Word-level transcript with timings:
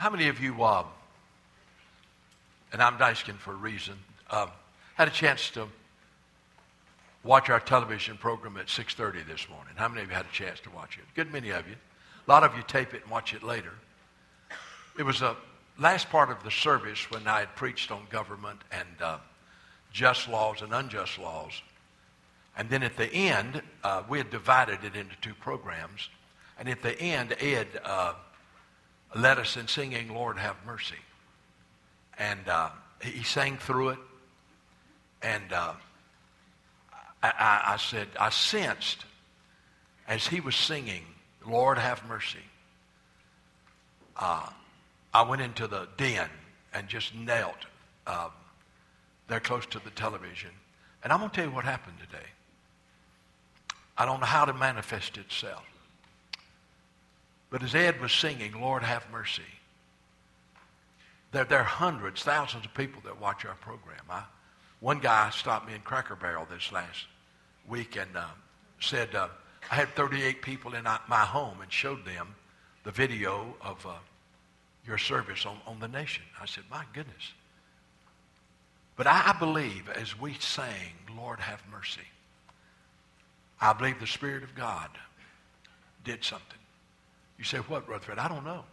How 0.00 0.08
many 0.08 0.28
of 0.28 0.40
you, 0.40 0.62
uh, 0.62 0.84
and 2.72 2.82
I'm 2.82 2.94
asking 3.02 3.34
for 3.34 3.52
a 3.52 3.56
reason, 3.56 3.96
uh, 4.30 4.46
had 4.94 5.08
a 5.08 5.10
chance 5.10 5.50
to 5.50 5.68
watch 7.22 7.50
our 7.50 7.60
television 7.60 8.16
program 8.16 8.56
at 8.56 8.68
6.30 8.68 9.26
this 9.26 9.46
morning? 9.50 9.74
How 9.76 9.88
many 9.88 10.00
of 10.00 10.08
you 10.08 10.14
had 10.14 10.24
a 10.24 10.32
chance 10.32 10.58
to 10.60 10.70
watch 10.70 10.96
it? 10.96 11.04
Good 11.14 11.30
many 11.30 11.50
of 11.50 11.68
you. 11.68 11.74
A 12.26 12.30
lot 12.30 12.44
of 12.44 12.56
you 12.56 12.62
tape 12.66 12.94
it 12.94 13.02
and 13.02 13.10
watch 13.10 13.34
it 13.34 13.42
later. 13.42 13.74
It 14.98 15.02
was 15.02 15.20
the 15.20 15.36
last 15.78 16.08
part 16.08 16.30
of 16.30 16.42
the 16.44 16.50
service 16.50 17.10
when 17.10 17.28
I 17.28 17.40
had 17.40 17.54
preached 17.54 17.90
on 17.90 18.06
government 18.08 18.60
and 18.72 19.02
uh, 19.02 19.18
just 19.92 20.30
laws 20.30 20.62
and 20.62 20.72
unjust 20.72 21.18
laws. 21.18 21.52
And 22.56 22.70
then 22.70 22.82
at 22.82 22.96
the 22.96 23.12
end, 23.12 23.60
uh, 23.84 24.04
we 24.08 24.16
had 24.16 24.30
divided 24.30 24.82
it 24.82 24.96
into 24.96 25.14
two 25.20 25.34
programs. 25.34 26.08
And 26.58 26.70
at 26.70 26.80
the 26.80 26.98
end, 26.98 27.36
Ed 27.38 27.68
uh, 27.84 28.14
led 29.14 29.38
us 29.38 29.56
in 29.56 29.68
singing, 29.68 30.12
Lord, 30.14 30.38
have 30.38 30.56
mercy. 30.64 30.96
And 32.18 32.48
uh, 32.48 32.70
he 33.02 33.24
sang 33.24 33.56
through 33.56 33.90
it. 33.90 33.98
And 35.22 35.52
uh, 35.52 35.72
I, 37.22 37.62
I, 37.66 37.76
said, 37.76 38.08
I 38.18 38.30
sensed 38.30 39.04
as 40.08 40.26
he 40.26 40.40
was 40.40 40.56
singing, 40.56 41.04
Lord, 41.46 41.78
have 41.78 42.06
mercy. 42.08 42.38
Uh, 44.16 44.48
I 45.12 45.22
went 45.22 45.42
into 45.42 45.66
the 45.66 45.88
den 45.96 46.28
and 46.72 46.88
just 46.88 47.14
knelt 47.14 47.56
uh, 48.06 48.28
there 49.28 49.40
close 49.40 49.66
to 49.66 49.78
the 49.78 49.90
television. 49.90 50.50
And 51.02 51.12
I'm 51.12 51.18
going 51.18 51.30
to 51.30 51.36
tell 51.36 51.44
you 51.46 51.54
what 51.54 51.64
happened 51.64 51.96
today. 52.00 52.26
I 53.96 54.06
don't 54.06 54.20
know 54.20 54.26
how 54.26 54.44
to 54.44 54.54
manifest 54.54 55.18
itself. 55.18 55.64
But 57.50 57.62
as 57.64 57.74
Ed 57.74 58.00
was 58.00 58.12
singing, 58.12 58.60
Lord 58.60 58.82
have 58.84 59.04
mercy, 59.10 59.42
there, 61.32 61.44
there 61.44 61.58
are 61.58 61.64
hundreds, 61.64 62.22
thousands 62.22 62.64
of 62.64 62.74
people 62.74 63.02
that 63.04 63.20
watch 63.20 63.44
our 63.44 63.56
program. 63.56 64.00
I, 64.08 64.22
one 64.80 65.00
guy 65.00 65.30
stopped 65.30 65.68
me 65.68 65.74
in 65.74 65.80
Cracker 65.80 66.16
Barrel 66.16 66.46
this 66.50 66.72
last 66.72 67.06
week 67.68 67.96
and 67.96 68.16
uh, 68.16 68.24
said, 68.80 69.14
uh, 69.14 69.28
I 69.70 69.74
had 69.74 69.94
38 69.94 70.42
people 70.42 70.74
in 70.74 70.84
my 70.84 71.18
home 71.18 71.60
and 71.60 71.70
showed 71.70 72.04
them 72.04 72.34
the 72.84 72.90
video 72.90 73.54
of 73.60 73.84
uh, 73.84 73.92
your 74.86 74.98
service 74.98 75.44
on, 75.44 75.58
on 75.66 75.78
the 75.80 75.88
nation. 75.88 76.24
I 76.40 76.46
said, 76.46 76.64
my 76.70 76.84
goodness. 76.92 77.32
But 78.96 79.06
I, 79.06 79.32
I 79.34 79.38
believe 79.38 79.88
as 79.90 80.18
we 80.18 80.34
sang, 80.34 80.94
Lord 81.16 81.40
have 81.40 81.62
mercy, 81.70 82.00
I 83.60 83.72
believe 83.72 84.00
the 84.00 84.06
Spirit 84.06 84.42
of 84.42 84.54
God 84.54 84.88
did 86.04 86.24
something. 86.24 86.59
You 87.40 87.44
say, 87.46 87.56
what, 87.56 87.88
Rutherford? 87.88 88.18
I 88.18 88.28
don't 88.28 88.44
know. 88.44 88.64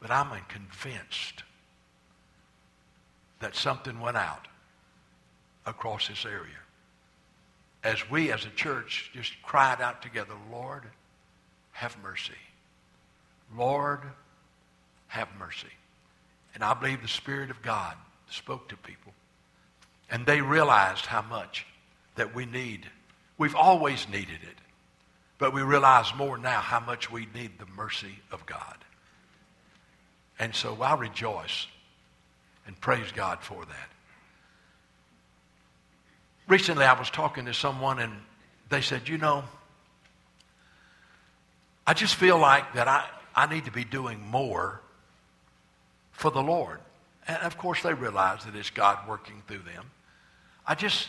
But 0.00 0.12
I'm 0.12 0.30
convinced 0.48 1.42
that 3.40 3.56
something 3.56 4.00
went 4.00 4.16
out 4.16 4.46
across 5.66 6.06
this 6.06 6.24
area. 6.24 6.54
As 7.82 8.08
we 8.08 8.30
as 8.30 8.44
a 8.44 8.50
church 8.50 9.10
just 9.12 9.32
cried 9.42 9.80
out 9.80 10.00
together, 10.00 10.34
Lord, 10.50 10.84
have 11.72 11.96
mercy. 12.02 12.32
Lord, 13.54 14.00
have 15.08 15.28
mercy. 15.36 15.66
And 16.54 16.62
I 16.62 16.72
believe 16.72 17.02
the 17.02 17.08
Spirit 17.08 17.50
of 17.50 17.60
God 17.62 17.96
spoke 18.30 18.68
to 18.68 18.76
people. 18.76 19.12
And 20.08 20.24
they 20.24 20.40
realized 20.40 21.06
how 21.06 21.22
much 21.22 21.66
that 22.14 22.32
we 22.32 22.46
need 22.46 22.86
We've 23.40 23.56
always 23.56 24.06
needed 24.06 24.40
it. 24.42 24.58
But 25.40 25.54
we 25.54 25.62
realize 25.62 26.14
more 26.14 26.36
now 26.36 26.60
how 26.60 26.80
much 26.80 27.10
we 27.10 27.26
need 27.34 27.58
the 27.58 27.66
mercy 27.74 28.20
of 28.30 28.44
God. 28.44 28.76
And 30.38 30.54
so 30.54 30.76
I 30.82 30.94
rejoice 30.96 31.66
and 32.66 32.78
praise 32.78 33.10
God 33.10 33.42
for 33.42 33.64
that. 33.64 33.88
Recently, 36.46 36.84
I 36.84 36.98
was 36.98 37.08
talking 37.08 37.46
to 37.46 37.54
someone, 37.54 38.00
and 38.00 38.12
they 38.68 38.82
said, 38.82 39.08
You 39.08 39.16
know, 39.16 39.44
I 41.86 41.94
just 41.94 42.16
feel 42.16 42.38
like 42.38 42.74
that 42.74 42.86
I, 42.86 43.06
I 43.34 43.52
need 43.52 43.64
to 43.64 43.72
be 43.72 43.84
doing 43.84 44.20
more 44.20 44.82
for 46.12 46.30
the 46.30 46.42
Lord. 46.42 46.80
And 47.26 47.38
of 47.38 47.56
course, 47.56 47.82
they 47.82 47.94
realize 47.94 48.44
that 48.44 48.54
it's 48.54 48.70
God 48.70 49.08
working 49.08 49.42
through 49.46 49.62
them. 49.74 49.90
I 50.66 50.74
just 50.74 51.08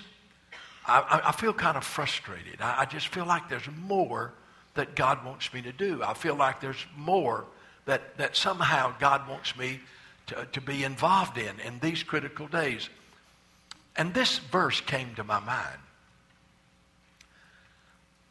I, 1.00 1.30
I 1.30 1.32
feel 1.32 1.54
kind 1.54 1.78
of 1.78 1.84
frustrated. 1.84 2.62
I, 2.62 2.82
I 2.82 2.86
just 2.86 3.08
feel 3.08 3.26
like 3.26 3.50
there's 3.50 3.70
more 3.86 4.34
that 4.74 4.96
God 4.96 5.26
wants 5.26 5.54
me 5.54 5.62
to 5.64 5.72
do. 5.72 6.02
I 6.04 6.14
feel 6.14 6.36
like 6.36 6.62
there's 6.62 6.86
more 6.96 7.46
that, 7.86 8.18
that 8.18 8.36
somehow 8.36 8.94
God 9.00 9.28
wants 9.28 9.58
me 9.58 9.80
to, 10.28 10.48
to 10.54 10.62
be 10.62 10.84
involved 10.84 11.38
in 11.38 11.60
in 11.60 11.80
these 11.80 12.04
critical 12.04 12.48
days. 12.48 12.90
And 13.96 14.14
this 14.14 14.38
verse 14.38 14.80
came 14.82 15.16
to 15.16 15.24
my 15.24 15.40
mind. 15.40 15.80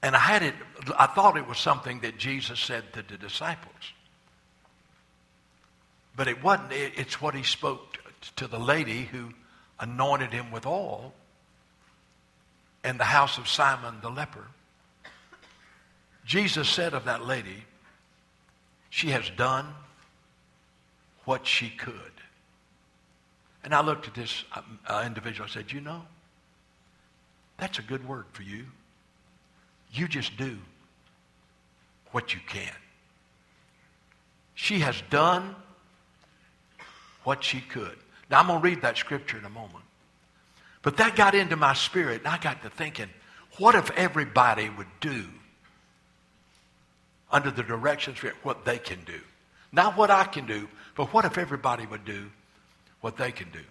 And 0.02 0.16
I 0.16 0.20
had 0.20 0.42
it, 0.42 0.54
I 0.98 1.06
thought 1.06 1.36
it 1.36 1.46
was 1.46 1.58
something 1.58 2.00
that 2.00 2.16
Jesus 2.16 2.58
said 2.58 2.92
to 2.94 3.02
the 3.02 3.18
disciples. 3.18 3.74
But 6.16 6.26
it 6.28 6.42
wasn't, 6.42 6.72
it's 6.72 7.20
what 7.20 7.34
he 7.34 7.42
spoke 7.42 7.98
to 8.36 8.46
the 8.46 8.58
lady 8.58 9.02
who 9.04 9.30
anointed 9.78 10.32
him 10.32 10.50
with 10.50 10.66
oil 10.66 11.12
in 12.84 12.98
the 12.98 13.04
house 13.04 13.38
of 13.38 13.48
Simon 13.48 13.96
the 14.02 14.10
leper. 14.10 14.46
Jesus 16.24 16.68
said 16.68 16.94
of 16.94 17.04
that 17.04 17.26
lady, 17.26 17.64
she 18.88 19.08
has 19.10 19.28
done 19.36 19.66
what 21.24 21.46
she 21.46 21.70
could. 21.70 21.94
And 23.62 23.74
I 23.74 23.82
looked 23.82 24.08
at 24.08 24.14
this 24.14 24.44
uh, 24.86 25.02
individual. 25.06 25.48
I 25.48 25.52
said, 25.52 25.70
you 25.70 25.80
know, 25.80 26.02
that's 27.58 27.78
a 27.78 27.82
good 27.82 28.06
word 28.08 28.24
for 28.32 28.42
you. 28.42 28.64
You 29.92 30.08
just 30.08 30.36
do 30.36 30.56
what 32.12 32.32
you 32.32 32.40
can. 32.46 32.72
She 34.54 34.80
has 34.80 35.02
done 35.10 35.54
what 37.24 37.44
she 37.44 37.60
could. 37.60 37.96
Now, 38.30 38.40
I'm 38.40 38.46
going 38.46 38.60
to 38.60 38.64
read 38.64 38.82
that 38.82 38.96
scripture 38.96 39.38
in 39.38 39.44
a 39.44 39.50
moment. 39.50 39.84
But 40.82 40.96
that 40.96 41.16
got 41.16 41.34
into 41.34 41.56
my 41.56 41.74
spirit, 41.74 42.20
and 42.20 42.28
I 42.28 42.38
got 42.38 42.62
to 42.62 42.70
thinking, 42.70 43.08
what 43.58 43.74
if 43.74 43.90
everybody 43.92 44.70
would 44.70 44.88
do 45.00 45.26
under 47.30 47.50
the 47.50 47.62
directions 47.62 48.22
of 48.24 48.32
what 48.42 48.64
they 48.64 48.78
can 48.78 49.04
do? 49.04 49.20
Not 49.72 49.96
what 49.96 50.10
I 50.10 50.24
can 50.24 50.46
do, 50.46 50.68
but 50.96 51.12
what 51.12 51.24
if 51.24 51.38
everybody 51.38 51.86
would 51.86 52.04
do 52.04 52.30
what 53.00 53.16
they 53.16 53.30
can 53.30 53.50
do? 53.50 53.62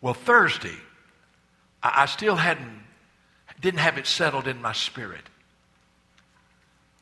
Well, 0.00 0.14
Thursday, 0.14 0.76
I 1.82 2.06
still 2.06 2.36
hadn't, 2.36 2.82
didn't 3.60 3.80
have 3.80 3.98
it 3.98 4.06
settled 4.06 4.46
in 4.46 4.62
my 4.62 4.72
spirit. 4.72 5.22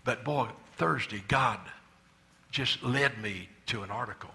But 0.05 0.25
boy, 0.25 0.49
Thursday, 0.77 1.23
God 1.29 1.59
just 2.51 2.83
led 2.83 3.21
me 3.21 3.49
to 3.67 3.83
an 3.83 3.91
article 3.91 4.31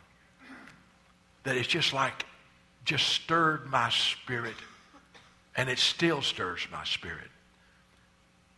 that 1.44 1.56
is 1.56 1.66
just 1.66 1.94
like 1.94 2.26
just 2.92 3.08
stirred 3.08 3.66
my 3.68 3.90
spirit, 3.90 4.58
and 5.56 5.70
it 5.70 5.80
still 5.80 6.22
stirs 6.22 6.68
my 6.74 6.84
spirit. 6.84 7.30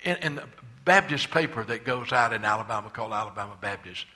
In, 0.03 0.16
in 0.23 0.35
the 0.35 0.45
Baptist 0.85 1.29
paper 1.29 1.63
that 1.66 1.85
goes 1.85 2.11
out 2.11 2.33
in 2.33 2.43
Alabama 2.43 2.89
called 2.89 3.13
Alabama 3.13 3.55
Baptist, 3.61 4.07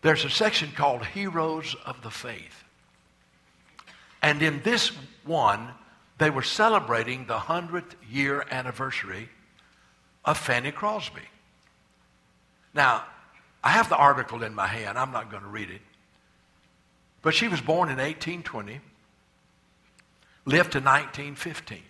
there's 0.00 0.24
a 0.24 0.30
section 0.30 0.70
called 0.70 1.04
Heroes 1.04 1.74
of 1.84 2.00
the 2.02 2.10
Faith. 2.10 2.62
And 4.22 4.40
in 4.42 4.62
this 4.62 4.92
one, 5.24 5.70
they 6.18 6.30
were 6.30 6.44
celebrating 6.44 7.26
the 7.26 7.38
100th 7.38 7.94
year 8.08 8.46
anniversary 8.52 9.28
of 10.24 10.38
Fanny 10.38 10.70
Crosby. 10.70 11.28
Now, 12.74 13.02
I 13.64 13.70
have 13.70 13.88
the 13.88 13.96
article 13.96 14.44
in 14.44 14.54
my 14.54 14.68
hand. 14.68 14.96
I'm 14.96 15.10
not 15.10 15.32
going 15.32 15.42
to 15.42 15.48
read 15.48 15.70
it. 15.70 15.82
But 17.22 17.34
she 17.34 17.48
was 17.48 17.60
born 17.60 17.88
in 17.88 17.96
1820 17.96 18.82
lived 20.48 20.72
to 20.72 20.78
1915. 20.78 21.82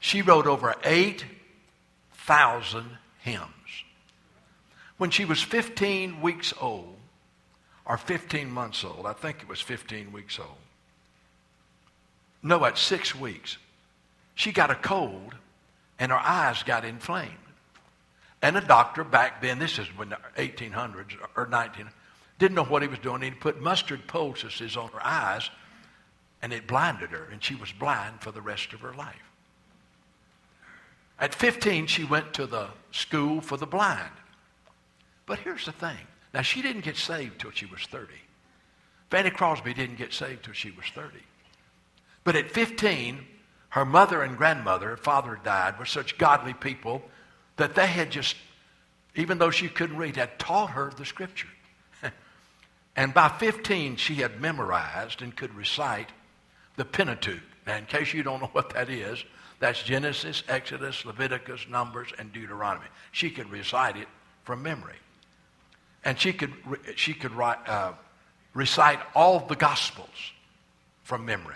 She 0.00 0.22
wrote 0.22 0.46
over 0.46 0.74
8,000 0.82 2.98
hymns. 3.20 3.44
When 4.96 5.10
she 5.10 5.24
was 5.24 5.42
15 5.42 6.20
weeks 6.20 6.54
old, 6.60 6.96
or 7.86 7.98
15 7.98 8.50
months 8.50 8.84
old, 8.84 9.06
I 9.06 9.12
think 9.12 9.42
it 9.42 9.48
was 9.48 9.60
15 9.60 10.12
weeks 10.12 10.38
old. 10.38 10.48
No, 12.42 12.64
at 12.64 12.78
six 12.78 13.14
weeks, 13.14 13.58
she 14.34 14.52
got 14.52 14.70
a 14.70 14.74
cold 14.74 15.34
and 15.98 16.10
her 16.10 16.18
eyes 16.18 16.62
got 16.62 16.84
inflamed. 16.84 17.32
And 18.42 18.56
a 18.56 18.60
doctor 18.60 19.04
back 19.04 19.40
then, 19.40 19.58
this 19.58 19.78
is 19.78 19.86
when 19.96 20.10
the 20.10 20.18
1800s 20.36 21.16
or 21.36 21.46
19, 21.46 21.88
didn't 22.38 22.54
know 22.54 22.64
what 22.64 22.82
he 22.82 22.88
was 22.88 22.98
doing. 22.98 23.22
He 23.22 23.30
put 23.30 23.60
mustard 23.60 24.06
poultices 24.06 24.76
on 24.76 24.88
her 24.88 25.04
eyes 25.04 25.48
and 26.44 26.52
it 26.52 26.66
blinded 26.66 27.08
her, 27.08 27.26
and 27.32 27.42
she 27.42 27.54
was 27.54 27.72
blind 27.72 28.20
for 28.20 28.30
the 28.30 28.42
rest 28.42 28.74
of 28.74 28.80
her 28.80 28.92
life. 28.92 29.32
At 31.18 31.34
15, 31.34 31.86
she 31.86 32.04
went 32.04 32.34
to 32.34 32.44
the 32.44 32.68
school 32.90 33.40
for 33.40 33.56
the 33.56 33.64
blind. 33.64 34.12
But 35.24 35.38
here's 35.38 35.64
the 35.64 35.72
thing 35.72 35.96
Now, 36.34 36.42
she 36.42 36.60
didn't 36.60 36.84
get 36.84 36.98
saved 36.98 37.40
till 37.40 37.50
she 37.50 37.64
was 37.64 37.80
30. 37.84 38.12
Fanny 39.08 39.30
Crosby 39.30 39.72
didn't 39.72 39.96
get 39.96 40.12
saved 40.12 40.44
till 40.44 40.52
she 40.52 40.70
was 40.70 40.84
30. 40.94 41.16
But 42.24 42.36
at 42.36 42.50
15, 42.50 43.20
her 43.70 43.86
mother 43.86 44.20
and 44.20 44.36
grandmother, 44.36 44.90
her 44.90 44.96
father 44.98 45.40
died, 45.42 45.78
were 45.78 45.86
such 45.86 46.18
godly 46.18 46.52
people 46.52 47.00
that 47.56 47.74
they 47.74 47.86
had 47.86 48.10
just, 48.10 48.36
even 49.14 49.38
though 49.38 49.50
she 49.50 49.70
couldn't 49.70 49.96
read, 49.96 50.16
had 50.16 50.38
taught 50.38 50.72
her 50.72 50.92
the 50.94 51.06
scripture. 51.06 51.48
and 52.96 53.14
by 53.14 53.30
15, 53.30 53.96
she 53.96 54.16
had 54.16 54.42
memorized 54.42 55.22
and 55.22 55.34
could 55.34 55.54
recite 55.54 56.12
the 56.76 56.84
Pentateuch. 56.84 57.42
Now, 57.66 57.76
in 57.76 57.86
case 57.86 58.12
you 58.12 58.22
don't 58.22 58.40
know 58.40 58.48
what 58.52 58.70
that 58.70 58.90
is, 58.90 59.24
that's 59.60 59.82
Genesis, 59.82 60.42
Exodus, 60.48 61.04
Leviticus, 61.04 61.66
Numbers, 61.68 62.08
and 62.18 62.32
Deuteronomy. 62.32 62.86
She 63.12 63.30
could 63.30 63.50
recite 63.50 63.96
it 63.96 64.08
from 64.42 64.62
memory. 64.62 64.96
And 66.04 66.18
she 66.18 66.32
could, 66.32 66.52
she 66.96 67.14
could 67.14 67.32
write, 67.32 67.66
uh, 67.66 67.92
recite 68.52 69.00
all 69.14 69.40
the 69.40 69.56
Gospels 69.56 70.32
from 71.02 71.24
memory. 71.24 71.54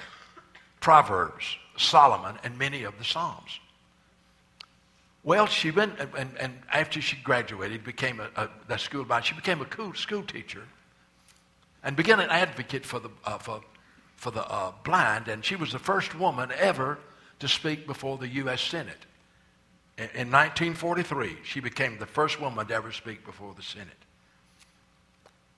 Proverbs, 0.81 1.57
Solomon, 1.77 2.39
and 2.45 2.57
many 2.59 2.85
of 2.85 2.97
the 2.99 3.05
Psalms. 3.05 3.61
Well, 5.25 5.47
she 5.47 5.71
went, 5.71 5.99
and, 6.17 6.31
and 6.39 6.55
after 6.73 7.01
she 7.01 7.17
graduated, 7.17 7.85
became 7.85 8.21
a, 8.21 8.31
a 8.41 8.49
that 8.69 8.81
school 8.81 9.05
she 9.21 9.35
became 9.35 9.61
a 9.61 9.67
cool 9.67 9.93
school 9.93 10.23
teacher, 10.23 10.63
and 11.83 11.97
began 11.97 12.21
an 12.21 12.31
advocate 12.31 12.87
for 12.87 13.01
the 13.01 13.11
uh, 13.25 13.37
for, 13.37 13.61
for 14.19 14.33
the 14.33 14.45
uh, 14.45 14.73
blind. 14.85 15.29
And 15.29 15.45
she 15.45 15.57
was 15.57 15.73
the 15.73 15.79
first 15.79 16.15
woman 16.19 16.51
ever 16.59 16.99
to 17.39 17.49
speak 17.49 17.87
before 17.87 18.19
the 18.19 18.29
U.S. 18.29 18.61
Senate. 18.61 19.07
In, 19.97 20.05
in 20.05 20.31
1943, 20.31 21.39
she 21.45 21.61
became 21.61 21.99
the 21.99 22.07
first 22.07 22.41
woman 22.41 22.67
to 22.67 22.75
ever 22.75 22.93
speak 22.93 23.25
before 23.25 23.55
the 23.55 23.63
Senate. 23.63 23.89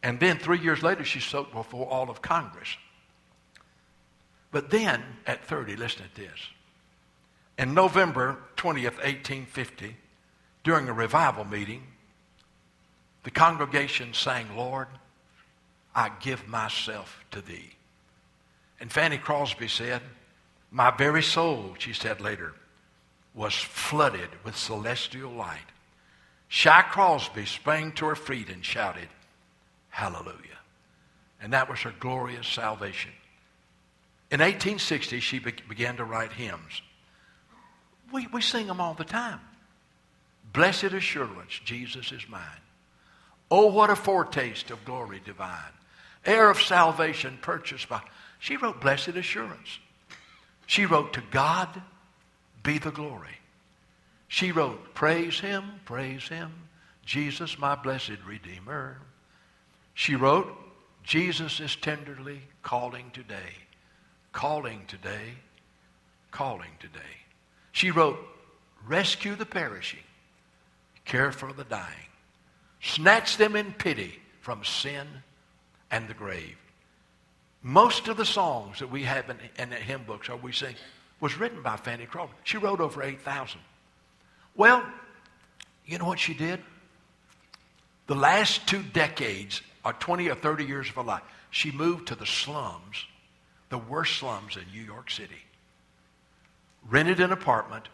And 0.02 0.20
then 0.20 0.38
three 0.38 0.60
years 0.60 0.82
later, 0.82 1.04
she 1.04 1.20
spoke 1.20 1.52
before 1.52 1.88
all 1.88 2.10
of 2.10 2.22
Congress. 2.22 2.76
But 4.52 4.70
then, 4.70 5.02
at 5.26 5.44
30, 5.44 5.76
listen 5.76 6.04
to 6.14 6.20
this. 6.20 6.38
In 7.58 7.74
November 7.74 8.38
20th, 8.56 8.98
1850, 8.98 9.96
during 10.64 10.88
a 10.88 10.92
revival 10.92 11.44
meeting, 11.44 11.82
the 13.22 13.30
congregation 13.30 14.12
sang, 14.12 14.56
Lord, 14.56 14.88
I 15.94 16.10
give 16.20 16.46
myself 16.46 17.24
to 17.30 17.40
thee. 17.40 17.74
And 18.80 18.90
Fanny 18.90 19.18
Crosby 19.18 19.68
said, 19.68 20.00
My 20.70 20.90
very 20.90 21.22
soul, 21.22 21.74
she 21.78 21.92
said 21.92 22.20
later, 22.20 22.54
was 23.34 23.54
flooded 23.54 24.30
with 24.44 24.56
celestial 24.56 25.30
light. 25.30 25.58
Shy 26.48 26.82
Crosby 26.82 27.46
sprang 27.46 27.92
to 27.92 28.06
her 28.06 28.16
feet 28.16 28.48
and 28.48 28.64
shouted, 28.64 29.08
Hallelujah. 29.90 30.34
And 31.40 31.52
that 31.52 31.68
was 31.68 31.80
her 31.80 31.94
glorious 31.98 32.48
salvation. 32.48 33.12
In 34.30 34.40
1860, 34.40 35.20
she 35.20 35.38
be- 35.38 35.54
began 35.68 35.96
to 35.96 36.04
write 36.04 36.32
hymns. 36.32 36.82
We, 38.12 38.26
we 38.28 38.40
sing 38.40 38.66
them 38.66 38.80
all 38.80 38.94
the 38.94 39.04
time. 39.04 39.40
Blessed 40.52 40.84
assurance, 40.84 41.60
Jesus 41.64 42.12
is 42.12 42.28
mine. 42.28 42.42
Oh, 43.50 43.66
what 43.66 43.90
a 43.90 43.96
foretaste 43.96 44.70
of 44.70 44.84
glory 44.84 45.20
divine. 45.24 45.72
Heir 46.24 46.50
of 46.50 46.60
salvation 46.60 47.38
purchased 47.40 47.88
by. 47.88 48.00
She 48.40 48.56
wrote 48.56 48.80
Blessed 48.80 49.10
Assurance. 49.10 49.78
She 50.66 50.86
wrote 50.86 51.12
To 51.12 51.22
God 51.30 51.82
be 52.62 52.78
the 52.78 52.90
glory. 52.90 53.38
She 54.26 54.50
wrote 54.50 54.94
Praise 54.94 55.38
Him, 55.38 55.64
praise 55.84 56.26
Him, 56.28 56.52
Jesus 57.06 57.58
my 57.58 57.76
blessed 57.76 58.18
Redeemer. 58.26 58.98
She 59.94 60.16
wrote 60.16 60.52
Jesus 61.04 61.60
is 61.60 61.76
tenderly 61.76 62.42
calling 62.62 63.10
today 63.12 63.54
calling 64.32 64.84
today, 64.86 65.34
calling 66.30 66.70
today. 66.78 67.00
She 67.72 67.90
wrote, 67.90 68.18
Rescue 68.86 69.34
the 69.34 69.46
perishing, 69.46 70.00
care 71.04 71.32
for 71.32 71.52
the 71.52 71.64
dying, 71.64 72.08
snatch 72.80 73.36
them 73.36 73.56
in 73.56 73.72
pity 73.72 74.20
from 74.40 74.64
sin 74.64 75.06
and 75.90 76.08
the 76.08 76.14
grave. 76.14 76.56
Most 77.62 78.08
of 78.08 78.16
the 78.16 78.24
songs 78.24 78.78
that 78.78 78.90
we 78.90 79.02
have 79.02 79.28
in, 79.28 79.38
in 79.58 79.70
the 79.70 79.76
hymn 79.76 80.04
books, 80.06 80.28
or 80.28 80.36
we 80.36 80.52
sing, 80.52 80.74
was 81.20 81.38
written 81.38 81.62
by 81.62 81.76
Fanny 81.76 82.06
Crosby. 82.06 82.34
She 82.44 82.56
wrote 82.56 82.80
over 82.80 83.02
8,000. 83.02 83.60
Well, 84.56 84.84
you 85.84 85.98
know 85.98 86.06
what 86.06 86.18
she 86.18 86.34
did? 86.34 86.60
The 88.06 88.14
last 88.14 88.66
two 88.66 88.82
decades, 88.82 89.60
or 89.84 89.92
20 89.92 90.28
or 90.28 90.34
30 90.34 90.64
years 90.64 90.88
of 90.88 90.94
her 90.94 91.02
life, 91.02 91.22
she 91.50 91.70
moved 91.70 92.08
to 92.08 92.14
the 92.14 92.26
slums 92.26 93.06
the 93.70 93.78
worst 93.78 94.16
slums 94.18 94.56
in 94.56 94.64
New 94.72 94.82
York 94.82 95.10
City, 95.10 95.42
rented 96.88 97.20
an 97.20 97.32
apartment, 97.32 97.88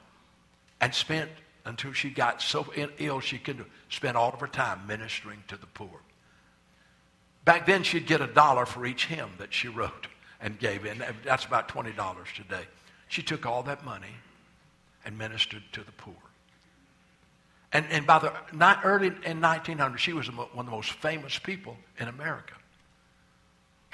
and 0.80 0.92
spent 0.92 1.30
until 1.64 1.92
she 1.92 2.10
got 2.10 2.42
so 2.42 2.66
ill 2.98 3.20
she 3.20 3.38
could 3.38 3.64
spend 3.88 4.16
all 4.16 4.32
of 4.32 4.40
her 4.40 4.46
time 4.46 4.86
ministering 4.86 5.42
to 5.48 5.56
the 5.56 5.66
poor. 5.66 6.00
Back 7.46 7.64
then, 7.64 7.84
she'd 7.84 8.06
get 8.06 8.20
a 8.20 8.26
dollar 8.26 8.66
for 8.66 8.84
each 8.84 9.06
hymn 9.06 9.30
that 9.38 9.54
she 9.54 9.68
wrote 9.68 10.08
and 10.40 10.58
gave 10.58 10.84
in. 10.84 11.02
That's 11.24 11.44
about 11.44 11.68
$20 11.68 11.94
today. 12.34 12.64
She 13.08 13.22
took 13.22 13.46
all 13.46 13.62
that 13.62 13.84
money 13.84 14.14
and 15.04 15.16
ministered 15.16 15.62
to 15.72 15.84
the 15.84 15.92
poor. 15.92 16.16
And, 17.72 17.86
and 17.90 18.04
by 18.04 18.18
the 18.18 18.32
not 18.52 18.80
early 18.84 19.06
in 19.06 19.40
1900, 19.40 19.98
she 19.98 20.12
was 20.12 20.28
one 20.30 20.48
of 20.56 20.64
the 20.66 20.70
most 20.72 20.90
famous 20.94 21.38
people 21.38 21.76
in 22.00 22.08
America. 22.08 22.54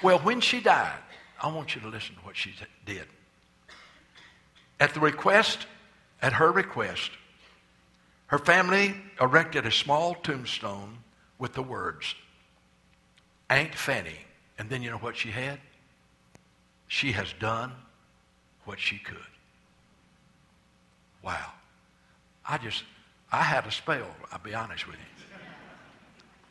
Well, 0.03 0.19
when 0.21 0.41
she 0.41 0.61
died, 0.61 0.99
I 1.41 1.53
want 1.53 1.75
you 1.75 1.83
to 1.83 1.89
listen 1.89 2.15
to 2.15 2.21
what 2.23 2.37
she 2.37 2.55
did. 2.87 3.07
At 4.81 4.95
the 4.95 5.01
request, 5.01 5.67
at 6.23 6.33
her 6.33 6.51
request, 6.51 7.11
her 8.29 8.39
family 8.39 8.95
erected 9.21 9.67
a 9.67 9.71
small 9.71 10.15
tombstone 10.15 10.99
with 11.39 11.53
the 11.53 11.63
words, 11.63 12.15
Aunt 13.51 13.75
Fanny. 13.75 14.19
And 14.59 14.69
then 14.71 14.83
you 14.83 14.91
know 14.91 14.99
what 14.99 15.17
she 15.17 15.31
had? 15.31 15.59
She 16.89 17.13
has 17.13 17.33
done 17.41 17.73
what 18.65 18.79
she 18.79 18.99
could. 18.99 19.17
Wow. 21.23 21.53
I 22.47 22.59
just, 22.59 22.85
I 23.31 23.43
had 23.43 23.67
a 23.67 23.71
spell, 23.71 24.07
I'll 24.31 24.39
be 24.39 24.55
honest 24.55 24.87
with 24.87 24.97
you. 24.97 25.37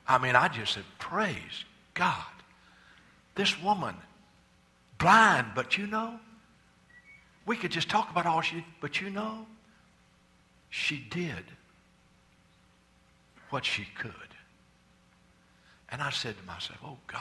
I 0.07 0.17
mean, 0.17 0.35
I 0.35 0.47
just 0.47 0.73
said, 0.73 0.83
praise 0.99 1.65
God. 1.93 2.15
This 3.35 3.61
woman 3.61 3.95
blind, 4.97 5.47
but 5.55 5.77
you 5.77 5.87
know, 5.87 6.19
we 7.45 7.55
could 7.55 7.71
just 7.71 7.89
talk 7.89 8.09
about 8.11 8.25
all 8.25 8.41
she, 8.41 8.65
but 8.81 9.01
you 9.01 9.09
know, 9.09 9.45
she 10.69 11.05
did 11.09 11.43
what 13.49 13.65
she 13.65 13.85
could. 13.95 14.11
And 15.91 16.01
I 16.01 16.09
said 16.09 16.37
to 16.37 16.43
myself, 16.45 16.79
oh 16.83 16.97
God, 17.07 17.19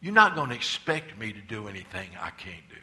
you're 0.00 0.12
not 0.12 0.34
going 0.34 0.50
to 0.50 0.54
expect 0.54 1.18
me 1.18 1.32
to 1.32 1.40
do 1.40 1.68
anything 1.68 2.10
I 2.20 2.30
can't 2.30 2.68
do. 2.68 2.76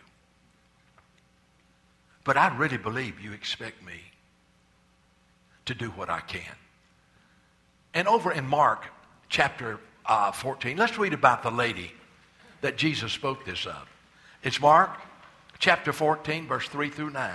But 2.23 2.37
I 2.37 2.55
really 2.55 2.77
believe 2.77 3.19
you 3.19 3.33
expect 3.33 3.85
me 3.85 3.99
to 5.65 5.73
do 5.73 5.89
what 5.89 6.09
I 6.09 6.21
can. 6.21 6.55
And 7.93 8.07
over 8.07 8.31
in 8.31 8.45
Mark 8.45 8.85
chapter 9.29 9.79
uh, 10.05 10.31
14, 10.31 10.77
let's 10.77 10.97
read 10.97 11.13
about 11.13 11.43
the 11.43 11.51
lady 11.51 11.91
that 12.61 12.77
Jesus 12.77 13.11
spoke 13.11 13.45
this 13.45 13.65
of. 13.65 13.87
It's 14.41 14.59
Mark 14.59 14.91
chapter 15.59 15.93
14, 15.93 16.47
verse 16.47 16.67
3 16.67 16.89
through 16.89 17.11
9. 17.11 17.31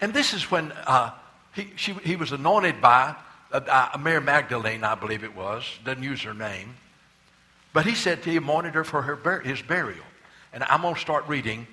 And 0.00 0.12
this 0.12 0.34
is 0.34 0.50
when 0.50 0.72
uh, 0.86 1.12
he, 1.54 1.72
she, 1.76 1.92
he 1.92 2.16
was 2.16 2.32
anointed 2.32 2.80
by 2.80 3.16
uh, 3.52 3.60
uh, 3.94 3.98
Mary 3.98 4.20
Magdalene, 4.20 4.84
I 4.84 4.94
believe 4.94 5.24
it 5.24 5.34
was. 5.34 5.64
Doesn't 5.84 6.02
use 6.02 6.22
her 6.22 6.34
name. 6.34 6.74
But 7.72 7.86
he 7.86 7.94
said 7.94 8.24
he 8.24 8.36
anointed 8.36 8.74
her 8.74 8.84
for 8.84 9.02
her 9.02 9.16
bur- 9.16 9.40
his 9.40 9.62
burial. 9.62 10.04
And 10.52 10.64
I'm 10.64 10.82
going 10.82 10.94
to 10.94 11.00
start 11.00 11.28
reading 11.28 11.66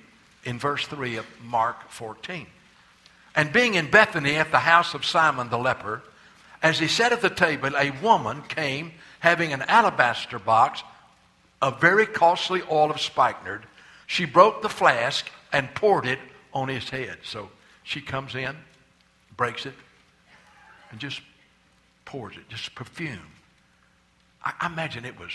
in 0.44 0.58
verse 0.58 0.86
3 0.86 1.16
of 1.16 1.26
Mark 1.42 1.90
14. 1.90 2.46
And 3.34 3.52
being 3.52 3.74
in 3.74 3.90
Bethany 3.90 4.36
at 4.36 4.50
the 4.50 4.58
house 4.58 4.94
of 4.94 5.04
Simon 5.04 5.50
the 5.50 5.58
leper, 5.58 6.02
as 6.62 6.78
he 6.78 6.88
sat 6.88 7.12
at 7.12 7.20
the 7.20 7.30
table, 7.30 7.76
a 7.76 7.90
woman 8.02 8.42
came 8.42 8.92
having 9.20 9.52
an 9.52 9.62
alabaster 9.62 10.38
box 10.38 10.82
of 11.60 11.80
very 11.80 12.06
costly 12.06 12.62
oil 12.70 12.90
of 12.90 13.00
spikenard. 13.00 13.66
She 14.06 14.24
broke 14.24 14.62
the 14.62 14.68
flask 14.68 15.28
and 15.52 15.74
poured 15.74 16.06
it 16.06 16.18
on 16.52 16.68
his 16.68 16.88
head. 16.88 17.18
So 17.22 17.50
she 17.82 18.00
comes 18.00 18.34
in, 18.34 18.56
breaks 19.36 19.66
it, 19.66 19.74
and 20.90 21.00
just 21.00 21.20
pours 22.06 22.36
it, 22.36 22.48
just 22.48 22.74
perfume. 22.74 23.18
I, 24.42 24.54
I 24.60 24.66
imagine 24.66 25.04
it 25.04 25.20
was 25.20 25.32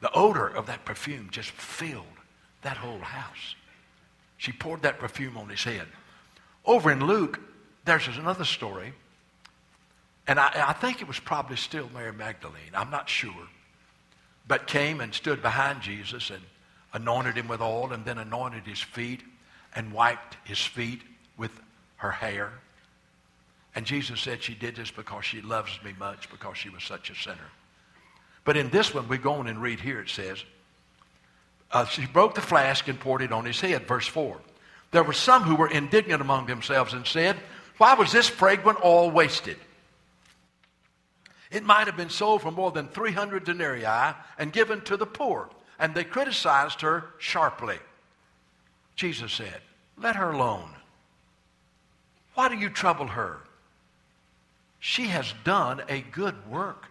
the 0.00 0.12
odor 0.12 0.46
of 0.46 0.66
that 0.66 0.84
perfume 0.84 1.28
just 1.32 1.50
filled 1.50 2.04
that 2.62 2.76
whole 2.76 3.00
house. 3.00 3.56
She 4.36 4.52
poured 4.52 4.82
that 4.82 5.00
perfume 5.00 5.36
on 5.36 5.48
his 5.48 5.64
head. 5.64 5.86
Over 6.64 6.92
in 6.92 7.04
Luke, 7.04 7.40
there's 7.84 8.06
another 8.06 8.44
story 8.44 8.92
and 10.26 10.40
I, 10.40 10.50
I 10.68 10.72
think 10.72 11.00
it 11.00 11.08
was 11.08 11.18
probably 11.18 11.56
still 11.56 11.88
Mary 11.94 12.12
Magdalene, 12.12 12.72
I'm 12.74 12.90
not 12.90 13.08
sure, 13.08 13.48
but 14.48 14.66
came 14.66 15.00
and 15.00 15.14
stood 15.14 15.40
behind 15.40 15.82
Jesus 15.82 16.30
and 16.30 16.42
anointed 16.92 17.36
him 17.36 17.48
with 17.48 17.60
oil 17.60 17.92
and 17.92 18.04
then 18.04 18.18
anointed 18.18 18.64
his 18.64 18.80
feet 18.80 19.22
and 19.74 19.92
wiped 19.92 20.36
his 20.44 20.60
feet 20.60 21.02
with 21.36 21.52
her 21.96 22.10
hair. 22.10 22.52
And 23.76 23.84
Jesus 23.84 24.20
said 24.20 24.42
she 24.42 24.54
did 24.54 24.74
this 24.74 24.90
because 24.90 25.24
she 25.26 25.42
loves 25.42 25.78
me 25.84 25.94
much 25.98 26.30
because 26.30 26.56
she 26.56 26.70
was 26.70 26.82
such 26.82 27.10
a 27.10 27.14
sinner. 27.14 27.50
But 28.44 28.56
in 28.56 28.70
this 28.70 28.94
one, 28.94 29.06
we 29.06 29.18
go 29.18 29.34
on 29.34 29.46
and 29.46 29.60
read 29.60 29.80
here, 29.80 30.00
it 30.00 30.08
says, 30.08 30.42
uh, 31.70 31.84
she 31.84 32.06
broke 32.06 32.34
the 32.34 32.40
flask 32.40 32.88
and 32.88 32.98
poured 32.98 33.20
it 33.20 33.32
on 33.32 33.44
his 33.44 33.60
head. 33.60 33.86
Verse 33.86 34.06
4. 34.06 34.38
There 34.92 35.02
were 35.02 35.12
some 35.12 35.42
who 35.42 35.56
were 35.56 35.68
indignant 35.68 36.22
among 36.22 36.46
themselves 36.46 36.94
and 36.94 37.06
said, 37.06 37.36
Why 37.76 37.94
was 37.94 38.12
this 38.12 38.28
fragrant 38.28 38.78
oil 38.82 39.10
wasted? 39.10 39.58
It 41.50 41.64
might 41.64 41.86
have 41.86 41.96
been 41.96 42.08
sold 42.08 42.42
for 42.42 42.50
more 42.50 42.70
than 42.70 42.88
300 42.88 43.44
denarii 43.44 44.14
and 44.38 44.52
given 44.52 44.80
to 44.82 44.96
the 44.96 45.06
poor. 45.06 45.50
And 45.78 45.94
they 45.94 46.04
criticized 46.04 46.80
her 46.80 47.04
sharply. 47.18 47.78
Jesus 48.94 49.32
said, 49.32 49.60
Let 49.98 50.16
her 50.16 50.30
alone. 50.30 50.70
Why 52.34 52.48
do 52.48 52.56
you 52.56 52.70
trouble 52.70 53.08
her? 53.08 53.40
She 54.78 55.06
has 55.06 55.32
done 55.44 55.82
a 55.88 56.00
good 56.00 56.34
work 56.48 56.86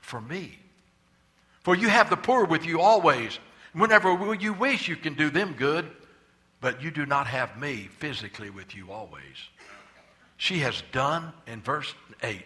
for 0.00 0.20
me. 0.20 0.58
For 1.62 1.74
you 1.74 1.88
have 1.88 2.10
the 2.10 2.16
poor 2.16 2.44
with 2.44 2.64
you 2.66 2.80
always. 2.80 3.38
Whenever 3.72 4.34
you 4.34 4.52
wish, 4.52 4.86
you 4.86 4.96
can 4.96 5.14
do 5.14 5.30
them 5.30 5.54
good, 5.58 5.90
but 6.60 6.82
you 6.82 6.90
do 6.90 7.06
not 7.06 7.26
have 7.26 7.58
me 7.58 7.88
physically 7.98 8.50
with 8.50 8.74
you 8.74 8.92
always. 8.92 9.22
She 10.36 10.58
has 10.58 10.82
done, 10.92 11.32
in 11.46 11.62
verse 11.62 11.94
8, 12.22 12.44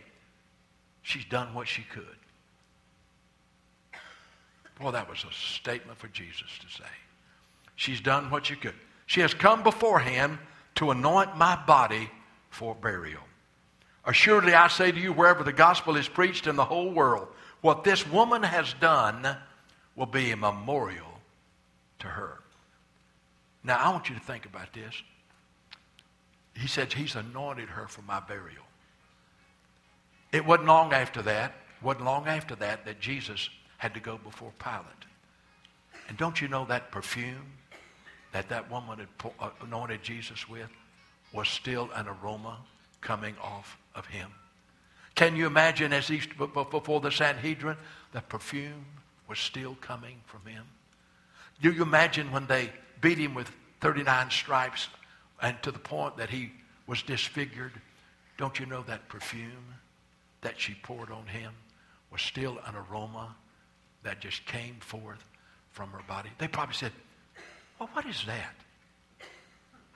she's 1.02 1.24
done 1.24 1.52
what 1.54 1.68
she 1.68 1.82
could. 1.82 2.04
Well, 4.80 4.92
that 4.92 5.08
was 5.08 5.24
a 5.28 5.32
statement 5.32 5.98
for 5.98 6.08
Jesus 6.08 6.46
to 6.60 6.82
say. 6.82 6.88
She's 7.74 8.00
done 8.00 8.30
what 8.30 8.46
she 8.46 8.54
could. 8.54 8.74
She 9.06 9.20
has 9.20 9.34
come 9.34 9.62
beforehand 9.62 10.38
to 10.76 10.90
anoint 10.90 11.36
my 11.36 11.56
body 11.66 12.10
for 12.50 12.74
burial. 12.74 13.22
Assuredly, 14.08 14.54
I 14.54 14.68
say 14.68 14.90
to 14.90 14.98
you, 14.98 15.12
wherever 15.12 15.44
the 15.44 15.52
gospel 15.52 15.94
is 15.96 16.08
preached 16.08 16.46
in 16.46 16.56
the 16.56 16.64
whole 16.64 16.90
world, 16.90 17.28
what 17.60 17.84
this 17.84 18.08
woman 18.08 18.42
has 18.42 18.72
done 18.80 19.36
will 19.96 20.06
be 20.06 20.30
a 20.30 20.36
memorial 20.36 21.20
to 21.98 22.06
her. 22.06 22.38
Now, 23.62 23.76
I 23.76 23.90
want 23.90 24.08
you 24.08 24.14
to 24.14 24.20
think 24.22 24.46
about 24.46 24.72
this. 24.72 24.94
He 26.54 26.66
said 26.66 26.90
he's 26.90 27.16
anointed 27.16 27.68
her 27.68 27.86
for 27.86 28.00
my 28.00 28.18
burial. 28.18 28.64
It 30.32 30.46
wasn't 30.46 30.68
long 30.68 30.94
after 30.94 31.20
that, 31.22 31.52
wasn't 31.82 32.06
long 32.06 32.28
after 32.28 32.54
that, 32.56 32.86
that 32.86 33.00
Jesus 33.00 33.50
had 33.76 33.92
to 33.92 34.00
go 34.00 34.16
before 34.16 34.52
Pilate. 34.58 34.84
And 36.08 36.16
don't 36.16 36.40
you 36.40 36.48
know 36.48 36.64
that 36.64 36.90
perfume 36.90 37.44
that 38.32 38.48
that 38.48 38.70
woman 38.70 39.00
had 39.00 39.32
uh, 39.38 39.50
anointed 39.62 40.02
Jesus 40.02 40.48
with 40.48 40.70
was 41.34 41.48
still 41.48 41.90
an 41.94 42.06
aroma 42.08 42.56
coming 43.02 43.34
off 43.42 43.76
of 43.94 44.06
him? 44.06 44.30
Can 45.14 45.34
you 45.34 45.46
imagine 45.46 45.92
as 45.92 46.06
he 46.06 46.20
stood 46.20 46.52
before 46.52 47.00
the 47.00 47.10
Sanhedrin, 47.10 47.76
the 48.12 48.20
perfume 48.20 48.84
was 49.28 49.38
still 49.38 49.76
coming 49.80 50.20
from 50.26 50.46
him? 50.46 50.64
Do 51.60 51.72
you 51.72 51.82
imagine 51.82 52.30
when 52.30 52.46
they 52.46 52.70
beat 53.00 53.18
him 53.18 53.34
with 53.34 53.50
39 53.80 54.30
stripes 54.30 54.88
and 55.42 55.60
to 55.62 55.72
the 55.72 55.78
point 55.78 56.16
that 56.18 56.30
he 56.30 56.52
was 56.86 57.02
disfigured? 57.02 57.72
Don't 58.36 58.60
you 58.60 58.66
know 58.66 58.82
that 58.84 59.08
perfume 59.08 59.74
that 60.40 60.60
she 60.60 60.74
poured 60.74 61.10
on 61.10 61.26
him 61.26 61.52
was 62.12 62.22
still 62.22 62.58
an 62.66 62.74
aroma 62.76 63.34
that 64.04 64.20
just 64.20 64.46
came 64.46 64.76
forth 64.80 65.24
from 65.72 65.90
her 65.90 66.02
body. 66.06 66.30
They 66.38 66.48
probably 66.48 66.74
said, 66.74 66.92
Well, 67.78 67.90
what 67.92 68.06
is 68.06 68.24
that? 68.26 68.54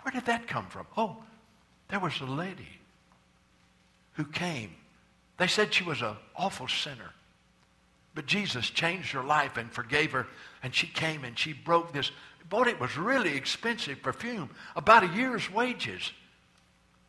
Where 0.02 0.12
did 0.12 0.26
that 0.26 0.48
come 0.48 0.66
from? 0.66 0.86
Oh, 0.96 1.22
there 1.88 2.00
was 2.00 2.20
a 2.20 2.24
lady 2.24 2.80
who 4.14 4.24
came. 4.24 4.74
They 5.38 5.46
said 5.46 5.72
she 5.72 5.84
was 5.84 6.02
an 6.02 6.16
awful 6.36 6.68
sinner. 6.68 7.10
But 8.14 8.26
Jesus 8.26 8.68
changed 8.68 9.12
her 9.12 9.22
life 9.24 9.56
and 9.56 9.72
forgave 9.72 10.12
her. 10.12 10.26
And 10.62 10.74
she 10.74 10.86
came 10.86 11.24
and 11.24 11.38
she 11.38 11.52
broke 11.52 11.92
this. 11.92 12.10
Boy, 12.48 12.64
it 12.64 12.80
was 12.80 12.96
really 12.96 13.34
expensive 13.34 14.02
perfume, 14.02 14.50
about 14.76 15.04
a 15.04 15.14
year's 15.14 15.50
wages. 15.50 16.12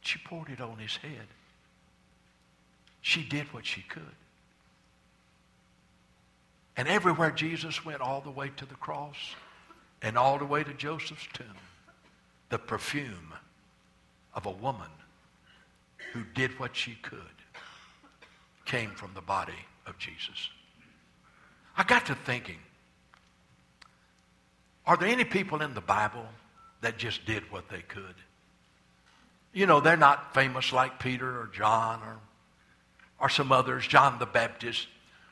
She 0.02 0.20
poured 0.20 0.50
it 0.50 0.62
on 0.62 0.78
his 0.78 0.96
head. 0.98 1.28
She 3.02 3.24
did 3.24 3.52
what 3.54 3.66
she 3.66 3.82
could. 3.82 4.16
And 6.78 6.88
everywhere 6.88 7.32
Jesus 7.32 7.84
went, 7.86 8.02
all 8.02 8.22
the 8.22 8.32
way 8.32 8.52
to 8.58 8.66
the 8.66 8.76
cross 8.76 9.18
and 10.02 10.18
all 10.18 10.40
the 10.40 10.46
way 10.46 10.64
to 10.64 10.74
Joseph's 10.74 11.28
tomb, 11.34 11.46
the 12.50 12.58
perfume 12.58 13.34
of 14.34 14.46
a 14.46 14.52
woman 14.52 14.90
who 16.14 16.24
did 16.34 16.60
what 16.60 16.76
she 16.76 16.96
could 17.02 17.20
came 18.66 18.92
from 18.92 19.12
the 19.14 19.22
body 19.22 19.54
of 19.86 19.98
Jesus. 19.98 20.50
I 21.78 21.84
got 21.84 22.06
to 22.06 22.16
thinking, 22.16 22.60
are 24.86 24.98
there 24.98 25.10
any 25.10 25.26
people 25.26 25.62
in 25.62 25.74
the 25.74 25.82
Bible 25.82 26.26
that 26.82 26.98
just 26.98 27.26
did 27.26 27.52
what 27.52 27.70
they 27.70 27.82
could? 27.82 28.16
You 29.54 29.66
know, 29.66 29.80
they're 29.80 29.98
not 29.98 30.34
famous 30.34 30.72
like 30.72 31.00
Peter 31.00 31.28
or 31.28 31.48
John 31.54 32.02
or, 32.02 32.18
or 33.20 33.30
some 33.30 33.52
others, 33.52 33.86
John 33.86 34.20
the 34.20 34.26
Baptist. 34.26 34.88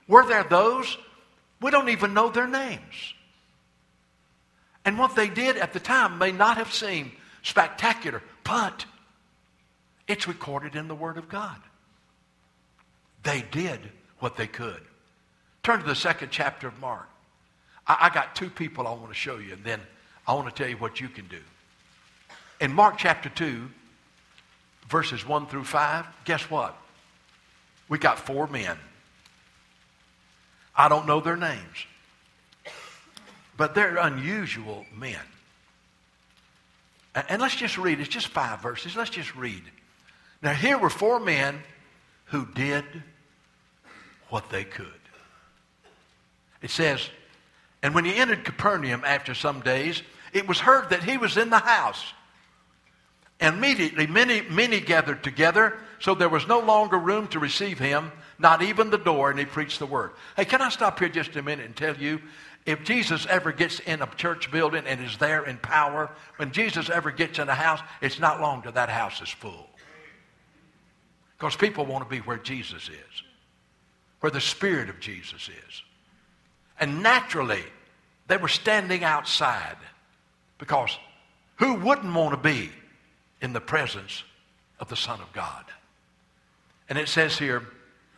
Were 0.07 0.25
there 0.25 0.43
those 0.43 0.97
we 1.61 1.69
don't 1.69 1.89
even 1.89 2.13
know 2.13 2.29
their 2.29 2.47
names. 2.47 3.13
And 4.83 4.97
what 4.97 5.15
they 5.15 5.29
did 5.29 5.57
at 5.57 5.73
the 5.73 5.79
time 5.79 6.17
may 6.17 6.31
not 6.31 6.57
have 6.57 6.73
seemed 6.73 7.11
spectacular, 7.43 8.23
but 8.43 8.85
it's 10.11 10.27
recorded 10.27 10.75
in 10.75 10.87
the 10.87 10.95
Word 10.95 11.17
of 11.17 11.29
God. 11.29 11.57
They 13.23 13.43
did 13.51 13.79
what 14.19 14.37
they 14.37 14.47
could. 14.47 14.81
Turn 15.63 15.79
to 15.79 15.85
the 15.85 15.95
second 15.95 16.29
chapter 16.31 16.67
of 16.67 16.79
Mark. 16.79 17.07
I, 17.87 17.97
I 18.01 18.09
got 18.13 18.35
two 18.35 18.49
people 18.49 18.87
I 18.87 18.91
want 18.91 19.09
to 19.09 19.15
show 19.15 19.37
you, 19.37 19.53
and 19.53 19.63
then 19.63 19.79
I 20.27 20.33
want 20.33 20.53
to 20.53 20.53
tell 20.53 20.69
you 20.69 20.77
what 20.77 20.99
you 20.99 21.07
can 21.07 21.27
do. 21.27 21.41
In 22.59 22.73
Mark 22.73 22.97
chapter 22.97 23.29
2, 23.29 23.69
verses 24.87 25.27
1 25.27 25.47
through 25.47 25.63
5, 25.63 26.05
guess 26.25 26.49
what? 26.49 26.77
We 27.89 27.97
got 27.97 28.19
four 28.19 28.47
men 28.47 28.77
I 30.75 30.89
don't 30.89 31.05
know 31.05 31.19
their 31.19 31.37
names. 31.37 31.85
But 33.57 33.75
they're 33.75 33.97
unusual 33.97 34.85
men. 34.95 35.19
And 37.13 37.41
let's 37.41 37.55
just 37.55 37.77
read. 37.77 37.99
It's 37.99 38.09
just 38.09 38.29
five 38.29 38.61
verses. 38.61 38.95
Let's 38.95 39.09
just 39.09 39.35
read. 39.35 39.63
Now, 40.41 40.53
here 40.53 40.77
were 40.77 40.89
four 40.89 41.19
men 41.19 41.61
who 42.25 42.45
did 42.45 42.85
what 44.29 44.49
they 44.49 44.63
could. 44.63 44.87
It 46.61 46.71
says, 46.71 47.09
And 47.83 47.93
when 47.93 48.05
he 48.05 48.15
entered 48.15 48.43
Capernaum 48.43 49.03
after 49.05 49.33
some 49.33 49.61
days, 49.61 50.01
it 50.33 50.47
was 50.47 50.59
heard 50.59 50.89
that 50.89 51.03
he 51.03 51.17
was 51.17 51.37
in 51.37 51.49
the 51.49 51.59
house. 51.59 52.13
And 53.39 53.57
immediately 53.57 54.07
many, 54.07 54.41
many 54.41 54.79
gathered 54.79 55.23
together, 55.23 55.77
so 55.99 56.13
there 56.15 56.29
was 56.29 56.47
no 56.47 56.59
longer 56.59 56.97
room 56.97 57.27
to 57.29 57.39
receive 57.39 57.79
him, 57.79 58.11
not 58.37 58.61
even 58.61 58.91
the 58.91 58.97
door, 58.97 59.31
and 59.31 59.39
he 59.39 59.45
preached 59.45 59.79
the 59.79 59.85
word. 59.85 60.11
Hey, 60.35 60.45
can 60.45 60.61
I 60.61 60.69
stop 60.69 60.99
here 60.99 61.09
just 61.09 61.35
a 61.35 61.41
minute 61.41 61.65
and 61.65 61.75
tell 61.75 61.95
you 61.95 62.21
if 62.65 62.83
Jesus 62.83 63.25
ever 63.25 63.51
gets 63.51 63.79
in 63.79 64.01
a 64.01 64.07
church 64.15 64.51
building 64.51 64.83
and 64.85 65.03
is 65.03 65.17
there 65.17 65.43
in 65.43 65.57
power, 65.57 66.11
when 66.37 66.51
Jesus 66.51 66.89
ever 66.89 67.09
gets 67.09 67.39
in 67.39 67.49
a 67.49 67.55
house, 67.55 67.79
it's 68.01 68.19
not 68.19 68.39
long 68.39 68.61
till 68.61 68.71
that 68.73 68.89
house 68.89 69.21
is 69.21 69.29
full. 69.29 69.67
Because 71.41 71.55
people 71.55 71.87
want 71.87 72.03
to 72.03 72.09
be 72.09 72.19
where 72.19 72.37
Jesus 72.37 72.87
is, 72.87 73.23
where 74.19 74.29
the 74.29 74.39
Spirit 74.39 74.89
of 74.89 74.99
Jesus 74.99 75.49
is. 75.49 75.81
And 76.79 77.01
naturally, 77.01 77.63
they 78.27 78.37
were 78.37 78.47
standing 78.47 79.03
outside 79.03 79.77
because 80.59 80.95
who 81.55 81.73
wouldn't 81.73 82.13
want 82.13 82.35
to 82.35 82.37
be 82.37 82.69
in 83.41 83.53
the 83.53 83.59
presence 83.59 84.23
of 84.79 84.87
the 84.87 84.95
Son 84.95 85.19
of 85.19 85.33
God? 85.33 85.65
And 86.87 86.99
it 86.99 87.09
says 87.09 87.39
here, 87.39 87.63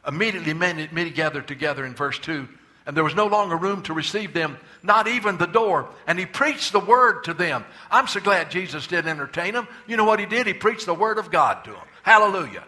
Immediately 0.05 0.53
many, 0.53 0.89
many 0.91 1.09
gathered 1.09 1.47
together 1.47 1.85
in 1.85 1.95
verse 1.95 2.19
2, 2.19 2.45
and 2.85 2.97
there 2.97 3.05
was 3.05 3.15
no 3.15 3.27
longer 3.27 3.55
room 3.55 3.83
to 3.83 3.93
receive 3.93 4.33
them, 4.33 4.57
not 4.83 5.07
even 5.07 5.37
the 5.37 5.45
door. 5.45 5.87
And 6.07 6.19
he 6.19 6.25
preached 6.25 6.73
the 6.73 6.81
word 6.81 7.23
to 7.23 7.33
them. 7.33 7.63
I'm 7.89 8.07
so 8.07 8.19
glad 8.19 8.51
Jesus 8.51 8.85
didn't 8.85 9.09
entertain 9.09 9.53
them. 9.53 9.69
You 9.87 9.95
know 9.95 10.03
what 10.03 10.19
he 10.19 10.25
did? 10.25 10.45
He 10.45 10.53
preached 10.53 10.87
the 10.87 10.93
word 10.93 11.17
of 11.17 11.31
God 11.31 11.63
to 11.63 11.71
them. 11.71 11.87
Hallelujah. 12.01 12.65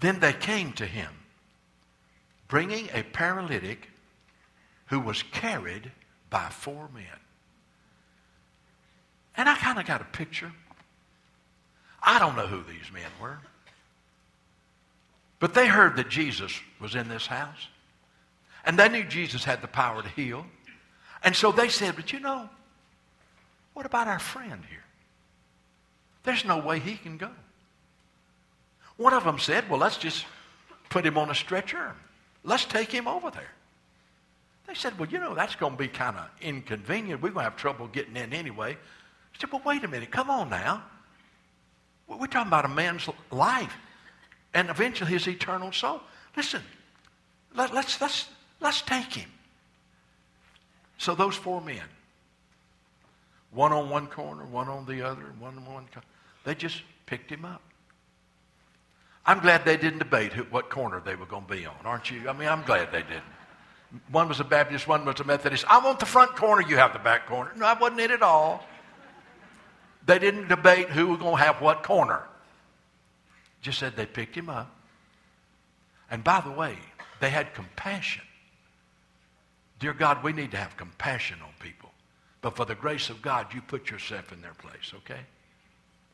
Then 0.00 0.20
they 0.20 0.32
came 0.32 0.72
to 0.74 0.86
him, 0.86 1.10
bringing 2.48 2.88
a 2.92 3.02
paralytic 3.02 3.88
who 4.86 5.00
was 5.00 5.22
carried 5.22 5.90
by 6.30 6.48
four 6.50 6.88
men. 6.94 7.04
And 9.36 9.48
I 9.48 9.56
kind 9.56 9.78
of 9.78 9.86
got 9.86 10.00
a 10.00 10.04
picture. 10.04 10.52
I 12.02 12.18
don't 12.18 12.36
know 12.36 12.46
who 12.46 12.62
these 12.62 12.92
men 12.92 13.10
were. 13.20 13.38
But 15.38 15.54
they 15.54 15.66
heard 15.66 15.96
that 15.96 16.08
Jesus 16.08 16.58
was 16.80 16.94
in 16.94 17.08
this 17.08 17.26
house. 17.26 17.68
And 18.64 18.78
they 18.78 18.88
knew 18.88 19.04
Jesus 19.04 19.44
had 19.44 19.60
the 19.60 19.68
power 19.68 20.02
to 20.02 20.08
heal. 20.08 20.46
And 21.22 21.36
so 21.36 21.52
they 21.52 21.68
said, 21.68 21.96
but 21.96 22.12
you 22.12 22.20
know, 22.20 22.48
what 23.74 23.86
about 23.86 24.08
our 24.08 24.18
friend 24.18 24.62
here? 24.70 24.84
There's 26.22 26.44
no 26.44 26.58
way 26.58 26.78
he 26.78 26.96
can 26.96 27.18
go. 27.18 27.30
One 28.96 29.12
of 29.12 29.24
them 29.24 29.38
said, 29.38 29.68
well, 29.68 29.78
let's 29.78 29.98
just 29.98 30.24
put 30.88 31.04
him 31.04 31.18
on 31.18 31.30
a 31.30 31.34
stretcher. 31.34 31.94
Let's 32.44 32.64
take 32.64 32.90
him 32.90 33.06
over 33.06 33.30
there. 33.30 33.52
They 34.66 34.74
said, 34.74 34.98
well, 34.98 35.08
you 35.08 35.18
know, 35.18 35.34
that's 35.34 35.54
going 35.54 35.72
to 35.72 35.78
be 35.78 35.88
kind 35.88 36.16
of 36.16 36.28
inconvenient. 36.40 37.22
We're 37.22 37.30
going 37.30 37.44
to 37.44 37.50
have 37.50 37.56
trouble 37.56 37.86
getting 37.88 38.16
in 38.16 38.32
anyway. 38.32 38.72
I 38.72 39.38
said, 39.38 39.52
well, 39.52 39.62
wait 39.64 39.84
a 39.84 39.88
minute. 39.88 40.10
Come 40.10 40.30
on 40.30 40.50
now. 40.50 40.82
We're 42.08 42.26
talking 42.26 42.48
about 42.48 42.64
a 42.64 42.68
man's 42.68 43.08
life 43.30 43.76
and 44.54 44.70
eventually 44.70 45.10
his 45.10 45.26
eternal 45.28 45.72
soul. 45.72 46.00
Listen, 46.36 46.62
let, 47.54 47.74
let's, 47.74 48.00
let's, 48.00 48.28
let's 48.60 48.82
take 48.82 49.12
him. 49.12 49.28
So 50.98 51.14
those 51.14 51.34
four 51.34 51.60
men, 51.60 51.82
one 53.50 53.72
on 53.72 53.90
one 53.90 54.06
corner, 54.06 54.44
one 54.44 54.68
on 54.68 54.86
the 54.86 55.02
other, 55.02 55.24
one 55.38 55.56
on 55.58 55.66
one 55.66 55.86
corner, 55.92 56.06
they 56.44 56.54
just 56.54 56.82
picked 57.06 57.30
him 57.30 57.44
up. 57.44 57.62
I'm 59.26 59.40
glad 59.40 59.64
they 59.64 59.76
didn't 59.76 59.98
debate 59.98 60.32
who, 60.32 60.44
what 60.44 60.70
corner 60.70 61.00
they 61.04 61.16
were 61.16 61.26
going 61.26 61.44
to 61.46 61.52
be 61.52 61.66
on, 61.66 61.74
aren't 61.84 62.10
you? 62.10 62.28
I 62.28 62.32
mean, 62.32 62.48
I'm 62.48 62.62
glad 62.62 62.92
they 62.92 63.02
didn't. 63.02 63.22
One 64.10 64.28
was 64.28 64.40
a 64.40 64.44
Baptist, 64.44 64.86
one 64.86 65.04
was 65.04 65.20
a 65.20 65.24
Methodist. 65.24 65.64
I 65.68 65.78
want 65.78 66.00
the 66.00 66.06
front 66.06 66.36
corner, 66.36 66.62
you 66.66 66.76
have 66.76 66.92
the 66.92 66.98
back 66.98 67.26
corner. 67.26 67.52
No, 67.56 67.66
I 67.66 67.78
wasn't 67.78 68.00
it 68.00 68.10
at 68.10 68.22
all. 68.22 68.64
They 70.06 70.18
didn't 70.18 70.48
debate 70.48 70.88
who 70.90 71.08
was 71.08 71.18
going 71.18 71.36
to 71.36 71.42
have 71.42 71.60
what 71.60 71.82
corner. 71.82 72.22
Just 73.62 73.78
said 73.78 73.96
they 73.96 74.06
picked 74.06 74.36
him 74.36 74.48
up. 74.48 74.70
And 76.10 76.22
by 76.22 76.40
the 76.40 76.50
way, 76.50 76.78
they 77.20 77.30
had 77.30 77.54
compassion. 77.54 78.22
Dear 79.80 79.92
God, 79.92 80.22
we 80.22 80.32
need 80.32 80.52
to 80.52 80.56
have 80.56 80.76
compassion 80.76 81.38
on 81.42 81.50
people. 81.58 81.90
But 82.42 82.56
for 82.56 82.64
the 82.64 82.76
grace 82.76 83.10
of 83.10 83.22
God, 83.22 83.52
you 83.52 83.60
put 83.60 83.90
yourself 83.90 84.32
in 84.32 84.40
their 84.40 84.54
place, 84.54 84.92
okay? 84.94 85.20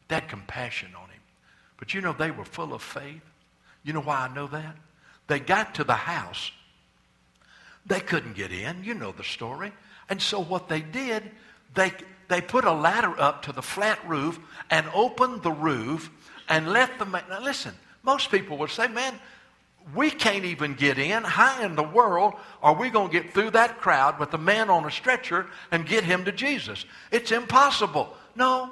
That 0.08 0.28
compassion 0.28 0.90
on 0.96 1.08
him. 1.10 1.21
But 1.82 1.94
you 1.94 2.00
know, 2.00 2.12
they 2.12 2.30
were 2.30 2.44
full 2.44 2.74
of 2.74 2.80
faith. 2.80 3.24
You 3.82 3.92
know 3.92 4.02
why 4.02 4.28
I 4.30 4.32
know 4.32 4.46
that? 4.46 4.76
They 5.26 5.40
got 5.40 5.74
to 5.74 5.82
the 5.82 5.94
house. 5.94 6.52
They 7.86 7.98
couldn't 7.98 8.36
get 8.36 8.52
in. 8.52 8.84
You 8.84 8.94
know 8.94 9.10
the 9.10 9.24
story. 9.24 9.72
And 10.08 10.22
so 10.22 10.38
what 10.38 10.68
they 10.68 10.80
did, 10.80 11.28
they, 11.74 11.92
they 12.28 12.40
put 12.40 12.64
a 12.64 12.72
ladder 12.72 13.20
up 13.20 13.42
to 13.46 13.52
the 13.52 13.62
flat 13.62 13.98
roof 14.06 14.38
and 14.70 14.86
opened 14.94 15.42
the 15.42 15.50
roof 15.50 16.08
and 16.48 16.68
let 16.68 17.00
the 17.00 17.04
man. 17.04 17.24
Now 17.28 17.42
listen, 17.42 17.74
most 18.04 18.30
people 18.30 18.58
would 18.58 18.70
say, 18.70 18.86
man, 18.86 19.18
we 19.92 20.08
can't 20.08 20.44
even 20.44 20.74
get 20.74 21.00
in. 21.00 21.24
How 21.24 21.64
in 21.64 21.74
the 21.74 21.82
world 21.82 22.34
are 22.62 22.76
we 22.76 22.90
going 22.90 23.10
to 23.10 23.12
get 23.12 23.34
through 23.34 23.50
that 23.50 23.80
crowd 23.80 24.20
with 24.20 24.32
a 24.34 24.38
man 24.38 24.70
on 24.70 24.84
a 24.84 24.90
stretcher 24.92 25.46
and 25.72 25.84
get 25.84 26.04
him 26.04 26.26
to 26.26 26.30
Jesus? 26.30 26.84
It's 27.10 27.32
impossible. 27.32 28.16
No, 28.36 28.70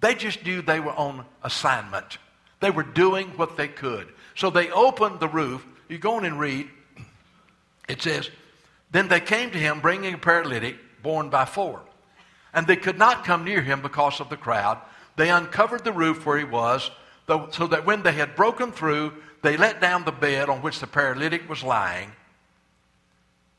they 0.00 0.14
just 0.14 0.44
knew 0.44 0.62
they 0.62 0.80
were 0.80 0.92
on 0.92 1.24
assignment. 1.42 2.18
They 2.60 2.70
were 2.70 2.82
doing 2.82 3.28
what 3.36 3.56
they 3.56 3.68
could. 3.68 4.08
So 4.34 4.50
they 4.50 4.70
opened 4.70 5.20
the 5.20 5.28
roof. 5.28 5.66
You 5.88 5.98
go 5.98 6.18
in 6.18 6.24
and 6.24 6.38
read. 6.38 6.68
It 7.88 8.02
says, 8.02 8.30
Then 8.90 9.08
they 9.08 9.20
came 9.20 9.50
to 9.50 9.58
him 9.58 9.80
bringing 9.80 10.14
a 10.14 10.18
paralytic 10.18 10.76
borne 11.02 11.30
by 11.30 11.44
four. 11.44 11.80
And 12.52 12.66
they 12.66 12.76
could 12.76 12.98
not 12.98 13.24
come 13.24 13.44
near 13.44 13.62
him 13.62 13.82
because 13.82 14.20
of 14.20 14.28
the 14.28 14.36
crowd. 14.36 14.78
They 15.16 15.30
uncovered 15.30 15.84
the 15.84 15.92
roof 15.92 16.24
where 16.24 16.38
he 16.38 16.44
was, 16.44 16.90
so 17.26 17.66
that 17.68 17.86
when 17.86 18.02
they 18.02 18.12
had 18.12 18.34
broken 18.34 18.72
through, 18.72 19.12
they 19.42 19.56
let 19.56 19.80
down 19.80 20.04
the 20.04 20.12
bed 20.12 20.48
on 20.48 20.62
which 20.62 20.80
the 20.80 20.86
paralytic 20.86 21.48
was 21.48 21.62
lying. 21.62 22.12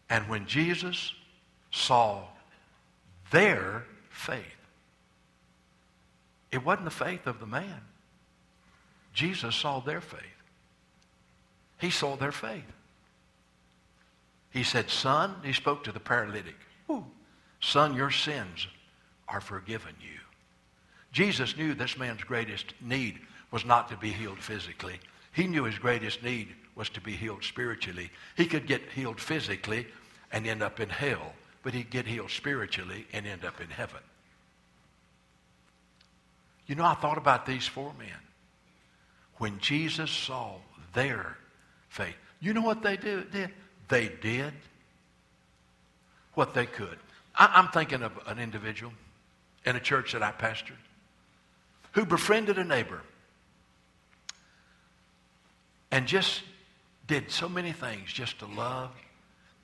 And 0.10 0.28
when 0.28 0.46
Jesus 0.46 1.14
saw 1.72 2.24
their 3.32 3.86
faith, 4.10 4.61
it 6.52 6.66
wasn't 6.66 6.86
the 6.86 6.92
faith 6.92 7.28
of 7.28 7.40
the 7.40 7.46
man. 7.46 7.82
Jesus 9.14 9.56
saw 9.56 9.80
their 9.80 10.02
faith. 10.02 10.20
He 11.80 11.90
saw 11.90 12.16
their 12.16 12.32
faith. 12.32 12.64
He 14.52 14.64
said, 14.64 14.90
Son, 14.90 15.36
he 15.44 15.54
spoke 15.54 15.84
to 15.86 15.92
the 15.92 16.00
paralytic, 16.00 16.56
Son, 17.62 17.96
your 17.96 18.10
sins 18.10 18.68
are 19.28 19.40
forgiven 19.40 19.94
you. 20.02 20.20
Jesus 21.12 21.56
knew 21.56 21.74
this 21.74 21.98
man's 21.98 22.24
greatest 22.24 22.74
need 22.82 23.20
was 23.52 23.66
not 23.66 23.90
to 23.90 23.98
be 23.98 24.10
healed 24.10 24.40
physically. 24.40 25.00
He 25.34 25.46
knew 25.46 25.64
his 25.64 25.78
greatest 25.78 26.24
need 26.24 26.56
was 26.76 26.90
to 26.90 27.02
be 27.02 27.12
healed 27.12 27.44
spiritually. 27.44 28.10
He 28.36 28.46
could 28.46 28.66
get 28.66 28.82
healed 28.94 29.20
physically 29.20 29.88
and 30.32 30.48
end 30.48 30.64
up 30.64 30.80
in 30.80 30.90
hell, 30.90 31.34
but 31.64 31.74
he'd 31.74 31.92
get 31.92 32.08
healed 32.08 32.32
spiritually 32.32 33.06
and 33.14 33.28
end 33.28 33.46
up 33.46 33.62
in 33.62 33.70
heaven. 33.70 34.02
You 36.72 36.76
know, 36.76 36.86
I 36.86 36.94
thought 36.94 37.18
about 37.18 37.46
these 37.46 37.68
four 37.68 37.92
men. 38.00 38.08
When 39.40 39.60
Jesus 39.60 40.10
saw 40.10 40.54
their 40.94 41.36
faith, 41.90 42.16
you 42.40 42.54
know 42.54 42.62
what 42.62 42.82
they 42.82 42.96
did? 42.96 43.52
They 43.90 44.10
did 44.22 44.54
what 46.34 46.54
they 46.54 46.66
could. 46.66 46.98
I, 47.36 47.60
am 47.60 47.68
thinking 47.74 48.04
of 48.04 48.14
an 48.26 48.40
individual 48.40 48.94
in 49.66 49.76
a 49.76 49.82
church 49.82 50.14
that 50.14 50.24
I 50.24 50.32
pastored 50.32 50.80
who 51.92 52.06
befriended 52.06 52.58
a 52.58 52.64
neighbor 52.64 53.02
and 55.92 56.08
just 56.08 56.42
did 57.06 57.32
so 57.32 57.50
many 57.50 57.74
things 57.74 58.14
just 58.14 58.40
to 58.40 58.46
love 58.46 58.92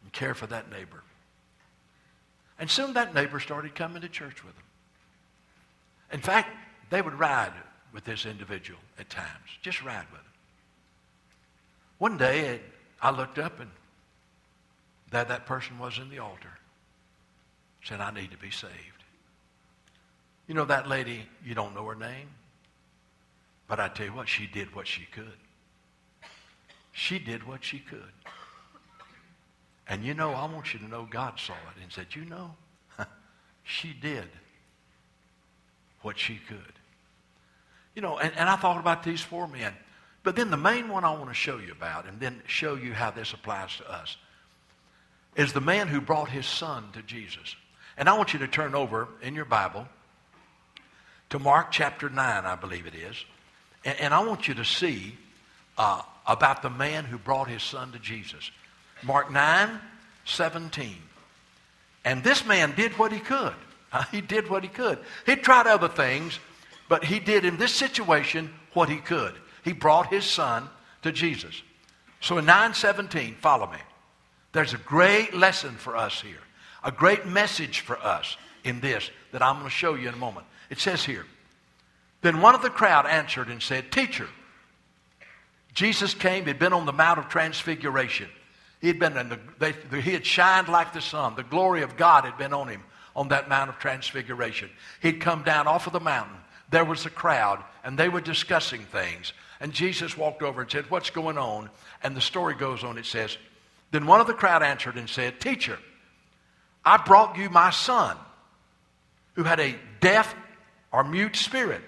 and 0.03 0.11
care 0.11 0.33
for 0.33 0.47
that 0.47 0.69
neighbor. 0.69 1.03
And 2.59 2.69
soon 2.69 2.95
that 2.95 3.15
neighbor 3.15 3.39
started 3.39 3.75
coming 3.75 4.01
to 4.01 4.09
church 4.09 4.43
with 4.43 4.55
him. 4.55 4.63
In 6.11 6.19
fact, 6.19 6.49
they 6.89 7.01
would 7.01 7.17
ride 7.17 7.53
with 7.93 8.03
this 8.03 8.25
individual 8.25 8.79
at 8.99 9.09
times, 9.09 9.49
just 9.61 9.83
ride 9.83 10.05
with 10.11 10.21
him. 10.21 10.31
One 11.97 12.17
day, 12.17 12.61
I 13.01 13.11
looked 13.11 13.39
up 13.39 13.59
and 13.59 13.69
there 15.11 15.23
that 15.23 15.45
person 15.45 15.79
was 15.79 15.97
in 15.97 16.09
the 16.09 16.19
altar. 16.19 16.51
Said, 17.83 18.01
I 18.01 18.11
need 18.11 18.31
to 18.31 18.37
be 18.37 18.51
saved. 18.51 18.71
You 20.47 20.53
know 20.53 20.65
that 20.65 20.87
lady, 20.87 21.25
you 21.43 21.55
don't 21.55 21.73
know 21.73 21.85
her 21.85 21.95
name, 21.95 22.29
but 23.67 23.79
I 23.79 23.87
tell 23.89 24.05
you 24.05 24.13
what, 24.13 24.27
she 24.27 24.47
did 24.47 24.73
what 24.75 24.87
she 24.87 25.05
could. 25.11 25.37
She 26.91 27.19
did 27.19 27.45
what 27.47 27.63
she 27.63 27.79
could. 27.79 28.01
And 29.87 30.03
you 30.03 30.13
know, 30.13 30.31
I 30.31 30.45
want 30.45 30.73
you 30.73 30.79
to 30.79 30.87
know 30.87 31.07
God 31.09 31.39
saw 31.39 31.53
it 31.53 31.81
and 31.81 31.91
said, 31.91 32.07
you 32.13 32.25
know, 32.25 32.55
she 33.63 33.93
did 33.93 34.25
what 36.07 36.17
she 36.17 36.39
could. 36.47 36.73
You 37.95 38.01
know, 38.01 38.17
and, 38.17 38.31
and 38.37 38.47
I 38.47 38.55
thought 38.55 38.79
about 38.79 39.03
these 39.03 39.19
four 39.19 39.45
men. 39.45 39.73
But 40.23 40.37
then 40.37 40.49
the 40.51 40.55
main 40.55 40.87
one 40.87 41.03
I 41.03 41.11
want 41.11 41.27
to 41.27 41.33
show 41.33 41.57
you 41.57 41.73
about, 41.73 42.07
and 42.07 42.17
then 42.17 42.41
show 42.47 42.75
you 42.75 42.93
how 42.93 43.11
this 43.11 43.33
applies 43.33 43.75
to 43.75 43.91
us, 43.91 44.15
is 45.35 45.51
the 45.51 45.59
man 45.59 45.89
who 45.89 45.99
brought 45.99 46.29
his 46.29 46.45
son 46.45 46.85
to 46.93 47.01
Jesus. 47.01 47.57
And 47.97 48.07
I 48.07 48.13
want 48.13 48.31
you 48.31 48.39
to 48.39 48.47
turn 48.47 48.73
over 48.73 49.09
in 49.21 49.35
your 49.35 49.43
Bible 49.43 49.85
to 51.31 51.39
Mark 51.39 51.71
chapter 51.71 52.09
9, 52.09 52.45
I 52.45 52.55
believe 52.55 52.85
it 52.85 52.95
is. 52.95 53.25
And, 53.83 53.99
and 53.99 54.13
I 54.13 54.21
want 54.21 54.47
you 54.47 54.53
to 54.53 54.63
see 54.63 55.17
uh, 55.77 56.03
about 56.25 56.61
the 56.61 56.69
man 56.69 57.03
who 57.03 57.17
brought 57.17 57.49
his 57.49 57.63
son 57.63 57.91
to 57.91 57.99
Jesus. 57.99 58.49
Mark 59.03 59.29
9, 59.29 59.77
17. 60.23 60.95
And 62.05 62.23
this 62.23 62.45
man 62.45 62.75
did 62.77 62.97
what 62.97 63.11
he 63.11 63.19
could. 63.19 63.55
Uh, 63.91 64.03
he 64.11 64.21
did 64.21 64.49
what 64.49 64.63
he 64.63 64.69
could. 64.69 64.99
He 65.25 65.35
tried 65.35 65.67
other 65.67 65.87
things, 65.87 66.39
but 66.89 67.05
he 67.05 67.19
did 67.19 67.45
in 67.45 67.57
this 67.57 67.73
situation 67.73 68.49
what 68.73 68.89
he 68.89 68.97
could. 68.97 69.33
He 69.63 69.73
brought 69.73 70.07
his 70.07 70.25
son 70.25 70.69
to 71.03 71.11
Jesus. 71.11 71.61
So 72.19 72.37
in 72.37 72.45
917, 72.45 73.35
follow 73.35 73.67
me. 73.67 73.77
There's 74.51 74.73
a 74.73 74.77
great 74.77 75.33
lesson 75.33 75.75
for 75.75 75.95
us 75.95 76.21
here, 76.21 76.39
a 76.83 76.91
great 76.91 77.25
message 77.25 77.81
for 77.81 77.97
us 77.99 78.37
in 78.63 78.79
this 78.79 79.09
that 79.31 79.41
I'm 79.41 79.55
going 79.55 79.65
to 79.65 79.69
show 79.69 79.93
you 79.93 80.07
in 80.07 80.13
a 80.13 80.17
moment. 80.17 80.45
It 80.69 80.79
says 80.79 81.03
here, 81.03 81.25
Then 82.21 82.41
one 82.41 82.55
of 82.55 82.61
the 82.61 82.69
crowd 82.69 83.05
answered 83.05 83.49
and 83.49 83.61
said, 83.61 83.91
Teacher, 83.91 84.27
Jesus 85.73 86.13
came, 86.13 86.45
he'd 86.45 86.59
been 86.59 86.73
on 86.73 86.85
the 86.85 86.93
Mount 86.93 87.19
of 87.19 87.29
Transfiguration. 87.29 88.29
He 88.81 88.87
had, 88.87 88.99
been 88.99 89.13
the, 89.13 89.39
they, 89.59 90.01
he 90.01 90.11
had 90.11 90.25
shined 90.25 90.67
like 90.67 90.93
the 90.93 91.01
sun. 91.01 91.35
The 91.35 91.43
glory 91.43 91.83
of 91.83 91.97
God 91.97 92.25
had 92.25 92.37
been 92.37 92.53
on 92.53 92.67
him 92.67 92.83
on 93.17 93.29
that 93.29 93.49
Mount 93.49 93.69
of 93.69 93.79
Transfiguration. 93.79 94.69
He'd 95.01 95.19
come 95.19 95.43
down 95.43 95.67
off 95.67 95.87
of 95.87 95.93
the 95.93 95.99
mountain. 95.99 96.37
There 96.69 96.85
was 96.85 97.05
a 97.05 97.09
crowd, 97.09 97.63
and 97.83 97.97
they 97.97 98.07
were 98.07 98.21
discussing 98.21 98.81
things. 98.81 99.33
And 99.59 99.73
Jesus 99.73 100.15
walked 100.15 100.43
over 100.43 100.61
and 100.61 100.69
said, 100.71 100.89
What's 100.89 101.09
going 101.09 101.37
on? 101.37 101.69
And 102.03 102.15
the 102.15 102.21
story 102.21 102.53
goes 102.53 102.83
on. 102.83 102.97
It 102.97 103.07
says, 103.07 103.35
Then 103.91 104.05
one 104.05 104.21
of 104.21 104.27
the 104.27 104.33
crowd 104.33 104.61
answered 104.61 104.95
and 104.95 105.09
said, 105.09 105.41
Teacher, 105.41 105.79
I 106.85 106.97
brought 106.97 107.37
you 107.37 107.49
my 107.49 107.71
son 107.71 108.15
who 109.33 109.43
had 109.43 109.59
a 109.59 109.75
deaf 109.99 110.35
or 110.91 111.03
mute 111.03 111.35
spirit. 111.35 111.81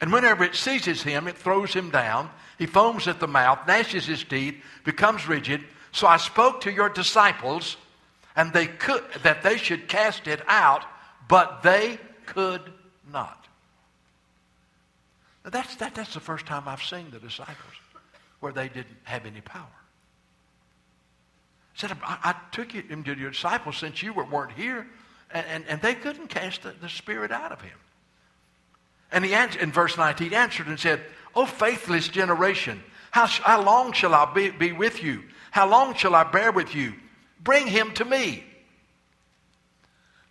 And 0.00 0.12
whenever 0.12 0.44
it 0.44 0.54
seizes 0.54 1.02
him, 1.02 1.28
it 1.28 1.36
throws 1.36 1.74
him 1.74 1.90
down. 1.90 2.30
He 2.58 2.66
foams 2.66 3.06
at 3.06 3.20
the 3.20 3.28
mouth, 3.28 3.60
gnashes 3.66 4.06
his 4.06 4.24
teeth, 4.24 4.56
becomes 4.84 5.28
rigid. 5.28 5.62
So 5.92 6.06
I 6.06 6.16
spoke 6.16 6.62
to 6.62 6.72
your 6.72 6.88
disciples, 6.88 7.76
and 8.36 8.52
they 8.52 8.66
could 8.66 9.02
that 9.22 9.42
they 9.42 9.56
should 9.56 9.88
cast 9.88 10.26
it 10.26 10.40
out, 10.46 10.84
but 11.28 11.62
they 11.62 11.98
could 12.26 12.62
not. 13.12 13.46
Now 15.44 15.50
that's, 15.50 15.74
that, 15.76 15.94
that's 15.94 16.14
the 16.14 16.20
first 16.20 16.46
time 16.46 16.64
I've 16.66 16.82
seen 16.82 17.10
the 17.10 17.18
disciples 17.18 17.56
where 18.40 18.52
they 18.52 18.68
didn't 18.68 18.96
have 19.04 19.26
any 19.26 19.40
power. 19.40 19.66
Said, 21.74 21.92
I, 22.04 22.18
I 22.22 22.34
took 22.52 22.74
you 22.74 22.82
to 22.82 23.18
your 23.18 23.30
disciples 23.30 23.76
since 23.76 24.02
you 24.02 24.12
were, 24.12 24.24
weren't 24.24 24.52
here, 24.52 24.86
and, 25.32 25.46
and, 25.46 25.64
and 25.66 25.82
they 25.82 25.94
couldn't 25.94 26.28
cast 26.28 26.62
the, 26.62 26.74
the 26.80 26.88
spirit 26.88 27.32
out 27.32 27.52
of 27.52 27.60
him. 27.60 27.76
And 29.10 29.24
he 29.24 29.34
answered, 29.34 29.62
in 29.62 29.72
verse 29.72 29.96
19, 29.96 30.30
he 30.30 30.36
answered 30.36 30.66
and 30.68 30.78
said, 30.78 31.00
O 31.34 31.46
faithless 31.46 32.08
generation, 32.08 32.82
how, 33.10 33.26
how 33.26 33.62
long 33.62 33.92
shall 33.92 34.14
I 34.14 34.32
be, 34.32 34.50
be 34.50 34.72
with 34.72 35.02
you? 35.02 35.22
How 35.50 35.68
long 35.68 35.94
shall 35.94 36.14
I 36.14 36.24
bear 36.24 36.52
with 36.52 36.74
you? 36.74 36.94
Bring 37.42 37.66
him 37.66 37.92
to 37.94 38.04
me. 38.04 38.44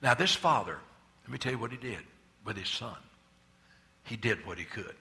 Now, 0.02 0.14
this 0.14 0.34
father, 0.34 0.78
let 1.24 1.32
me 1.32 1.38
tell 1.38 1.52
you 1.52 1.60
what 1.60 1.72
he 1.72 1.78
did 1.78 2.00
with 2.46 2.58
his 2.58 2.70
son. 2.70 2.96
He 4.04 4.16
did 4.16 4.46
what 4.46 4.58
he 4.58 4.66
could. 4.66 4.96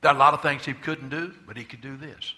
There 0.00 0.10
are 0.10 0.14
a 0.14 0.18
lot 0.18 0.34
of 0.34 0.42
things 0.42 0.64
he 0.64 0.74
couldn't 0.74 1.08
do, 1.08 1.32
but 1.46 1.56
he 1.56 1.64
could 1.64 1.80
do 1.80 1.96
this. 1.96 2.34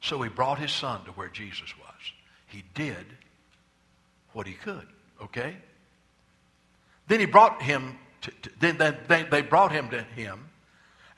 So 0.00 0.22
he 0.22 0.28
brought 0.28 0.58
his 0.58 0.70
son 0.70 1.04
to 1.04 1.10
where 1.12 1.28
Jesus 1.28 1.74
was. 1.78 2.12
He 2.46 2.62
did 2.74 3.06
what 4.32 4.46
he 4.46 4.52
could, 4.52 4.86
okay? 5.22 5.56
Then 7.08 7.20
he 7.20 7.26
brought 7.26 7.60
him 7.60 7.98
to, 8.22 8.30
to, 8.30 8.50
then 8.60 8.78
they, 9.08 9.24
they 9.24 9.42
brought 9.42 9.72
him 9.72 9.88
to 9.90 10.02
him, 10.02 10.48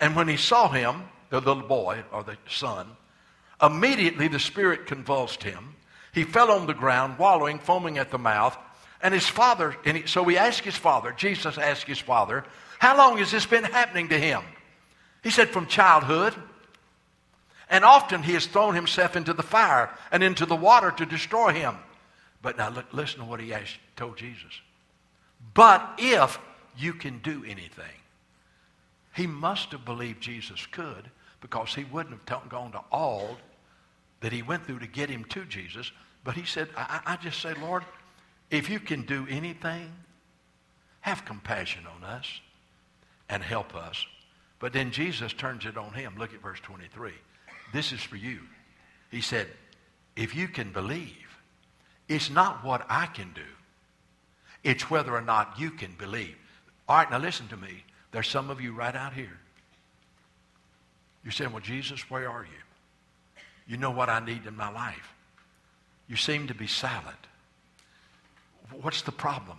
and 0.01 0.17
when 0.17 0.29
he 0.29 0.37
saw 0.37 0.69
him, 0.69 1.03
the 1.31 1.41
little 1.41 1.63
boy 1.63 2.05
or 2.13 2.23
the 2.23 2.37
son, 2.49 2.89
immediately 3.63 4.29
the 4.29 4.39
spirit 4.39 4.87
convulsed 4.87 5.43
him. 5.43 5.75
He 6.13 6.25
fell 6.25 6.51
on 6.51 6.67
the 6.67 6.75
ground, 6.75 7.19
wallowing, 7.19 7.59
foaming 7.59 7.99
at 7.99 8.11
the 8.11 8.19
mouth. 8.19 8.57
And 9.03 9.13
his 9.13 9.29
father, 9.29 9.77
and 9.85 9.99
he, 9.99 10.07
so 10.07 10.25
he 10.25 10.39
asked 10.39 10.65
his 10.65 10.77
father, 10.77 11.13
Jesus 11.13 11.59
asked 11.59 11.87
his 11.87 11.99
father, 11.99 12.45
How 12.79 12.97
long 12.97 13.19
has 13.19 13.31
this 13.31 13.47
been 13.47 13.65
happening 13.65 14.09
to 14.09 14.19
him? 14.19 14.43
He 15.23 15.31
said, 15.31 15.51
From 15.51 15.67
childhood. 15.67 16.35
And 17.69 17.85
often 17.85 18.23
he 18.23 18.35
has 18.35 18.47
thrown 18.47 18.75
himself 18.75 19.17
into 19.17 19.33
the 19.33 19.43
fire 19.43 19.91
and 20.13 20.23
into 20.23 20.47
the 20.47 20.57
water 20.57 20.93
to 20.93 21.05
destroy 21.05 21.53
him. 21.53 21.75
But 22.41 22.57
now 22.57 22.71
look, 22.71 22.87
listen 22.93 23.19
to 23.19 23.25
what 23.25 23.41
he 23.41 23.53
asked, 23.53 23.79
told 23.97 24.17
Jesus. 24.17 24.61
But 25.53 25.95
if 25.99 26.39
you 26.79 26.93
can 26.93 27.19
do 27.19 27.45
anything. 27.45 27.85
He 29.15 29.27
must 29.27 29.73
have 29.73 29.85
believed 29.85 30.21
Jesus 30.21 30.67
could 30.67 31.11
because 31.41 31.75
he 31.75 31.85
wouldn't 31.85 32.21
have 32.29 32.49
gone 32.49 32.73
to 32.73 32.81
all 32.91 33.39
that 34.27 34.33
he 34.33 34.43
went 34.43 34.67
through 34.67 34.81
to 34.81 34.89
get 34.89 35.09
him 35.09 35.25
to 35.27 35.45
Jesus. 35.45 35.93
But 36.25 36.35
he 36.35 36.45
said, 36.45 36.69
I, 36.77 36.99
I 37.07 37.17
just 37.17 37.41
say, 37.41 37.55
Lord, 37.55 37.85
if 38.51 38.69
you 38.69 38.81
can 38.81 39.03
do 39.03 39.25
anything, 39.31 39.93
have 41.03 41.25
compassion 41.25 41.85
on 41.87 42.03
us 42.03 42.41
and 43.29 43.41
help 43.41 43.77
us. 43.77 44.05
But 44.59 44.73
then 44.73 44.91
Jesus 44.91 45.33
turns 45.33 45.65
it 45.65 45.77
on 45.77 45.93
him. 45.93 46.17
Look 46.19 46.35
at 46.35 46.43
verse 46.43 46.59
23. 46.59 47.13
This 47.73 47.93
is 47.93 48.01
for 48.01 48.17
you. 48.17 48.41
He 49.13 49.21
said, 49.21 49.47
if 50.17 50.35
you 50.35 50.49
can 50.49 50.73
believe, 50.73 51.39
it's 52.09 52.29
not 52.29 52.65
what 52.65 52.85
I 52.89 53.07
can 53.07 53.33
do. 53.33 53.47
It's 54.65 54.91
whether 54.91 55.15
or 55.15 55.21
not 55.21 55.55
you 55.57 55.71
can 55.71 55.95
believe. 55.97 56.35
All 56.89 56.97
right, 56.97 57.09
now 57.09 57.19
listen 57.19 57.47
to 57.47 57.57
me. 57.57 57.85
There's 58.11 58.27
some 58.27 58.51
of 58.51 58.61
you 58.61 58.73
right 58.73 58.97
out 58.97 59.13
here. 59.13 59.39
You're 61.23 61.31
saying, 61.31 61.53
Well, 61.53 61.63
Jesus, 61.63 62.11
where 62.11 62.29
are 62.29 62.43
you? 62.43 62.66
You 63.67 63.77
know 63.77 63.91
what 63.91 64.09
I 64.09 64.25
need 64.25 64.47
in 64.47 64.57
my 64.57 64.71
life. 64.71 65.15
You 66.09 66.17
seem 66.17 66.47
to 66.49 66.55
be 66.55 66.67
silent. 66.67 67.17
What's 68.81 69.03
the 69.03 69.13
problem? 69.13 69.59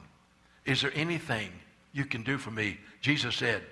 Is 0.65 0.81
there 0.81 0.91
anything 0.95 1.49
you 1.93 2.05
can 2.05 2.23
do 2.23 2.37
for 2.37 2.51
me? 2.51 2.77
Jesus 3.01 3.35
said, 3.35 3.63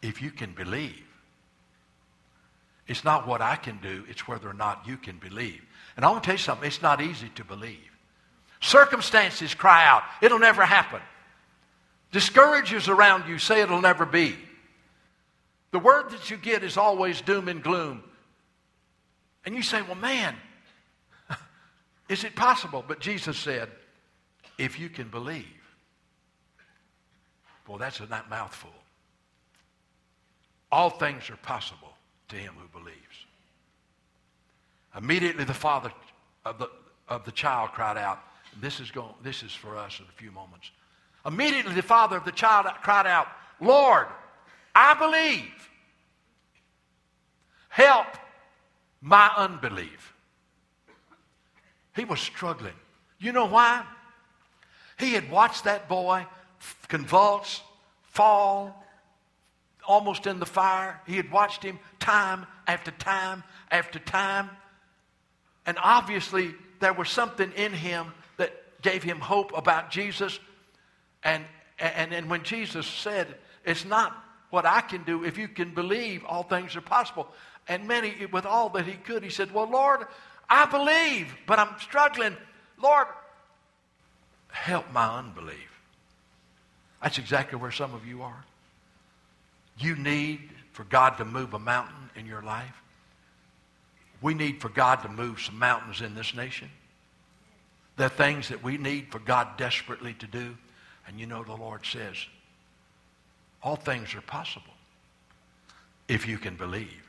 If 0.00 0.22
you 0.22 0.30
can 0.30 0.52
believe, 0.52 1.04
it's 2.86 3.04
not 3.04 3.26
what 3.26 3.40
I 3.40 3.56
can 3.56 3.78
do, 3.80 4.04
it's 4.08 4.26
whether 4.26 4.48
or 4.48 4.54
not 4.54 4.86
you 4.86 4.96
can 4.96 5.18
believe. 5.18 5.62
And 5.96 6.04
I 6.04 6.10
want 6.10 6.22
to 6.22 6.26
tell 6.26 6.34
you 6.34 6.38
something, 6.38 6.66
it's 6.66 6.82
not 6.82 7.00
easy 7.00 7.28
to 7.36 7.44
believe. 7.44 7.78
Circumstances 8.60 9.54
cry 9.54 9.86
out, 9.86 10.02
it'll 10.20 10.38
never 10.38 10.64
happen. 10.64 11.00
Discouragers 12.10 12.88
around 12.88 13.28
you 13.28 13.38
say 13.38 13.62
it'll 13.62 13.80
never 13.80 14.04
be. 14.04 14.36
The 15.70 15.78
word 15.78 16.10
that 16.10 16.30
you 16.30 16.36
get 16.36 16.62
is 16.62 16.76
always 16.76 17.22
doom 17.22 17.48
and 17.48 17.62
gloom. 17.62 18.02
And 19.44 19.54
you 19.54 19.62
say, 19.62 19.82
well, 19.82 19.96
man, 19.96 20.36
is 22.08 22.24
it 22.24 22.36
possible? 22.36 22.84
But 22.86 23.00
Jesus 23.00 23.36
said, 23.36 23.68
if 24.58 24.78
you 24.78 24.88
can 24.88 25.08
believe. 25.08 25.46
Well, 27.66 27.78
that's 27.78 28.00
a 28.00 28.06
that 28.06 28.28
mouthful. 28.28 28.70
All 30.70 30.90
things 30.90 31.28
are 31.30 31.36
possible 31.36 31.92
to 32.28 32.36
him 32.36 32.54
who 32.58 32.68
believes. 32.78 32.98
Immediately 34.96 35.44
the 35.44 35.54
father 35.54 35.92
of 36.44 36.58
the, 36.58 36.68
of 37.08 37.24
the 37.24 37.32
child 37.32 37.70
cried 37.72 37.96
out, 37.96 38.20
this 38.60 38.80
is, 38.80 38.90
going, 38.90 39.14
this 39.22 39.42
is 39.42 39.52
for 39.52 39.76
us 39.76 39.98
in 39.98 40.06
a 40.06 40.12
few 40.12 40.30
moments. 40.30 40.70
Immediately, 41.24 41.74
the 41.74 41.82
father 41.82 42.16
of 42.16 42.24
the 42.24 42.32
child 42.32 42.66
cried 42.82 43.06
out, 43.06 43.28
Lord, 43.60 44.06
I 44.74 44.94
believe. 44.94 45.70
Help 47.68 48.06
my 49.02 49.30
unbelief. 49.36 50.14
He 51.94 52.04
was 52.04 52.20
struggling. 52.20 52.72
You 53.18 53.32
know 53.32 53.46
why? 53.46 53.84
He 54.98 55.12
had 55.12 55.30
watched 55.30 55.64
that 55.64 55.88
boy 55.88 56.26
convulse, 56.88 57.60
fall, 58.04 58.84
almost 59.86 60.26
in 60.26 60.38
the 60.38 60.46
fire. 60.46 61.00
He 61.06 61.16
had 61.16 61.30
watched 61.30 61.62
him 61.62 61.78
time 61.98 62.46
after 62.66 62.92
time 62.92 63.42
after 63.70 63.98
time. 63.98 64.48
And 65.66 65.76
obviously, 65.82 66.54
there 66.80 66.92
was 66.92 67.10
something 67.10 67.52
in 67.52 67.72
him 67.72 68.06
that 68.36 68.52
gave 68.82 69.02
him 69.02 69.18
hope 69.18 69.56
about 69.56 69.90
Jesus 69.90 70.38
and, 71.24 71.44
and, 71.78 72.12
and 72.12 72.28
when 72.28 72.42
Jesus 72.42 72.86
said, 72.86 73.26
it's 73.64 73.84
not 73.84 74.16
what 74.50 74.66
I 74.66 74.80
can 74.80 75.02
do. 75.04 75.24
If 75.24 75.38
you 75.38 75.48
can 75.48 75.72
believe, 75.74 76.24
all 76.24 76.42
things 76.42 76.76
are 76.76 76.80
possible. 76.80 77.28
And 77.68 77.86
many, 77.86 78.26
with 78.26 78.44
all 78.44 78.68
that 78.70 78.86
he 78.86 78.94
could, 78.94 79.22
he 79.22 79.30
said, 79.30 79.52
Well, 79.52 79.70
Lord, 79.70 80.06
I 80.48 80.66
believe, 80.66 81.34
but 81.46 81.58
I'm 81.58 81.78
struggling. 81.80 82.36
Lord, 82.80 83.06
help 84.48 84.90
my 84.92 85.18
unbelief. 85.18 85.80
That's 87.02 87.18
exactly 87.18 87.58
where 87.58 87.70
some 87.70 87.94
of 87.94 88.06
you 88.06 88.22
are. 88.22 88.44
You 89.78 89.96
need 89.96 90.40
for 90.72 90.84
God 90.84 91.18
to 91.18 91.24
move 91.24 91.54
a 91.54 91.58
mountain 91.58 92.10
in 92.16 92.26
your 92.26 92.42
life. 92.42 92.74
We 94.20 94.34
need 94.34 94.60
for 94.60 94.68
God 94.68 95.02
to 95.02 95.08
move 95.08 95.40
some 95.40 95.58
mountains 95.58 96.00
in 96.00 96.14
this 96.14 96.34
nation. 96.34 96.70
There 97.96 98.06
are 98.06 98.10
things 98.10 98.48
that 98.48 98.62
we 98.62 98.78
need 98.78 99.10
for 99.10 99.18
God 99.18 99.56
desperately 99.56 100.14
to 100.14 100.26
do. 100.26 100.56
And 101.06 101.18
you 101.18 101.26
know, 101.26 101.42
the 101.42 101.54
Lord 101.54 101.84
says, 101.84 102.16
all 103.62 103.76
things 103.76 104.14
are 104.14 104.22
possible 104.22 104.72
if 106.08 106.26
you 106.26 106.38
can 106.38 106.56
believe. 106.56 107.01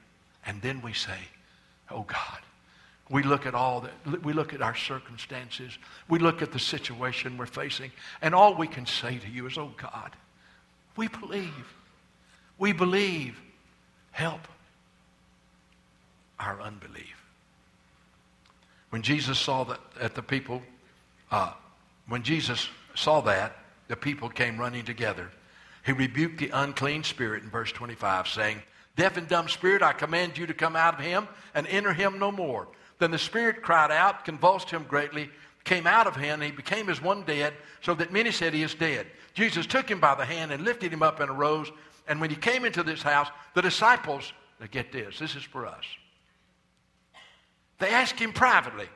And 0.45 0.61
then 0.61 0.81
we 0.81 0.93
say, 0.93 1.17
oh 1.89 2.03
God, 2.03 2.39
we 3.09 3.23
look 3.23 3.45
at 3.45 3.55
all 3.55 3.81
that, 3.81 4.23
we 4.23 4.33
look 4.33 4.53
at 4.53 4.61
our 4.61 4.75
circumstances, 4.75 5.77
we 6.09 6.19
look 6.19 6.41
at 6.41 6.51
the 6.51 6.59
situation 6.59 7.37
we're 7.37 7.45
facing, 7.45 7.91
and 8.21 8.33
all 8.33 8.55
we 8.55 8.67
can 8.67 8.85
say 8.85 9.17
to 9.17 9.29
you 9.29 9.45
is, 9.47 9.57
oh 9.57 9.71
God, 9.77 10.11
we 10.95 11.07
believe. 11.07 11.73
We 12.57 12.71
believe. 12.71 13.39
Help 14.11 14.47
our 16.39 16.61
unbelief. 16.61 17.15
When 18.91 19.01
Jesus 19.01 19.39
saw 19.39 19.63
that 19.63 19.79
at 19.99 20.13
the 20.13 20.21
people, 20.21 20.61
uh, 21.31 21.53
when 22.07 22.21
Jesus 22.21 22.69
saw 22.93 23.21
that, 23.21 23.57
the 23.87 23.95
people 23.95 24.29
came 24.29 24.57
running 24.57 24.85
together. 24.85 25.31
He 25.85 25.91
rebuked 25.91 26.37
the 26.37 26.51
unclean 26.53 27.03
spirit 27.03 27.43
in 27.43 27.49
verse 27.49 27.71
25, 27.71 28.27
saying, 28.27 28.61
Deaf 28.95 29.17
and 29.17 29.27
dumb 29.27 29.49
spirit, 29.49 29.81
I 29.81 29.93
command 29.93 30.37
you 30.37 30.45
to 30.45 30.53
come 30.53 30.75
out 30.75 30.99
of 30.99 31.05
him 31.05 31.27
and 31.55 31.65
enter 31.67 31.93
him 31.93 32.19
no 32.19 32.31
more. 32.31 32.67
Then 32.99 33.11
the 33.11 33.17
spirit 33.17 33.63
cried 33.63 33.91
out, 33.91 34.23
convulsed 34.23 34.69
him 34.69 34.83
greatly, 34.83 35.29
came 35.63 35.87
out 35.87 36.07
of 36.07 36.15
him, 36.15 36.41
and 36.41 36.43
he 36.43 36.51
became 36.51 36.89
as 36.89 37.01
one 37.01 37.23
dead, 37.23 37.53
so 37.81 37.93
that 37.95 38.13
many 38.13 38.31
said 38.31 38.53
he 38.53 38.63
is 38.63 38.75
dead. 38.75 39.07
Jesus 39.33 39.65
took 39.65 39.89
him 39.89 39.99
by 39.99 40.13
the 40.15 40.25
hand 40.25 40.51
and 40.51 40.63
lifted 40.63 40.93
him 40.93 41.01
up 41.01 41.19
and 41.19 41.29
arose. 41.29 41.71
And 42.07 42.21
when 42.21 42.29
he 42.29 42.35
came 42.35 42.65
into 42.65 42.83
this 42.83 43.01
house, 43.01 43.29
the 43.55 43.61
disciples, 43.61 44.31
now 44.59 44.67
get 44.69 44.91
this, 44.91 45.17
this 45.19 45.35
is 45.35 45.43
for 45.43 45.65
us. 45.65 45.83
They 47.79 47.89
asked 47.89 48.19
him 48.19 48.31
privately, 48.31 48.87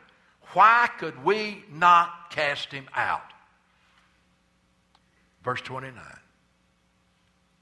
Why 0.53 0.89
could 0.99 1.23
we 1.23 1.63
not 1.71 2.29
cast 2.29 2.71
him 2.71 2.87
out? 2.93 3.33
Verse 5.43 5.61
29. 5.61 6.03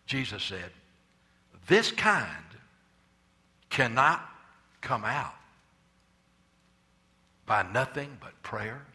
Jesus 0.05 0.43
said, 0.43 0.71
This 1.67 1.91
kind 1.91 2.29
cannot 3.69 4.23
come 4.81 5.03
out 5.03 5.33
by 7.45 7.63
nothing 7.73 8.17
but 8.19 8.41
prayer 8.43 8.85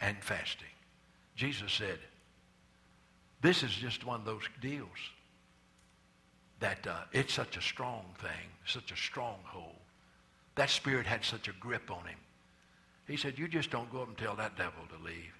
and 0.00 0.16
fasting. 0.20 0.68
Jesus 1.36 1.72
said, 1.72 1.98
this 3.42 3.62
is 3.62 3.72
just 3.72 4.06
one 4.06 4.20
of 4.20 4.26
those 4.26 4.48
deals 4.60 4.88
that 6.60 6.86
uh, 6.86 6.94
it's 7.12 7.34
such 7.34 7.56
a 7.56 7.60
strong 7.60 8.04
thing, 8.18 8.48
such 8.64 8.90
a 8.92 8.96
stronghold. 8.96 9.74
That 10.54 10.70
spirit 10.70 11.04
had 11.04 11.24
such 11.24 11.48
a 11.48 11.52
grip 11.60 11.90
on 11.90 12.06
him. 12.06 12.18
He 13.06 13.16
said, 13.16 13.38
you 13.38 13.48
just 13.48 13.70
don't 13.70 13.90
go 13.92 14.02
up 14.02 14.08
and 14.08 14.16
tell 14.16 14.34
that 14.36 14.56
devil 14.56 14.80
to 14.96 15.04
leave. 15.04 15.34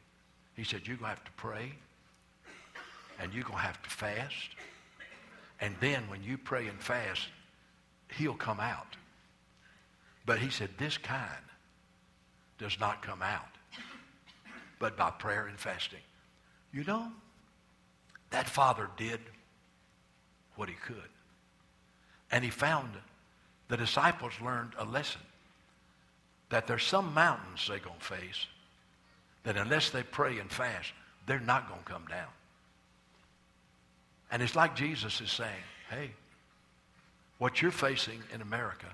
He 0.54 0.64
said, 0.64 0.82
you're 0.84 0.96
going 0.96 1.12
to 1.12 1.16
have 1.16 1.24
to 1.24 1.32
pray 1.32 1.72
and 3.20 3.32
you're 3.32 3.44
going 3.44 3.58
to 3.58 3.64
have 3.64 3.82
to 3.82 3.90
fast. 3.90 4.50
And 5.60 5.74
then 5.80 6.08
when 6.08 6.22
you 6.22 6.36
pray 6.36 6.66
and 6.66 6.80
fast, 6.80 7.28
he'll 8.16 8.34
come 8.34 8.60
out. 8.60 8.96
But 10.26 10.38
he 10.38 10.50
said, 10.50 10.70
this 10.78 10.98
kind 10.98 11.28
does 12.58 12.78
not 12.80 13.02
come 13.02 13.22
out, 13.22 13.48
but 14.78 14.96
by 14.96 15.10
prayer 15.10 15.46
and 15.46 15.58
fasting. 15.58 16.00
You 16.72 16.84
know, 16.84 17.08
that 18.30 18.48
father 18.48 18.88
did 18.96 19.20
what 20.56 20.68
he 20.68 20.74
could. 20.74 20.96
And 22.30 22.42
he 22.44 22.50
found 22.50 22.90
the 23.68 23.76
disciples 23.76 24.32
learned 24.42 24.72
a 24.78 24.84
lesson 24.84 25.20
that 26.50 26.66
there's 26.66 26.84
some 26.84 27.14
mountains 27.14 27.66
they're 27.68 27.78
going 27.78 27.98
to 27.98 28.04
face 28.04 28.46
that 29.44 29.56
unless 29.56 29.90
they 29.90 30.02
pray 30.02 30.38
and 30.38 30.50
fast, 30.50 30.92
they're 31.26 31.40
not 31.40 31.68
going 31.68 31.80
to 31.80 31.92
come 31.92 32.06
down. 32.06 32.28
And 34.34 34.42
it's 34.42 34.56
like 34.56 34.74
Jesus 34.74 35.20
is 35.20 35.30
saying, 35.30 35.48
hey, 35.90 36.10
what 37.38 37.62
you're 37.62 37.70
facing 37.70 38.20
in 38.34 38.42
America 38.42 38.88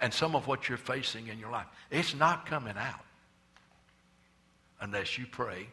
and 0.00 0.12
some 0.12 0.34
of 0.34 0.48
what 0.48 0.68
you're 0.68 0.76
facing 0.76 1.28
in 1.28 1.38
your 1.38 1.52
life, 1.52 1.66
it's 1.88 2.16
not 2.16 2.44
coming 2.44 2.74
out 2.76 3.04
unless 4.80 5.16
you 5.16 5.26
pray 5.30 5.68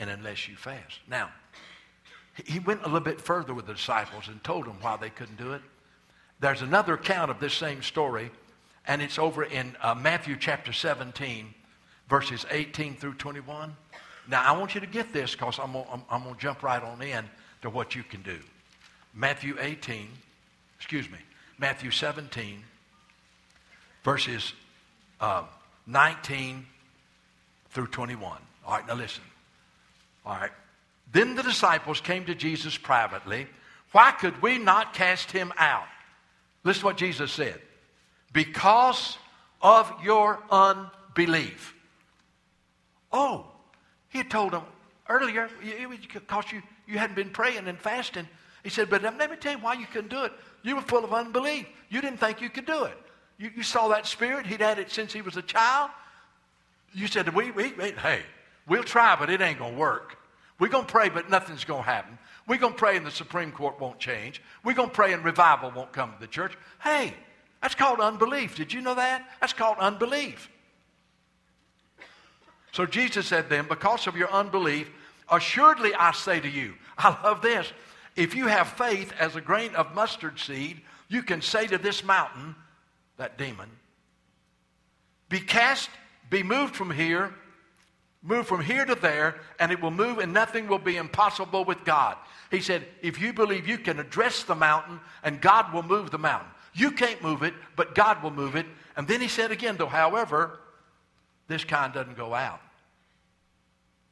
and 0.00 0.10
unless 0.10 0.48
you 0.48 0.56
fast. 0.56 0.98
Now, 1.08 1.30
he 2.44 2.58
went 2.58 2.80
a 2.80 2.86
little 2.86 2.98
bit 2.98 3.20
further 3.20 3.54
with 3.54 3.66
the 3.66 3.74
disciples 3.74 4.26
and 4.26 4.42
told 4.42 4.64
them 4.64 4.78
why 4.80 4.96
they 4.96 5.10
couldn't 5.10 5.38
do 5.38 5.52
it. 5.52 5.62
There's 6.40 6.62
another 6.62 6.94
account 6.94 7.30
of 7.30 7.38
this 7.38 7.54
same 7.54 7.82
story, 7.82 8.32
and 8.84 9.00
it's 9.00 9.16
over 9.16 9.44
in 9.44 9.76
uh, 9.80 9.94
Matthew 9.94 10.36
chapter 10.36 10.72
17, 10.72 11.54
verses 12.08 12.44
18 12.50 12.96
through 12.96 13.14
21. 13.14 13.76
Now, 14.28 14.42
I 14.44 14.56
want 14.58 14.74
you 14.74 14.80
to 14.82 14.86
get 14.86 15.12
this 15.12 15.32
because 15.32 15.58
I'm 15.58 15.72
going 15.72 15.84
to 16.34 16.40
jump 16.40 16.62
right 16.62 16.82
on 16.82 17.00
in 17.00 17.24
to 17.62 17.70
what 17.70 17.94
you 17.94 18.02
can 18.02 18.22
do. 18.22 18.38
Matthew 19.14 19.56
18, 19.58 20.08
excuse 20.76 21.10
me, 21.10 21.18
Matthew 21.58 21.90
17, 21.90 22.62
verses 24.04 24.52
uh, 25.20 25.44
19 25.86 26.66
through 27.70 27.86
21. 27.86 28.38
All 28.66 28.74
right, 28.76 28.86
now 28.86 28.94
listen. 28.94 29.24
All 30.26 30.36
right. 30.36 30.50
Then 31.10 31.34
the 31.34 31.42
disciples 31.42 32.00
came 32.00 32.26
to 32.26 32.34
Jesus 32.34 32.76
privately. 32.76 33.46
Why 33.92 34.12
could 34.12 34.40
we 34.42 34.58
not 34.58 34.92
cast 34.92 35.32
him 35.32 35.52
out? 35.56 35.88
Listen 36.64 36.80
to 36.80 36.86
what 36.86 36.96
Jesus 36.98 37.32
said. 37.32 37.60
Because 38.32 39.16
of 39.62 39.90
your 40.04 40.38
unbelief. 40.50 41.74
Oh, 43.10 43.46
he 44.08 44.18
had 44.18 44.30
told 44.30 44.52
them 44.52 44.62
earlier, 45.08 45.48
it 45.62 46.12
because 46.12 46.44
you, 46.52 46.62
you 46.86 46.98
hadn't 46.98 47.16
been 47.16 47.30
praying 47.30 47.66
and 47.66 47.78
fasting. 47.78 48.28
He 48.62 48.70
said, 48.70 48.90
but 48.90 49.02
let 49.02 49.30
me 49.30 49.36
tell 49.36 49.52
you 49.52 49.58
why 49.58 49.74
you 49.74 49.86
couldn't 49.86 50.10
do 50.10 50.24
it. 50.24 50.32
You 50.62 50.76
were 50.76 50.82
full 50.82 51.04
of 51.04 51.12
unbelief. 51.12 51.66
You 51.88 52.00
didn't 52.00 52.18
think 52.18 52.40
you 52.40 52.50
could 52.50 52.66
do 52.66 52.84
it. 52.84 52.96
You, 53.38 53.50
you 53.56 53.62
saw 53.62 53.88
that 53.88 54.06
spirit. 54.06 54.46
He'd 54.46 54.60
had 54.60 54.78
it 54.78 54.90
since 54.90 55.12
he 55.12 55.22
was 55.22 55.36
a 55.36 55.42
child. 55.42 55.90
You 56.92 57.06
said, 57.06 57.34
we, 57.34 57.50
we, 57.50 57.72
we 57.72 57.92
hey, 57.92 58.22
we'll 58.66 58.82
try, 58.82 59.16
but 59.16 59.30
it 59.30 59.40
ain't 59.40 59.58
going 59.58 59.74
to 59.74 59.78
work. 59.78 60.16
We're 60.58 60.68
going 60.68 60.86
to 60.86 60.90
pray, 60.90 61.08
but 61.08 61.30
nothing's 61.30 61.64
going 61.64 61.84
to 61.84 61.88
happen. 61.88 62.18
We're 62.48 62.58
going 62.58 62.72
to 62.72 62.78
pray 62.78 62.96
and 62.96 63.06
the 63.06 63.10
Supreme 63.10 63.52
Court 63.52 63.78
won't 63.78 63.98
change. 63.98 64.42
We're 64.64 64.74
going 64.74 64.88
to 64.88 64.94
pray 64.94 65.12
and 65.12 65.24
revival 65.24 65.70
won't 65.70 65.92
come 65.92 66.12
to 66.12 66.20
the 66.20 66.26
church. 66.26 66.56
Hey, 66.82 67.14
that's 67.62 67.74
called 67.74 68.00
unbelief. 68.00 68.56
Did 68.56 68.72
you 68.72 68.80
know 68.80 68.94
that? 68.94 69.28
That's 69.40 69.52
called 69.52 69.76
unbelief. 69.78 70.50
So 72.72 72.86
Jesus 72.86 73.26
said 73.26 73.48
then, 73.48 73.66
because 73.68 74.06
of 74.06 74.16
your 74.16 74.30
unbelief, 74.30 74.90
assuredly 75.30 75.94
I 75.94 76.12
say 76.12 76.40
to 76.40 76.48
you, 76.48 76.74
I 76.98 77.16
love 77.22 77.42
this. 77.42 77.72
If 78.16 78.34
you 78.34 78.46
have 78.46 78.68
faith 78.68 79.12
as 79.18 79.36
a 79.36 79.40
grain 79.40 79.74
of 79.74 79.94
mustard 79.94 80.38
seed, 80.38 80.80
you 81.08 81.22
can 81.22 81.40
say 81.40 81.66
to 81.66 81.78
this 81.78 82.04
mountain, 82.04 82.54
that 83.16 83.36
demon, 83.36 83.68
be 85.28 85.40
cast, 85.40 85.90
be 86.30 86.42
moved 86.42 86.76
from 86.76 86.90
here 86.90 87.34
Move 88.22 88.48
from 88.48 88.62
here 88.62 88.84
to 88.84 88.96
there, 88.96 89.36
and 89.60 89.70
it 89.70 89.80
will 89.80 89.92
move, 89.92 90.18
and 90.18 90.32
nothing 90.32 90.66
will 90.66 90.80
be 90.80 90.96
impossible 90.96 91.64
with 91.64 91.84
God. 91.84 92.16
He 92.50 92.60
said, 92.60 92.84
if 93.00 93.20
you 93.20 93.32
believe 93.32 93.68
you 93.68 93.78
can 93.78 94.00
address 94.00 94.42
the 94.42 94.56
mountain, 94.56 95.00
and 95.22 95.40
God 95.40 95.72
will 95.72 95.84
move 95.84 96.10
the 96.10 96.18
mountain. 96.18 96.48
You 96.74 96.90
can't 96.90 97.22
move 97.22 97.42
it, 97.42 97.54
but 97.76 97.94
God 97.94 98.22
will 98.22 98.32
move 98.32 98.56
it. 98.56 98.66
And 98.96 99.06
then 99.06 99.20
he 99.20 99.28
said 99.28 99.52
again, 99.52 99.76
though, 99.76 99.86
however, 99.86 100.58
this 101.48 101.64
kind 101.64 101.92
doesn't 101.92 102.16
go 102.16 102.34
out, 102.34 102.60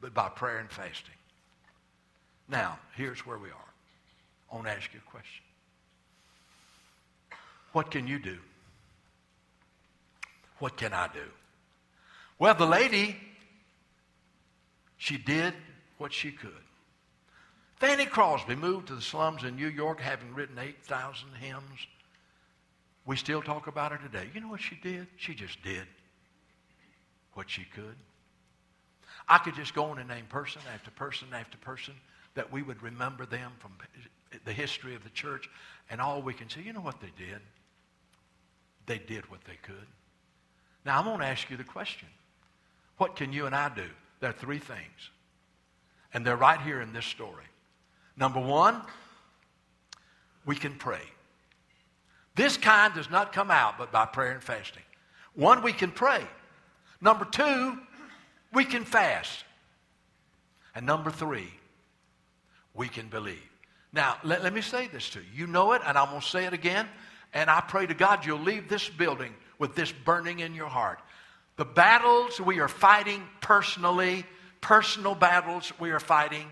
but 0.01 0.13
by 0.13 0.27
prayer 0.29 0.57
and 0.57 0.69
fasting. 0.69 1.13
Now, 2.49 2.79
here's 2.95 3.25
where 3.25 3.37
we 3.37 3.49
are. 3.49 3.73
I 4.51 4.55
want 4.55 4.67
to 4.67 4.73
ask 4.73 4.91
you 4.93 4.99
a 5.05 5.09
question. 5.09 5.43
What 7.73 7.91
can 7.91 8.07
you 8.07 8.17
do? 8.17 8.37
What 10.59 10.77
can 10.77 10.93
I 10.93 11.07
do? 11.07 11.25
Well, 12.39 12.55
the 12.55 12.65
lady 12.65 13.15
she 14.97 15.17
did 15.17 15.53
what 15.99 16.11
she 16.11 16.31
could. 16.31 16.51
Fanny 17.75 18.07
Crosby 18.07 18.55
moved 18.55 18.87
to 18.87 18.95
the 18.95 19.01
slums 19.01 19.43
in 19.43 19.55
New 19.55 19.67
York 19.67 19.99
having 19.99 20.33
written 20.33 20.57
8,000 20.57 21.29
hymns. 21.39 21.85
We 23.05 23.15
still 23.15 23.43
talk 23.43 23.67
about 23.67 23.91
her 23.91 23.99
today. 23.99 24.27
You 24.33 24.41
know 24.41 24.47
what 24.47 24.61
she 24.61 24.75
did? 24.75 25.05
She 25.17 25.35
just 25.35 25.61
did 25.61 25.85
what 27.37 27.51
she 27.51 27.63
could. 27.75 27.95
I 29.29 29.37
could 29.37 29.53
just 29.53 29.75
go 29.75 29.85
on 29.85 29.99
and 29.99 30.09
name 30.09 30.25
person 30.27 30.61
after 30.73 30.89
person 30.89 31.27
after 31.33 31.57
person 31.59 31.93
that 32.33 32.51
we 32.51 32.63
would 32.63 32.81
remember 32.81 33.27
them 33.27 33.51
from 33.59 33.73
the 34.43 34.51
history 34.51 34.95
of 34.95 35.03
the 35.03 35.09
church, 35.11 35.47
and 35.89 36.01
all 36.01 36.21
we 36.21 36.33
can 36.33 36.49
say, 36.49 36.61
you 36.61 36.73
know 36.73 36.81
what 36.81 36.99
they 36.99 37.11
did? 37.15 37.39
They 38.87 38.97
did 38.97 39.29
what 39.29 39.43
they 39.45 39.57
could. 39.61 39.87
Now, 40.83 40.97
I'm 40.97 41.05
going 41.05 41.19
to 41.19 41.25
ask 41.25 41.49
you 41.49 41.57
the 41.57 41.63
question 41.63 42.07
what 42.97 43.15
can 43.15 43.31
you 43.31 43.45
and 43.45 43.53
I 43.55 43.69
do? 43.69 43.85
There 44.19 44.31
are 44.31 44.33
three 44.33 44.57
things. 44.57 45.11
And 46.13 46.25
they're 46.25 46.35
right 46.35 46.59
here 46.59 46.81
in 46.81 46.93
this 46.93 47.05
story. 47.05 47.45
Number 48.15 48.39
one, 48.39 48.81
we 50.45 50.55
can 50.55 50.73
pray. 50.73 51.03
This 52.33 52.57
kind 52.57 52.93
does 52.95 53.11
not 53.11 53.31
come 53.31 53.51
out 53.51 53.77
but 53.77 53.91
by 53.91 54.05
prayer 54.07 54.31
and 54.31 54.41
fasting. 54.41 54.81
One, 55.35 55.61
we 55.61 55.73
can 55.73 55.91
pray. 55.91 56.23
Number 57.01 57.25
two, 57.25 57.77
we 58.53 58.65
can 58.65 58.83
fast. 58.83 59.43
And 60.75 60.85
number 60.85 61.11
three, 61.11 61.51
we 62.73 62.87
can 62.87 63.07
believe. 63.07 63.41
Now, 63.93 64.17
let, 64.23 64.43
let 64.43 64.53
me 64.53 64.61
say 64.61 64.87
this 64.87 65.09
to 65.11 65.19
you. 65.19 65.25
You 65.33 65.47
know 65.47 65.73
it, 65.73 65.81
and 65.85 65.97
I'm 65.97 66.09
going 66.09 66.21
to 66.21 66.27
say 66.27 66.45
it 66.45 66.53
again. 66.53 66.87
And 67.33 67.49
I 67.49 67.61
pray 67.61 67.85
to 67.85 67.93
God 67.93 68.25
you'll 68.25 68.39
leave 68.39 68.69
this 68.69 68.87
building 68.87 69.33
with 69.59 69.75
this 69.75 69.91
burning 69.91 70.39
in 70.39 70.53
your 70.53 70.67
heart. 70.67 70.99
The 71.55 71.65
battles 71.65 72.39
we 72.39 72.59
are 72.59 72.67
fighting 72.67 73.23
personally, 73.41 74.25
personal 74.61 75.15
battles 75.15 75.73
we 75.79 75.89
are 75.91 75.99
fighting, 75.99 76.45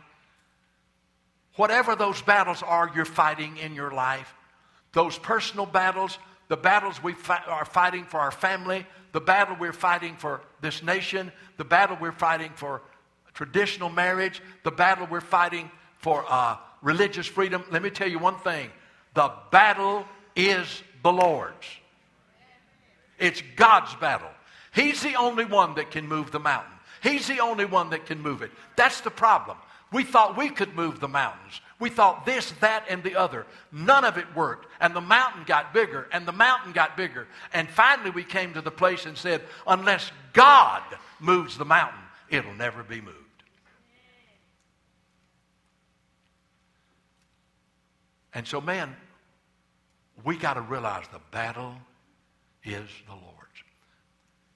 whatever 1.55 1.95
those 1.95 2.21
battles 2.21 2.63
are 2.63 2.91
you're 2.95 3.05
fighting 3.05 3.57
in 3.57 3.75
your 3.75 3.91
life, 3.91 4.33
those 4.93 5.17
personal 5.17 5.65
battles, 5.65 6.17
the 6.47 6.57
battles 6.57 7.01
we 7.01 7.13
fi- 7.13 7.43
are 7.47 7.65
fighting 7.65 8.05
for 8.05 8.19
our 8.19 8.31
family, 8.31 8.85
the 9.11 9.21
battle 9.21 9.55
we're 9.59 9.73
fighting 9.73 10.15
for 10.17 10.41
this 10.61 10.83
nation, 10.83 11.31
the 11.57 11.63
battle 11.65 11.97
we're 11.99 12.11
fighting 12.11 12.51
for 12.55 12.81
traditional 13.33 13.89
marriage, 13.89 14.41
the 14.63 14.71
battle 14.71 15.07
we're 15.09 15.21
fighting 15.21 15.69
for 15.99 16.25
uh, 16.27 16.57
religious 16.81 17.27
freedom. 17.27 17.63
Let 17.71 17.81
me 17.81 17.89
tell 17.89 18.09
you 18.09 18.19
one 18.19 18.37
thing 18.39 18.69
the 19.13 19.31
battle 19.51 20.05
is 20.35 20.83
the 21.03 21.11
Lord's, 21.11 21.67
it's 23.17 23.41
God's 23.55 23.93
battle. 23.95 24.29
He's 24.73 25.01
the 25.01 25.15
only 25.15 25.45
one 25.45 25.75
that 25.75 25.91
can 25.91 26.05
move 26.07 26.31
the 26.31 26.39
mountain. 26.39 26.73
He's 27.01 27.27
the 27.27 27.39
only 27.39 27.65
one 27.65 27.91
that 27.91 28.05
can 28.07 28.21
move 28.21 28.41
it. 28.41 28.51
That's 28.75 29.01
the 29.01 29.11
problem. 29.11 29.57
We 29.91 30.03
thought 30.03 30.37
we 30.37 30.49
could 30.49 30.75
move 30.75 30.99
the 30.99 31.07
mountains. 31.07 31.61
We 31.79 31.89
thought 31.89 32.25
this, 32.25 32.51
that, 32.61 32.85
and 32.89 33.03
the 33.03 33.15
other. 33.15 33.45
None 33.71 34.05
of 34.05 34.17
it 34.17 34.33
worked. 34.35 34.67
And 34.79 34.95
the 34.95 35.01
mountain 35.01 35.43
got 35.45 35.73
bigger, 35.73 36.07
and 36.11 36.25
the 36.25 36.31
mountain 36.31 36.71
got 36.71 36.95
bigger. 36.95 37.27
And 37.53 37.69
finally, 37.69 38.11
we 38.11 38.23
came 38.23 38.53
to 38.53 38.61
the 38.61 38.71
place 38.71 39.05
and 39.05 39.17
said, 39.17 39.41
unless 39.67 40.11
God 40.31 40.83
moves 41.19 41.57
the 41.57 41.65
mountain, 41.65 41.99
it'll 42.29 42.53
never 42.53 42.81
be 42.81 43.01
moved. 43.01 43.19
And 48.33 48.47
so, 48.47 48.61
man, 48.61 48.95
we 50.23 50.37
got 50.37 50.53
to 50.55 50.61
realize 50.61 51.05
the 51.11 51.21
battle 51.31 51.75
is 52.63 52.89
the 53.07 53.13
Lord's. 53.13 53.31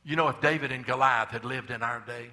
You 0.03 0.15
know, 0.15 0.29
if 0.29 0.39
David 0.41 0.71
and 0.71 0.86
Goliath 0.86 1.29
had 1.29 1.45
lived 1.45 1.69
in 1.69 1.84
our 1.84 1.99
day, 1.99 2.29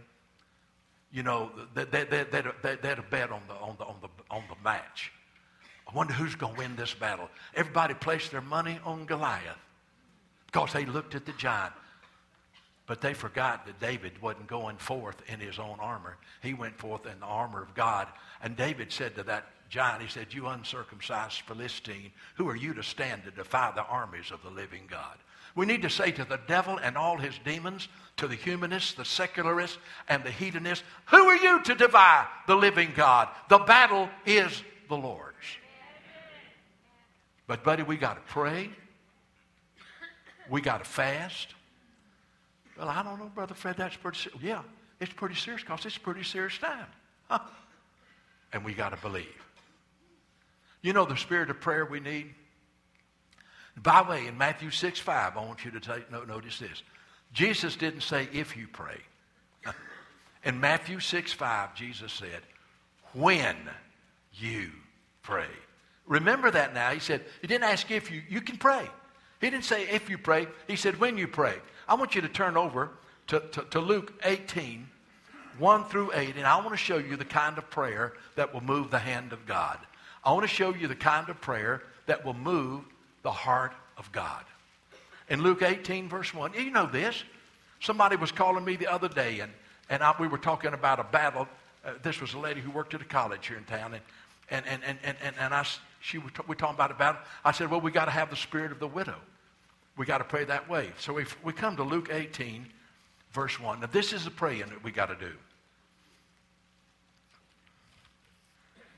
you 1.17 1.23
know, 1.23 1.51
that, 1.73 1.91
they, 1.91 2.05
they, 2.05 2.25
they'd, 2.25 2.45
they'd 2.83 3.11
bet 3.11 3.31
on 3.31 3.41
the, 3.49 3.55
on, 3.55 3.75
the, 3.79 3.85
on, 3.87 3.95
the, 4.03 4.09
on 4.31 4.43
the 4.51 4.57
match. 4.63 5.11
I 5.89 5.97
wonder 5.97 6.13
who's 6.13 6.35
going 6.35 6.53
to 6.53 6.59
win 6.59 6.77
this 6.77 6.93
battle. 6.93 7.31
Everybody 7.55 7.95
placed 7.95 8.33
their 8.33 8.43
money 8.43 8.79
on 8.85 9.07
Goliath 9.07 9.57
because 10.45 10.75
they 10.75 10.85
looked 10.85 11.15
at 11.15 11.25
the 11.25 11.33
giant. 11.33 11.73
But 12.87 13.01
they 13.01 13.15
forgot 13.15 13.65
that 13.65 13.81
David 13.81 14.21
wasn't 14.21 14.47
going 14.47 14.77
forth 14.77 15.17
in 15.27 15.41
his 15.41 15.59
own 15.59 15.79
armor. 15.81 16.19
He 16.43 16.53
went 16.53 16.79
forth 16.79 17.07
in 17.07 17.19
the 17.21 17.27
armor 17.27 17.63
of 17.63 17.75
God. 17.75 18.09
And 18.43 18.55
David 18.55 18.93
said 18.93 19.15
to 19.15 19.23
that 19.23 19.47
giant, 19.69 20.03
he 20.03 20.09
said, 20.09 20.33
You 20.33 20.47
uncircumcised 20.47 21.43
Philistine, 21.43 22.13
who 22.37 22.49
are 22.49 22.57
you 22.57 22.75
to 22.75 22.83
stand 22.83 23.25
to 23.25 23.31
defy 23.31 23.73
the 23.75 23.85
armies 23.85 24.31
of 24.31 24.43
the 24.43 24.51
living 24.51 24.85
God? 24.91 25.17
We 25.55 25.65
need 25.65 25.83
to 25.83 25.91
say 25.91 26.11
to 26.13 26.25
the 26.25 26.41
devil 26.47 26.79
and 26.79 26.97
all 26.97 27.17
his 27.17 27.35
demons, 27.45 27.89
to 28.19 28.29
the 28.29 28.35
humanists, 28.35 28.93
the 28.93 29.05
secularists, 29.05 29.79
and 30.09 30.23
the 30.23 30.31
hedonists, 30.31 30.85
Who 31.07 31.27
are 31.29 31.37
you 31.37 31.63
to 31.63 31.75
defy 31.75 32.27
the 32.47 32.55
living 32.55 32.93
God? 32.95 33.29
The 33.49 33.59
battle 33.59 34.09
is 34.27 34.63
the 34.89 34.97
Lord's. 34.97 35.37
But, 37.47 37.65
buddy, 37.65 37.83
we 37.83 37.97
got 37.97 38.15
to 38.15 38.33
pray. 38.33 38.71
We 40.51 40.61
got 40.61 40.79
to 40.79 40.85
fast. 40.85 41.55
Well, 42.77 42.89
I 42.89 43.03
don't 43.03 43.19
know, 43.19 43.31
Brother 43.35 43.55
Fred, 43.55 43.77
that's 43.77 43.97
pretty 43.97 44.19
serious. 44.19 44.43
Yeah, 44.43 44.63
it's 45.01 45.13
pretty 45.13 45.37
serious 45.37 45.63
because 45.63 45.87
it's 45.87 45.97
a 45.97 46.01
pretty 46.01 46.25
serious 46.25 46.59
time. 46.59 46.87
Huh? 47.29 47.39
And 48.53 48.65
we 48.65 48.75
got 48.75 48.91
to 48.91 48.97
believe. 48.97 49.46
You 50.87 50.93
know 50.93 51.05
the 51.05 51.17
spirit 51.17 51.51
of 51.51 51.61
prayer 51.61 51.85
we 51.85 51.99
need? 51.99 52.33
By 53.77 54.05
the 54.05 54.11
way, 54.11 54.27
in 54.29 54.39
Matthew 54.39 54.71
6 54.71 55.01
5, 55.01 55.37
I 55.37 55.45
want 55.45 55.65
you 55.65 55.73
to 55.73 55.81
take 55.81 56.13
notice 56.13 56.61
this. 56.61 56.81
Jesus 57.33 57.75
didn't 57.75 58.03
say 58.03 58.29
if 58.33 58.57
you 58.57 58.69
pray. 58.73 59.01
In 60.45 60.61
Matthew 60.61 61.01
6 61.01 61.33
5, 61.33 61.75
Jesus 61.75 62.13
said, 62.13 62.41
when 63.15 63.57
you 64.35 64.71
pray. 65.25 65.49
Remember 66.07 66.53
that 66.53 66.73
now. 66.73 66.91
He 66.91 67.01
said, 67.01 67.25
He 67.41 67.49
didn't 67.49 67.65
ask 67.65 67.91
if 67.91 68.13
you, 68.13 68.23
you 68.29 68.41
can 68.41 68.57
pray. 68.57 68.89
He 69.41 69.51
didn't 69.51 69.65
say 69.65 69.89
if 69.89 70.09
you 70.09 70.19
pray. 70.19 70.47
He 70.69 70.77
said 70.77 71.01
when 71.01 71.19
you 71.19 71.27
pray. 71.27 71.57
I 71.89 71.97
want 71.97 72.15
you 72.15 72.21
to 72.21 72.29
turn 72.29 72.57
over 72.57 72.91
to, 73.27 73.41
to, 73.41 73.63
to 73.71 73.81
Luke 73.81 74.13
18, 74.25 74.87
1 75.59 75.85
through 75.87 76.13
8, 76.15 76.37
and 76.37 76.47
I 76.47 76.55
want 76.59 76.71
to 76.71 76.77
show 76.77 76.99
you 76.99 77.17
the 77.17 77.25
kind 77.25 77.59
of 77.59 77.69
prayer 77.71 78.13
that 78.37 78.55
will 78.55 78.63
move 78.63 78.93
the 78.93 79.01
hand 79.01 79.33
of 79.33 79.47
God. 79.47 79.81
I 80.27 80.33
want 80.33 80.43
to 80.43 80.49
show 80.49 80.75
you 80.75 80.89
the 80.89 80.97
kind 80.97 81.29
of 81.29 81.41
prayer 81.41 81.83
that 82.07 82.25
will 82.25 82.35
move 82.35 82.83
the 83.23 83.31
heart 83.31 83.73
of 83.97 84.11
God. 84.11 84.43
In 85.29 85.41
Luke 85.41 85.63
18, 85.63 86.09
verse 86.09 86.35
1, 86.35 86.55
you 86.55 86.71
know 86.71 86.87
this. 86.87 87.23
Somebody 87.81 88.17
was 88.17 88.33
calling 88.33 88.65
me 88.65 88.75
the 88.75 88.89
other 88.89 89.09
day, 89.09 89.39
and, 89.39 89.53
and 89.89 90.03
I, 90.03 90.15
we 90.19 90.27
were 90.27 90.39
talking 90.39 90.73
about 90.73 90.99
a 90.99 91.05
battle. 91.05 91.47
Uh, 91.85 91.93
this 92.03 92.21
was 92.21 92.35
a 92.35 92.39
lady 92.39 92.61
who 92.61 92.73
worked 92.73 92.93
at 92.95 93.03
a 93.03 93.05
college 93.05 93.47
here 93.47 93.57
in 93.57 93.63
town, 93.65 93.95
and, 93.95 94.03
and, 94.51 94.83
and, 94.85 94.99
and, 95.05 95.17
and, 95.23 95.37
and 95.39 95.55
I, 95.55 95.65
she, 96.01 96.19
we 96.19 96.25
were 96.49 96.55
talking 96.57 96.75
about 96.75 96.91
a 96.91 96.95
battle. 96.95 97.21
I 97.45 97.53
said, 97.53 97.71
well, 97.71 97.81
we 97.81 97.93
got 97.93 98.07
to 98.07 98.11
have 98.11 98.29
the 98.29 98.37
spirit 98.37 98.73
of 98.73 98.81
the 98.81 98.89
widow. 98.89 99.17
We 99.97 100.07
got 100.07 100.19
to 100.19 100.25
pray 100.25 100.45
that 100.45 100.69
way. 100.69 100.91
So 100.99 101.13
we, 101.13 101.25
we 101.45 101.53
come 101.53 101.77
to 101.77 101.85
Luke 101.85 102.09
18, 102.13 102.67
verse 103.33 103.61
1. 103.61 103.81
Now, 103.81 103.87
this 103.87 104.13
is 104.13 104.25
the 104.25 104.33
praying 104.33 104.71
that 104.71 104.83
we 104.83 104.91
got 104.91 105.07
to 105.07 105.15
do. 105.15 105.33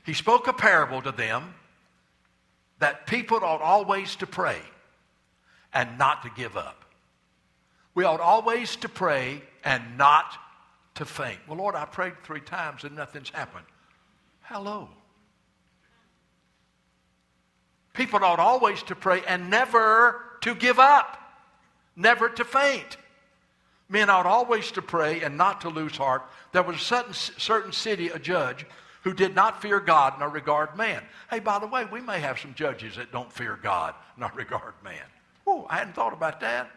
He 0.05 0.13
spoke 0.13 0.47
a 0.47 0.53
parable 0.53 1.01
to 1.01 1.11
them 1.11 1.53
that 2.79 3.07
people 3.07 3.43
ought 3.43 3.61
always 3.61 4.15
to 4.17 4.27
pray 4.27 4.59
and 5.73 5.97
not 5.97 6.23
to 6.23 6.29
give 6.35 6.57
up. 6.57 6.85
We 7.93 8.05
ought 8.05 8.21
always 8.21 8.75
to 8.77 8.89
pray 8.89 9.41
and 9.63 9.97
not 9.97 10.37
to 10.95 11.05
faint. 11.05 11.39
Well, 11.47 11.57
Lord, 11.57 11.75
I 11.75 11.85
prayed 11.85 12.13
three 12.23 12.39
times 12.41 12.83
and 12.83 12.95
nothing's 12.95 13.29
happened. 13.29 13.65
Hello. 14.41 14.89
People 17.93 18.23
ought 18.23 18.39
always 18.39 18.81
to 18.83 18.95
pray 18.95 19.21
and 19.27 19.49
never 19.49 20.21
to 20.41 20.55
give 20.55 20.79
up, 20.79 21.17
never 21.95 22.29
to 22.29 22.45
faint. 22.45 22.97
Men 23.89 24.09
ought 24.09 24.25
always 24.25 24.71
to 24.71 24.81
pray 24.81 25.21
and 25.21 25.37
not 25.37 25.61
to 25.61 25.69
lose 25.69 25.97
heart. 25.97 26.21
There 26.51 26.63
was 26.63 26.77
a 26.77 26.79
certain, 26.79 27.13
certain 27.13 27.71
city, 27.71 28.09
a 28.09 28.19
judge, 28.19 28.65
who 29.03 29.13
did 29.13 29.35
not 29.35 29.61
fear 29.61 29.79
God 29.79 30.19
nor 30.19 30.29
regard 30.29 30.75
man. 30.75 31.03
Hey, 31.29 31.39
by 31.39 31.59
the 31.59 31.67
way, 31.67 31.85
we 31.85 32.01
may 32.01 32.19
have 32.19 32.39
some 32.39 32.53
judges 32.53 32.97
that 32.97 33.11
don't 33.11 33.31
fear 33.31 33.57
God 33.61 33.95
nor 34.17 34.31
regard 34.35 34.73
man. 34.83 35.05
Oh, 35.47 35.65
I 35.69 35.77
hadn't 35.77 35.93
thought 35.93 36.13
about 36.13 36.41
that. 36.41 36.69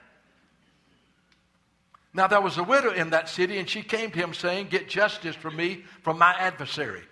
Now 2.15 2.27
there 2.27 2.41
was 2.41 2.59
a 2.59 2.63
widow 2.63 2.93
in 2.93 3.11
that 3.11 3.29
city, 3.29 3.59
and 3.59 3.69
she 3.69 3.83
came 3.83 4.11
to 4.11 4.19
him 4.19 4.35
saying, 4.35 4.69
Get 4.69 4.89
justice 4.89 5.35
for 5.35 5.51
me 5.51 5.85
from 6.03 6.19
my 6.19 6.33
adversary. 6.39 7.03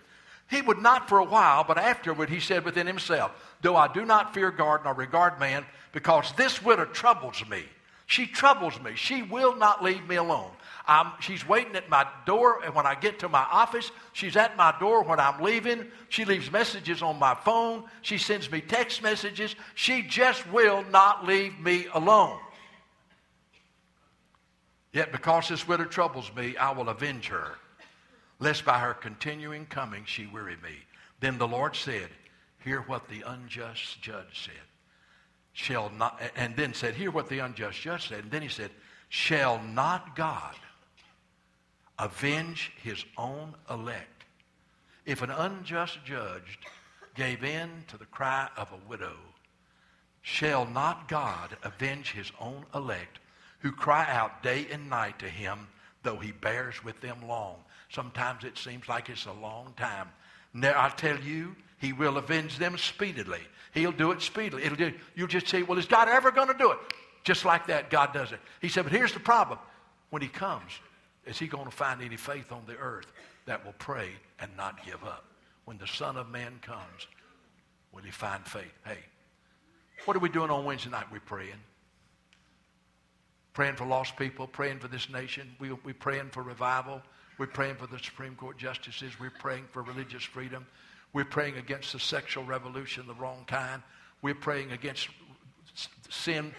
He 0.48 0.60
would 0.60 0.78
not 0.78 1.08
for 1.08 1.18
a 1.18 1.24
while, 1.24 1.64
but 1.64 1.78
afterward 1.78 2.28
he 2.28 2.40
said 2.40 2.64
within 2.64 2.86
himself, 2.86 3.32
Though 3.62 3.76
I 3.76 3.92
do 3.92 4.04
not 4.04 4.34
fear 4.34 4.50
God 4.50 4.84
nor 4.84 4.94
regard 4.94 5.38
man, 5.38 5.64
because 5.92 6.32
this 6.36 6.62
widow 6.62 6.84
troubles 6.86 7.42
me. 7.48 7.64
She 8.06 8.26
troubles 8.26 8.80
me. 8.80 8.92
She 8.96 9.22
will 9.22 9.54
not 9.54 9.82
leave 9.82 10.06
me 10.08 10.16
alone. 10.16 10.50
I'm, 10.90 11.12
she's 11.20 11.46
waiting 11.46 11.76
at 11.76 11.88
my 11.88 12.04
door, 12.26 12.64
and 12.64 12.74
when 12.74 12.84
I 12.84 12.96
get 12.96 13.20
to 13.20 13.28
my 13.28 13.46
office, 13.48 13.92
she's 14.12 14.36
at 14.36 14.56
my 14.56 14.74
door 14.80 15.04
when 15.04 15.20
I'm 15.20 15.40
leaving. 15.40 15.86
She 16.08 16.24
leaves 16.24 16.50
messages 16.50 17.00
on 17.00 17.16
my 17.16 17.36
phone. 17.36 17.84
She 18.02 18.18
sends 18.18 18.50
me 18.50 18.60
text 18.60 19.00
messages. 19.00 19.54
She 19.76 20.02
just 20.02 20.50
will 20.50 20.82
not 20.90 21.24
leave 21.24 21.60
me 21.60 21.86
alone. 21.94 22.40
Yet 24.92 25.12
because 25.12 25.48
this 25.48 25.68
widow 25.68 25.84
troubles 25.84 26.32
me, 26.34 26.56
I 26.56 26.72
will 26.72 26.88
avenge 26.88 27.28
her 27.28 27.54
lest 28.40 28.64
by 28.64 28.80
her 28.80 28.94
continuing 28.94 29.66
coming 29.66 30.02
she 30.06 30.26
weary 30.26 30.56
me. 30.56 30.74
Then 31.20 31.38
the 31.38 31.46
Lord 31.46 31.76
said, 31.76 32.08
Hear 32.64 32.80
what 32.80 33.08
the 33.08 33.22
unjust 33.26 34.02
judge 34.02 34.44
said. 34.44 34.66
Shall 35.52 35.90
not, 35.90 36.20
and 36.34 36.56
then 36.56 36.74
said, 36.74 36.94
Hear 36.94 37.12
what 37.12 37.28
the 37.28 37.38
unjust 37.38 37.80
judge 37.80 38.08
said. 38.08 38.24
And 38.24 38.30
then 38.30 38.42
he 38.42 38.48
said, 38.48 38.70
Shall 39.08 39.62
not 39.62 40.16
God 40.16 40.56
avenge 42.00 42.72
his 42.82 43.04
own 43.16 43.54
elect? 43.70 44.24
If 45.06 45.22
an 45.22 45.30
unjust 45.30 45.98
judge 46.04 46.58
gave 47.14 47.44
in 47.44 47.68
to 47.88 47.98
the 47.98 48.06
cry 48.06 48.48
of 48.56 48.68
a 48.72 48.88
widow, 48.88 49.16
shall 50.22 50.66
not 50.66 51.08
God 51.08 51.56
avenge 51.62 52.12
his 52.12 52.32
own 52.40 52.64
elect 52.74 53.18
who 53.60 53.72
cry 53.72 54.06
out 54.08 54.42
day 54.42 54.66
and 54.72 54.88
night 54.88 55.18
to 55.18 55.28
him, 55.28 55.68
though 56.02 56.16
he 56.16 56.32
bears 56.32 56.82
with 56.82 57.00
them 57.00 57.26
long? 57.26 57.56
Sometimes 57.90 58.44
it 58.44 58.56
seems 58.56 58.88
like 58.88 59.08
it's 59.08 59.26
a 59.26 59.32
long 59.32 59.74
time. 59.76 60.08
Now, 60.54 60.80
I 60.80 60.88
tell 60.90 61.18
you, 61.18 61.54
he 61.78 61.92
will 61.92 62.16
avenge 62.16 62.58
them 62.58 62.78
speedily. 62.78 63.40
He'll 63.72 63.92
do 63.92 64.10
it 64.10 64.22
speedily. 64.22 64.64
It'll 64.64 64.76
do, 64.76 64.92
you'll 65.14 65.28
just 65.28 65.48
say, 65.48 65.62
well, 65.62 65.78
is 65.78 65.86
God 65.86 66.08
ever 66.08 66.30
going 66.30 66.48
to 66.48 66.54
do 66.54 66.72
it? 66.72 66.78
Just 67.24 67.44
like 67.44 67.66
that, 67.66 67.90
God 67.90 68.12
does 68.12 68.32
it. 68.32 68.40
He 68.60 68.68
said, 68.68 68.84
but 68.84 68.92
here's 68.92 69.12
the 69.12 69.20
problem. 69.20 69.58
When 70.10 70.22
he 70.22 70.28
comes, 70.28 70.72
is 71.26 71.38
he 71.38 71.46
going 71.46 71.66
to 71.66 71.70
find 71.70 72.02
any 72.02 72.16
faith 72.16 72.52
on 72.52 72.62
the 72.66 72.76
earth 72.76 73.12
that 73.46 73.64
will 73.64 73.74
pray 73.78 74.10
and 74.38 74.50
not 74.56 74.84
give 74.84 75.02
up? 75.04 75.24
When 75.64 75.78
the 75.78 75.86
Son 75.86 76.16
of 76.16 76.28
Man 76.30 76.58
comes, 76.62 77.06
will 77.92 78.02
he 78.02 78.10
find 78.10 78.44
faith? 78.44 78.72
Hey, 78.84 78.98
what 80.04 80.16
are 80.16 80.20
we 80.20 80.28
doing 80.28 80.50
on 80.50 80.64
Wednesday 80.64 80.90
night? 80.90 81.06
We're 81.12 81.20
praying. 81.20 81.60
Praying 83.52 83.76
for 83.76 83.84
lost 83.84 84.16
people, 84.16 84.46
praying 84.46 84.78
for 84.78 84.88
this 84.88 85.10
nation. 85.10 85.54
We, 85.58 85.72
we're 85.72 85.94
praying 85.94 86.30
for 86.30 86.42
revival. 86.42 87.02
We're 87.38 87.46
praying 87.46 87.76
for 87.76 87.86
the 87.86 87.98
Supreme 87.98 88.34
Court 88.34 88.56
justices. 88.56 89.18
We're 89.18 89.30
praying 89.30 89.64
for 89.72 89.82
religious 89.82 90.22
freedom. 90.22 90.66
We're 91.12 91.24
praying 91.24 91.56
against 91.56 91.92
the 91.92 91.98
sexual 91.98 92.44
revolution, 92.44 93.06
the 93.06 93.14
wrong 93.14 93.44
kind. 93.46 93.82
We're 94.22 94.34
praying 94.34 94.72
against 94.72 95.08
sin. 96.08 96.54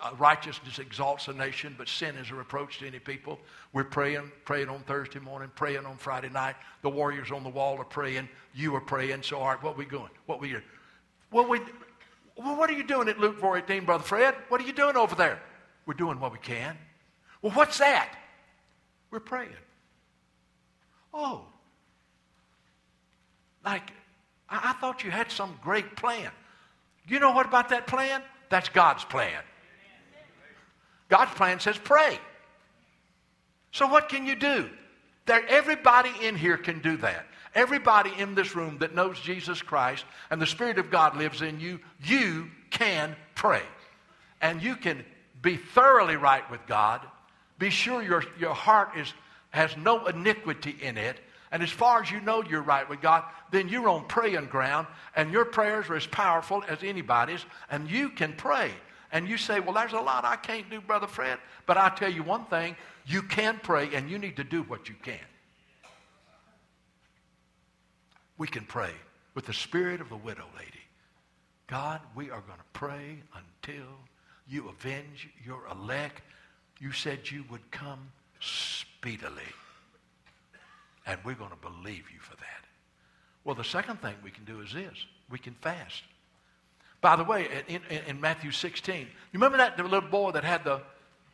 Uh, 0.00 0.10
righteousness 0.18 0.80
exalts 0.80 1.28
a 1.28 1.32
nation, 1.32 1.74
but 1.78 1.88
sin 1.88 2.16
is 2.16 2.30
a 2.30 2.34
reproach 2.34 2.78
to 2.80 2.86
any 2.88 2.98
people. 2.98 3.38
We're 3.72 3.84
praying, 3.84 4.32
praying 4.44 4.68
on 4.68 4.80
Thursday 4.80 5.20
morning, 5.20 5.48
praying 5.54 5.86
on 5.86 5.96
Friday 5.96 6.28
night. 6.28 6.56
The 6.82 6.90
warriors 6.90 7.30
on 7.30 7.44
the 7.44 7.50
wall 7.50 7.78
are 7.78 7.84
praying. 7.84 8.28
You 8.52 8.74
are 8.74 8.80
praying. 8.80 9.22
So, 9.22 9.38
all 9.38 9.46
right, 9.46 9.62
what 9.62 9.74
are 9.74 9.78
we 9.78 9.84
doing? 9.84 10.10
What 10.26 10.40
we 10.40 10.48
doing? 10.50 10.62
What 11.30 11.48
we? 11.48 11.60
Well, 12.36 12.56
what 12.56 12.68
are 12.68 12.72
you 12.72 12.82
doing 12.82 13.08
at 13.08 13.20
Luke 13.20 13.40
4:18, 13.40 13.86
Brother 13.86 14.02
Fred? 14.02 14.34
What 14.48 14.60
are 14.60 14.64
you 14.64 14.72
doing 14.72 14.96
over 14.96 15.14
there? 15.14 15.40
We're 15.86 15.94
doing 15.94 16.18
what 16.18 16.32
we 16.32 16.38
can. 16.38 16.76
Well, 17.40 17.52
what's 17.52 17.78
that? 17.78 18.12
We're 19.12 19.20
praying. 19.20 19.50
Oh, 21.14 21.44
like, 23.64 23.92
I, 24.48 24.70
I 24.70 24.72
thought 24.80 25.04
you 25.04 25.12
had 25.12 25.30
some 25.30 25.56
great 25.62 25.94
plan. 25.96 26.30
You 27.06 27.20
know 27.20 27.30
what 27.30 27.46
about 27.46 27.68
that 27.68 27.86
plan? 27.86 28.22
That's 28.48 28.68
God's 28.68 29.04
plan. 29.04 29.42
God's 31.10 31.34
plan 31.34 31.60
says 31.60 31.76
pray. 31.76 32.18
So 33.72 33.86
what 33.86 34.08
can 34.08 34.26
you 34.26 34.36
do? 34.36 34.70
There, 35.26 35.46
everybody 35.46 36.10
in 36.22 36.36
here 36.36 36.56
can 36.56 36.80
do 36.80 36.96
that. 36.98 37.26
Everybody 37.54 38.12
in 38.16 38.34
this 38.34 38.54
room 38.54 38.78
that 38.78 38.94
knows 38.94 39.20
Jesus 39.20 39.60
Christ 39.60 40.04
and 40.30 40.40
the 40.40 40.46
Spirit 40.46 40.78
of 40.78 40.90
God 40.90 41.16
lives 41.16 41.42
in 41.42 41.60
you, 41.60 41.80
you 42.04 42.48
can 42.70 43.16
pray. 43.34 43.62
And 44.40 44.62
you 44.62 44.76
can 44.76 45.04
be 45.42 45.56
thoroughly 45.56 46.16
right 46.16 46.48
with 46.50 46.64
God. 46.66 47.00
Be 47.58 47.70
sure 47.70 48.02
your, 48.02 48.24
your 48.38 48.54
heart 48.54 48.96
is, 48.96 49.12
has 49.50 49.76
no 49.76 50.06
iniquity 50.06 50.76
in 50.80 50.96
it. 50.96 51.18
And 51.52 51.62
as 51.62 51.70
far 51.70 52.00
as 52.02 52.10
you 52.10 52.20
know 52.20 52.44
you're 52.44 52.62
right 52.62 52.88
with 52.88 53.00
God, 53.00 53.24
then 53.50 53.68
you're 53.68 53.88
on 53.88 54.06
praying 54.06 54.46
ground, 54.46 54.86
and 55.16 55.32
your 55.32 55.44
prayers 55.44 55.90
are 55.90 55.96
as 55.96 56.06
powerful 56.06 56.62
as 56.68 56.84
anybody's, 56.84 57.44
and 57.68 57.90
you 57.90 58.10
can 58.10 58.34
pray. 58.34 58.70
And 59.12 59.28
you 59.28 59.36
say, 59.36 59.60
Well, 59.60 59.74
there's 59.74 59.92
a 59.92 60.00
lot 60.00 60.24
I 60.24 60.36
can't 60.36 60.68
do, 60.70 60.80
Brother 60.80 61.06
Fred. 61.06 61.38
But 61.66 61.76
I 61.76 61.88
tell 61.90 62.10
you 62.10 62.22
one 62.22 62.44
thing 62.46 62.76
you 63.06 63.22
can 63.22 63.60
pray, 63.62 63.94
and 63.94 64.10
you 64.10 64.18
need 64.18 64.36
to 64.36 64.44
do 64.44 64.62
what 64.62 64.88
you 64.88 64.94
can. 65.02 65.18
We 68.38 68.46
can 68.46 68.64
pray 68.64 68.92
with 69.34 69.46
the 69.46 69.52
spirit 69.52 70.00
of 70.00 70.08
the 70.08 70.16
widow 70.16 70.46
lady. 70.56 70.80
God, 71.66 72.00
we 72.14 72.30
are 72.30 72.40
going 72.40 72.58
to 72.58 72.64
pray 72.72 73.18
until 73.34 73.86
you 74.48 74.68
avenge 74.68 75.28
your 75.44 75.62
elect. 75.70 76.22
You 76.80 76.92
said 76.92 77.30
you 77.30 77.44
would 77.50 77.70
come 77.70 78.10
speedily. 78.40 79.42
And 81.06 81.18
we're 81.24 81.34
going 81.34 81.50
to 81.50 81.56
believe 81.56 82.04
you 82.12 82.20
for 82.20 82.36
that. 82.36 82.64
Well, 83.44 83.54
the 83.54 83.64
second 83.64 84.00
thing 84.02 84.14
we 84.22 84.30
can 84.30 84.44
do 84.44 84.60
is 84.60 84.72
this 84.72 85.06
we 85.30 85.38
can 85.38 85.54
fast. 85.60 86.02
By 87.00 87.16
the 87.16 87.24
way, 87.24 87.48
in, 87.68 87.80
in, 87.88 88.02
in, 88.06 88.20
Matthew 88.20 88.50
16, 88.50 89.00
you 89.00 89.06
remember 89.32 89.58
that 89.58 89.78
little 89.78 90.00
boy 90.02 90.32
that 90.32 90.44
had 90.44 90.64
the 90.64 90.82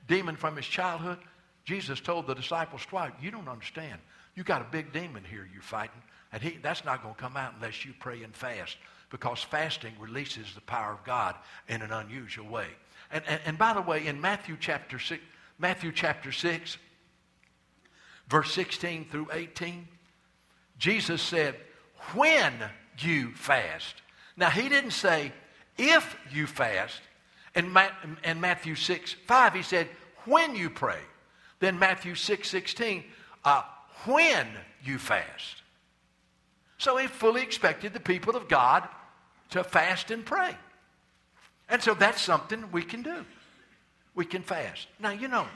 demon 0.06 0.36
from 0.36 0.56
his 0.56 0.66
childhood? 0.66 1.18
Jesus 1.64 2.00
told 2.00 2.28
the 2.28 2.34
disciples 2.34 2.86
twice, 2.86 3.10
You 3.20 3.32
don't 3.32 3.48
understand. 3.48 4.00
You 4.36 4.44
got 4.44 4.60
a 4.60 4.66
big 4.70 4.92
demon 4.92 5.24
here 5.28 5.48
you're 5.52 5.62
fighting, 5.62 6.02
and 6.32 6.42
he, 6.42 6.58
that's 6.62 6.84
not 6.84 7.02
going 7.02 7.14
to 7.14 7.20
come 7.20 7.36
out 7.36 7.54
unless 7.56 7.84
you 7.84 7.94
pray 7.98 8.22
and 8.22 8.34
fast, 8.34 8.76
because 9.10 9.42
fasting 9.42 9.94
releases 9.98 10.54
the 10.54 10.60
power 10.60 10.92
of 10.92 11.02
God 11.04 11.34
in 11.68 11.82
an 11.82 11.90
unusual 11.90 12.46
way. 12.46 12.68
And, 13.10 13.24
and, 13.26 13.40
and 13.46 13.58
by 13.58 13.72
the 13.72 13.80
way, 13.80 14.06
in 14.06 14.20
Matthew 14.20 14.56
chapter 14.60 14.98
6, 14.98 15.20
Matthew 15.58 15.90
chapter 15.90 16.30
6, 16.30 16.76
verse 18.28 18.52
16 18.52 19.06
through 19.10 19.28
18, 19.32 19.88
Jesus 20.78 21.22
said, 21.22 21.56
When 22.14 22.52
you 22.98 23.32
fast. 23.32 24.02
Now, 24.36 24.50
he 24.50 24.68
didn't 24.68 24.90
say, 24.90 25.32
if 25.78 26.16
you 26.32 26.46
fast. 26.46 27.00
In, 27.54 27.70
Ma- 27.70 27.88
in 28.22 28.40
Matthew 28.40 28.74
6, 28.74 29.14
5, 29.26 29.54
he 29.54 29.62
said, 29.62 29.88
when 30.26 30.54
you 30.54 30.68
pray. 30.68 30.98
Then 31.58 31.78
Matthew 31.78 32.14
6, 32.14 32.48
16, 32.48 33.04
uh, 33.44 33.62
when 34.04 34.46
you 34.84 34.98
fast. 34.98 35.62
So 36.78 36.96
he 36.96 37.06
fully 37.06 37.42
expected 37.42 37.94
the 37.94 38.00
people 38.00 38.36
of 38.36 38.48
God 38.48 38.86
to 39.50 39.64
fast 39.64 40.10
and 40.10 40.24
pray. 40.24 40.54
And 41.68 41.82
so 41.82 41.94
that's 41.94 42.20
something 42.20 42.70
we 42.72 42.82
can 42.82 43.02
do. 43.02 43.24
We 44.14 44.24
can 44.24 44.42
fast. 44.42 44.86
Now, 45.00 45.10
you 45.10 45.28
know, 45.28 45.46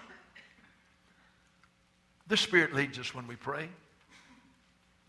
the 2.26 2.36
Spirit 2.36 2.74
leads 2.74 2.98
us 2.98 3.14
when 3.14 3.26
we 3.26 3.36
pray. 3.36 3.68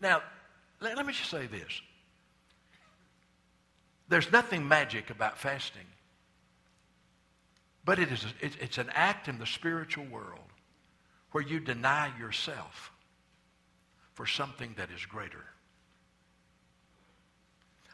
Now, 0.00 0.22
let, 0.80 0.96
let 0.96 1.06
me 1.06 1.12
just 1.12 1.30
say 1.30 1.46
this. 1.46 1.80
There's 4.12 4.30
nothing 4.30 4.68
magic 4.68 5.08
about 5.08 5.38
fasting. 5.38 5.86
But 7.82 7.98
it 7.98 8.12
is, 8.12 8.26
it's 8.42 8.76
an 8.76 8.90
act 8.92 9.26
in 9.26 9.38
the 9.38 9.46
spiritual 9.46 10.04
world 10.04 10.52
where 11.30 11.42
you 11.42 11.58
deny 11.58 12.12
yourself 12.18 12.92
for 14.12 14.26
something 14.26 14.74
that 14.76 14.90
is 14.90 15.06
greater. 15.06 15.42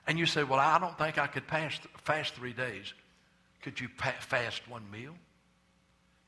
And 0.08 0.18
you 0.18 0.26
say, 0.26 0.42
well, 0.42 0.58
I 0.58 0.80
don't 0.80 0.98
think 0.98 1.18
I 1.18 1.28
could 1.28 1.46
pass, 1.46 1.78
fast 2.02 2.34
three 2.34 2.52
days. 2.52 2.92
Could 3.62 3.78
you 3.78 3.88
pa- 3.88 4.16
fast 4.18 4.68
one 4.68 4.90
meal 4.90 5.14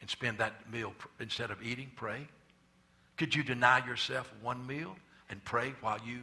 and 0.01 0.09
spend 0.09 0.39
that 0.39 0.73
meal, 0.73 0.95
instead 1.19 1.51
of 1.51 1.61
eating, 1.65 1.91
pray? 1.97 2.29
Could 3.17 3.35
you 3.35 3.43
deny 3.43 3.85
yourself 3.85 4.33
one 4.41 4.65
meal 4.69 4.95
and 5.29 5.45
pray 5.45 5.75
while 5.81 5.99
you 6.07 6.21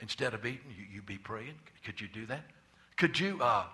Instead 0.00 0.34
of 0.34 0.44
eating, 0.46 0.74
you, 0.76 0.84
you 0.94 1.02
be 1.02 1.18
praying. 1.18 1.54
Could 1.84 2.00
you 2.00 2.08
do 2.08 2.26
that? 2.26 2.44
Could 2.96 3.18
you 3.18 3.38
uh, 3.40 3.64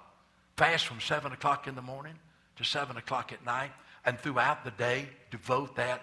fast 0.56 0.86
from 0.86 1.00
7 1.00 1.32
o'clock 1.32 1.66
in 1.66 1.74
the 1.74 1.82
morning 1.82 2.14
to 2.56 2.64
7 2.64 2.96
o'clock 2.96 3.32
at 3.32 3.44
night 3.44 3.70
and 4.04 4.18
throughout 4.18 4.64
the 4.64 4.70
day 4.72 5.08
devote 5.30 5.76
that 5.76 6.02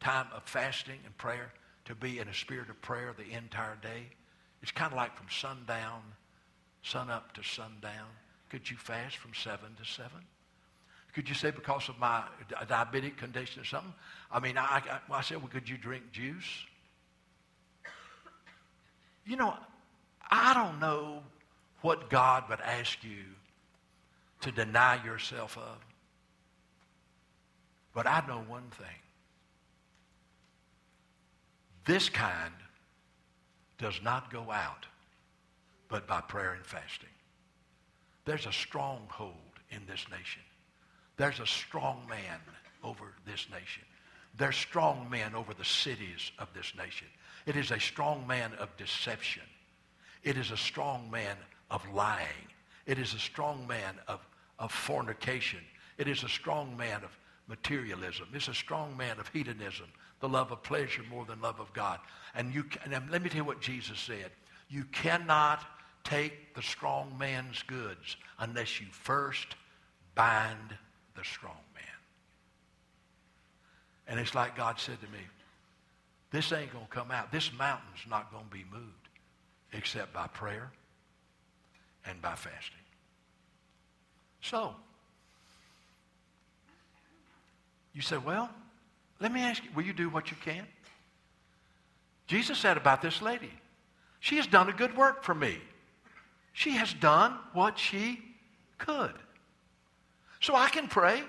time 0.00 0.26
of 0.34 0.42
fasting 0.44 0.98
and 1.04 1.16
prayer 1.18 1.52
to 1.86 1.94
be 1.94 2.18
in 2.18 2.28
a 2.28 2.34
spirit 2.34 2.68
of 2.68 2.80
prayer 2.82 3.14
the 3.16 3.36
entire 3.36 3.76
day? 3.82 4.08
It's 4.62 4.72
kind 4.72 4.92
of 4.92 4.96
like 4.96 5.16
from 5.16 5.26
sundown, 5.30 6.02
sun 6.82 7.10
up 7.10 7.32
to 7.34 7.42
sundown. 7.42 8.08
Could 8.50 8.70
you 8.70 8.76
fast 8.76 9.16
from 9.18 9.32
7 9.34 9.58
to 9.76 9.84
7? 9.84 10.10
Could 11.14 11.28
you 11.28 11.34
say 11.34 11.50
because 11.50 11.88
of 11.88 11.98
my 11.98 12.24
diabetic 12.66 13.16
condition 13.16 13.62
or 13.62 13.64
something? 13.64 13.94
I 14.32 14.40
mean, 14.40 14.58
I, 14.58 14.82
I, 15.10 15.14
I 15.14 15.20
said, 15.20 15.38
well, 15.38 15.48
could 15.48 15.68
you 15.68 15.76
drink 15.76 16.10
juice? 16.10 16.64
You 19.26 19.36
know, 19.36 19.54
I 20.30 20.54
don't 20.54 20.80
know 20.80 21.22
what 21.80 22.10
God 22.10 22.44
would 22.48 22.60
ask 22.60 23.02
you 23.02 23.24
to 24.42 24.52
deny 24.52 25.02
yourself 25.04 25.56
of. 25.56 25.78
But 27.94 28.06
I 28.06 28.22
know 28.26 28.44
one 28.48 28.70
thing. 28.70 28.86
This 31.84 32.08
kind 32.08 32.52
does 33.78 34.00
not 34.02 34.32
go 34.32 34.50
out 34.50 34.86
but 35.88 36.06
by 36.06 36.20
prayer 36.22 36.54
and 36.54 36.64
fasting. 36.64 37.08
There's 38.24 38.46
a 38.46 38.52
stronghold 38.52 39.34
in 39.70 39.82
this 39.86 40.04
nation. 40.10 40.42
There's 41.16 41.40
a 41.40 41.46
strong 41.46 42.06
man 42.08 42.40
over 42.82 43.12
this 43.26 43.46
nation. 43.50 43.84
There's 44.36 44.56
strong 44.56 45.08
men 45.10 45.34
over 45.34 45.54
the 45.54 45.64
cities 45.64 46.32
of 46.38 46.48
this 46.54 46.72
nation. 46.76 47.06
It 47.46 47.56
is 47.56 47.70
a 47.70 47.80
strong 47.80 48.26
man 48.26 48.52
of 48.58 48.74
deception. 48.76 49.42
It 50.22 50.36
is 50.36 50.50
a 50.50 50.56
strong 50.56 51.10
man 51.10 51.36
of 51.70 51.82
lying. 51.92 52.48
It 52.86 52.98
is 52.98 53.14
a 53.14 53.18
strong 53.18 53.66
man 53.66 53.96
of, 54.08 54.26
of 54.58 54.72
fornication. 54.72 55.60
It 55.98 56.08
is 56.08 56.22
a 56.22 56.28
strong 56.28 56.76
man 56.76 57.02
of 57.04 57.16
materialism. 57.46 58.28
It's 58.32 58.48
a 58.48 58.54
strong 58.54 58.96
man 58.96 59.18
of 59.18 59.28
hedonism, 59.28 59.86
the 60.20 60.28
love 60.28 60.50
of 60.50 60.62
pleasure 60.62 61.02
more 61.10 61.24
than 61.24 61.40
love 61.40 61.60
of 61.60 61.72
God. 61.72 62.00
And 62.34 62.54
you 62.54 62.64
and 62.84 62.92
let 63.10 63.22
me 63.22 63.28
tell 63.28 63.38
you 63.38 63.44
what 63.44 63.60
Jesus 63.60 63.98
said. 63.98 64.30
You 64.68 64.84
cannot 64.84 65.64
take 66.04 66.54
the 66.54 66.62
strong 66.62 67.16
man's 67.18 67.62
goods 67.62 68.16
unless 68.38 68.80
you 68.80 68.86
first 68.90 69.56
bind 70.14 70.76
the 71.16 71.24
strong 71.24 71.60
man. 71.74 71.84
And 74.06 74.20
it's 74.20 74.34
like 74.34 74.56
God 74.56 74.78
said 74.78 75.00
to 75.00 75.06
me, 75.08 75.20
this 76.34 76.50
ain't 76.50 76.72
going 76.72 76.84
to 76.84 76.90
come 76.90 77.12
out. 77.12 77.30
This 77.30 77.52
mountain's 77.56 78.04
not 78.10 78.32
going 78.32 78.44
to 78.44 78.50
be 78.50 78.64
moved 78.72 79.08
except 79.72 80.12
by 80.12 80.26
prayer 80.26 80.72
and 82.04 82.20
by 82.20 82.34
fasting. 82.34 82.80
So, 84.42 84.74
you 87.92 88.02
say, 88.02 88.16
well, 88.16 88.50
let 89.20 89.32
me 89.32 89.42
ask 89.42 89.62
you, 89.62 89.70
will 89.76 89.84
you 89.84 89.92
do 89.92 90.10
what 90.10 90.32
you 90.32 90.36
can? 90.44 90.66
Jesus 92.26 92.58
said 92.58 92.76
about 92.76 93.00
this 93.00 93.22
lady, 93.22 93.52
she 94.18 94.36
has 94.36 94.48
done 94.48 94.68
a 94.68 94.72
good 94.72 94.96
work 94.96 95.22
for 95.22 95.36
me. 95.36 95.58
She 96.52 96.72
has 96.72 96.92
done 96.94 97.38
what 97.52 97.78
she 97.78 98.20
could. 98.78 99.14
So 100.40 100.56
I 100.56 100.68
can 100.68 100.88
pray 100.88 101.22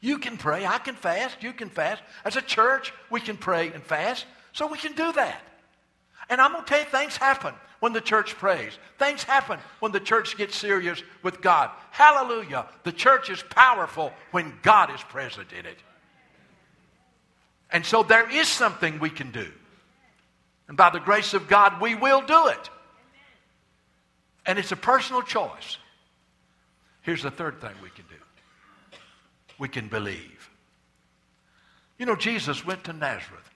you 0.00 0.18
can 0.18 0.36
pray. 0.36 0.64
I 0.64 0.78
can 0.78 0.94
fast. 0.94 1.42
You 1.42 1.52
can 1.52 1.70
fast. 1.70 2.02
As 2.24 2.36
a 2.36 2.42
church, 2.42 2.92
we 3.10 3.20
can 3.20 3.36
pray 3.36 3.72
and 3.72 3.82
fast. 3.82 4.26
So 4.52 4.66
we 4.66 4.78
can 4.78 4.94
do 4.94 5.12
that. 5.12 5.40
And 6.30 6.40
I'm 6.40 6.52
going 6.52 6.64
to 6.64 6.68
tell 6.68 6.80
you, 6.80 6.86
things 6.86 7.16
happen 7.16 7.54
when 7.80 7.92
the 7.92 8.00
church 8.00 8.34
prays. 8.36 8.72
Things 8.98 9.22
happen 9.22 9.58
when 9.80 9.92
the 9.92 10.00
church 10.00 10.36
gets 10.36 10.56
serious 10.56 11.02
with 11.22 11.40
God. 11.40 11.70
Hallelujah. 11.90 12.66
The 12.84 12.92
church 12.92 13.30
is 13.30 13.42
powerful 13.42 14.12
when 14.30 14.52
God 14.62 14.94
is 14.94 15.02
present 15.02 15.52
in 15.52 15.66
it. 15.66 15.78
And 17.70 17.84
so 17.84 18.02
there 18.02 18.30
is 18.30 18.48
something 18.48 18.98
we 18.98 19.10
can 19.10 19.30
do. 19.30 19.50
And 20.68 20.76
by 20.76 20.90
the 20.90 21.00
grace 21.00 21.34
of 21.34 21.48
God, 21.48 21.80
we 21.80 21.94
will 21.94 22.22
do 22.22 22.48
it. 22.48 22.70
And 24.46 24.58
it's 24.58 24.72
a 24.72 24.76
personal 24.76 25.22
choice. 25.22 25.78
Here's 27.02 27.22
the 27.22 27.30
third 27.30 27.60
thing 27.60 27.72
we 27.82 27.90
can 27.90 28.04
do 28.08 28.16
we 29.58 29.68
can 29.68 29.88
believe. 29.88 30.50
You 31.98 32.06
know, 32.06 32.16
Jesus 32.16 32.64
went 32.64 32.84
to 32.84 32.92
Nazareth, 32.92 33.50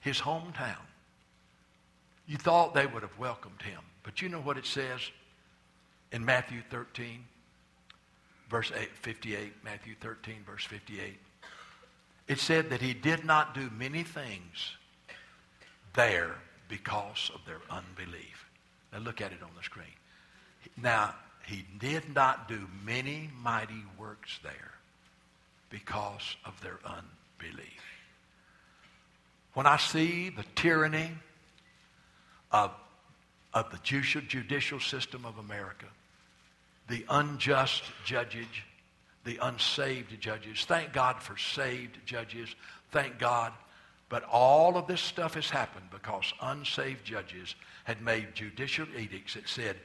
his 0.00 0.20
hometown. 0.20 0.76
You 2.26 2.36
thought 2.36 2.74
they 2.74 2.86
would 2.86 3.02
have 3.02 3.18
welcomed 3.18 3.62
him. 3.62 3.80
But 4.02 4.20
you 4.20 4.28
know 4.28 4.40
what 4.40 4.58
it 4.58 4.66
says 4.66 5.00
in 6.12 6.24
Matthew 6.24 6.60
13, 6.70 7.24
verse 8.50 8.70
8, 8.74 8.88
58, 9.00 9.52
Matthew 9.64 9.94
13, 10.00 10.36
verse 10.46 10.64
58. 10.64 11.18
It 12.28 12.38
said 12.38 12.68
that 12.70 12.82
he 12.82 12.92
did 12.92 13.24
not 13.24 13.54
do 13.54 13.70
many 13.76 14.02
things 14.02 14.76
there 15.94 16.36
because 16.68 17.30
of 17.34 17.40
their 17.46 17.60
unbelief. 17.70 18.46
Now 18.92 18.98
look 18.98 19.20
at 19.22 19.32
it 19.32 19.42
on 19.42 19.50
the 19.56 19.62
screen. 19.62 19.86
Now, 20.76 21.14
he 21.48 21.64
did 21.78 22.14
not 22.14 22.46
do 22.46 22.68
many 22.84 23.30
mighty 23.42 23.82
works 23.98 24.38
there 24.42 24.74
because 25.70 26.36
of 26.44 26.60
their 26.60 26.78
unbelief. 26.84 27.82
When 29.54 29.64
I 29.66 29.78
see 29.78 30.28
the 30.28 30.44
tyranny 30.54 31.10
of, 32.52 32.70
of 33.54 33.70
the 33.70 33.78
judicial 33.78 34.78
system 34.78 35.24
of 35.24 35.38
America, 35.38 35.86
the 36.86 37.06
unjust 37.08 37.82
judges, 38.04 38.46
the 39.24 39.38
unsaved 39.40 40.20
judges, 40.20 40.66
thank 40.66 40.92
God 40.92 41.22
for 41.22 41.38
saved 41.38 41.96
judges, 42.04 42.54
thank 42.92 43.18
God. 43.18 43.54
But 44.10 44.24
all 44.24 44.76
of 44.76 44.86
this 44.86 45.00
stuff 45.00 45.32
has 45.32 45.48
happened 45.48 45.86
because 45.90 46.30
unsaved 46.42 47.06
judges 47.06 47.54
had 47.84 48.02
made 48.02 48.34
judicial 48.34 48.86
edicts 48.98 49.32
that 49.32 49.48
said, 49.48 49.76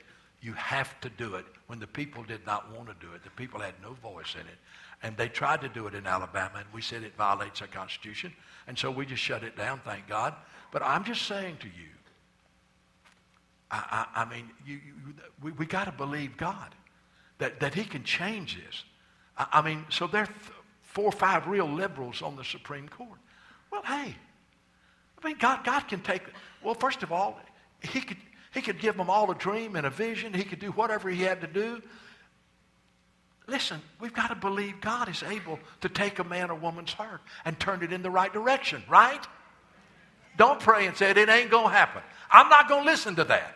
you 0.43 0.53
have 0.53 0.99
to 0.99 1.09
do 1.09 1.35
it 1.35 1.45
when 1.67 1.79
the 1.79 1.87
people 1.87 2.21
did 2.21 2.45
not 2.45 2.69
want 2.75 2.89
to 2.89 2.95
do 3.05 3.13
it. 3.13 3.23
The 3.23 3.29
people 3.29 3.61
had 3.61 3.75
no 3.81 3.93
voice 3.93 4.35
in 4.35 4.41
it. 4.41 4.57
And 5.01 5.15
they 5.15 5.29
tried 5.29 5.61
to 5.61 5.69
do 5.69 5.87
it 5.87 5.95
in 5.95 6.05
Alabama, 6.05 6.55
and 6.57 6.65
we 6.73 6.81
said 6.81 7.03
it 7.03 7.15
violates 7.17 7.61
our 7.61 7.67
Constitution. 7.67 8.33
And 8.67 8.77
so 8.77 8.91
we 8.91 9.05
just 9.05 9.21
shut 9.21 9.43
it 9.43 9.55
down, 9.55 9.79
thank 9.85 10.07
God. 10.07 10.35
But 10.71 10.83
I'm 10.83 11.05
just 11.05 11.23
saying 11.23 11.57
to 11.61 11.67
you, 11.67 11.89
I, 13.71 14.05
I, 14.15 14.21
I 14.21 14.25
mean, 14.25 14.49
you, 14.65 14.75
you, 14.75 15.13
we, 15.41 15.51
we 15.53 15.65
got 15.65 15.85
to 15.85 15.91
believe 15.93 16.35
God 16.35 16.75
that, 17.37 17.61
that 17.61 17.73
he 17.73 17.85
can 17.85 18.03
change 18.03 18.55
this. 18.55 18.83
I, 19.37 19.47
I 19.53 19.61
mean, 19.61 19.85
so 19.89 20.07
there 20.07 20.23
are 20.23 20.27
th- 20.27 20.37
four 20.81 21.05
or 21.05 21.11
five 21.11 21.47
real 21.47 21.67
liberals 21.67 22.21
on 22.21 22.35
the 22.35 22.43
Supreme 22.43 22.89
Court. 22.89 23.19
Well, 23.71 23.81
hey, 23.83 24.15
I 25.23 25.27
mean, 25.27 25.37
God, 25.39 25.63
God 25.63 25.87
can 25.87 26.01
take, 26.01 26.23
well, 26.61 26.75
first 26.75 27.01
of 27.01 27.11
all, 27.11 27.39
he 27.81 28.01
could, 28.01 28.17
he 28.53 28.61
could 28.61 28.79
give 28.79 28.95
them 28.95 29.09
all 29.09 29.29
a 29.31 29.35
dream 29.35 29.75
and 29.75 29.85
a 29.85 29.89
vision. 29.89 30.33
He 30.33 30.43
could 30.43 30.59
do 30.59 30.71
whatever 30.71 31.09
he 31.09 31.23
had 31.23 31.41
to 31.41 31.47
do. 31.47 31.81
Listen, 33.47 33.81
we've 33.99 34.13
got 34.13 34.27
to 34.27 34.35
believe 34.35 34.79
God 34.79 35.09
is 35.09 35.23
able 35.23 35.59
to 35.81 35.89
take 35.89 36.19
a 36.19 36.23
man 36.23 36.49
or 36.49 36.55
woman's 36.55 36.93
heart 36.93 37.21
and 37.45 37.59
turn 37.59 37.83
it 37.83 37.91
in 37.91 38.01
the 38.01 38.11
right 38.11 38.31
direction, 38.31 38.83
right? 38.87 39.25
Don't 40.37 40.59
pray 40.59 40.87
and 40.87 40.95
say 40.95 41.09
it 41.09 41.17
ain't 41.17 41.51
going 41.51 41.67
to 41.67 41.73
happen. 41.73 42.01
I'm 42.31 42.47
not 42.49 42.69
going 42.69 42.85
to 42.85 42.89
listen 42.89 43.15
to 43.15 43.23
that. 43.25 43.55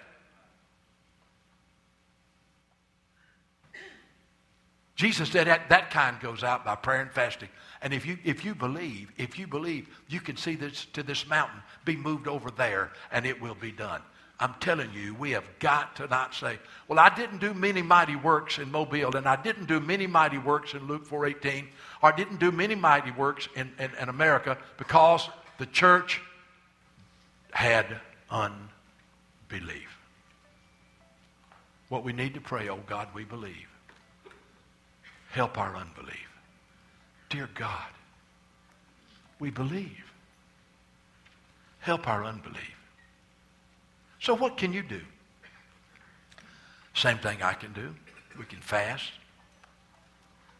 Jesus 4.96 5.30
said 5.30 5.46
that, 5.46 5.70
that 5.70 5.92
kind 5.92 6.20
goes 6.20 6.44
out 6.44 6.66
by 6.66 6.76
prayer 6.76 7.02
and 7.02 7.12
fasting. 7.12 7.50
And 7.84 7.94
if 7.94 8.06
you, 8.06 8.18
if 8.24 8.44
you 8.44 8.56
believe, 8.56 9.12
if 9.16 9.38
you 9.38 9.46
believe, 9.46 9.88
you 10.08 10.20
can 10.20 10.36
see 10.36 10.56
this 10.56 10.86
to 10.94 11.04
this 11.04 11.28
mountain 11.28 11.62
be 11.86 11.96
moved 11.96 12.28
over 12.28 12.50
there 12.50 12.92
and 13.12 13.26
it 13.26 13.40
will 13.40 13.56
be 13.56 13.72
done. 13.72 14.02
I'm 14.40 14.54
telling 14.60 14.92
you, 14.94 15.16
we 15.16 15.32
have 15.32 15.48
got 15.60 15.96
to 15.96 16.08
not 16.08 16.36
say, 16.36 16.60
well, 16.88 17.00
I 17.00 17.14
didn't 17.14 17.40
do 17.40 17.56
many 17.56 17.82
mighty 17.82 18.16
works 18.16 18.60
in 18.60 18.72
Mobile, 18.72 19.16
and 19.16 19.28
I 19.28 19.36
didn't 19.36 19.66
do 19.66 19.80
many 19.80 20.06
mighty 20.06 20.38
works 20.38 20.76
in 20.76 20.86
Luke 20.86 21.08
4.18, 21.08 21.66
or 22.04 22.14
I 22.14 22.16
didn't 22.16 22.40
do 22.40 22.52
many 22.52 22.76
mighty 22.76 23.10
works 23.12 23.50
in, 23.56 23.72
in, 23.80 23.90
in 24.00 24.10
America 24.10 24.58
because 24.78 25.28
the 25.58 25.66
church 25.66 26.22
had 27.52 28.00
unbelief. 28.30 29.98
What 31.90 32.04
we 32.04 32.14
need 32.14 32.36
to 32.36 32.42
pray, 32.42 32.70
oh 32.70 32.80
God, 32.86 33.08
we 33.16 33.24
believe. 33.24 33.68
Help 35.32 35.58
our 35.58 35.76
unbelief. 35.76 36.30
Dear 37.30 37.50
God, 37.56 37.90
we 39.40 39.50
believe. 39.50 40.04
Help 41.80 42.08
our 42.08 42.24
unbelief. 42.24 42.77
So, 44.28 44.36
what 44.36 44.58
can 44.58 44.74
you 44.74 44.84
do? 44.84 45.00
Same 46.94 47.18
thing 47.18 47.42
I 47.42 47.54
can 47.54 47.72
do. 47.72 47.96
We 48.38 48.44
can 48.44 48.60
fast, 48.60 49.14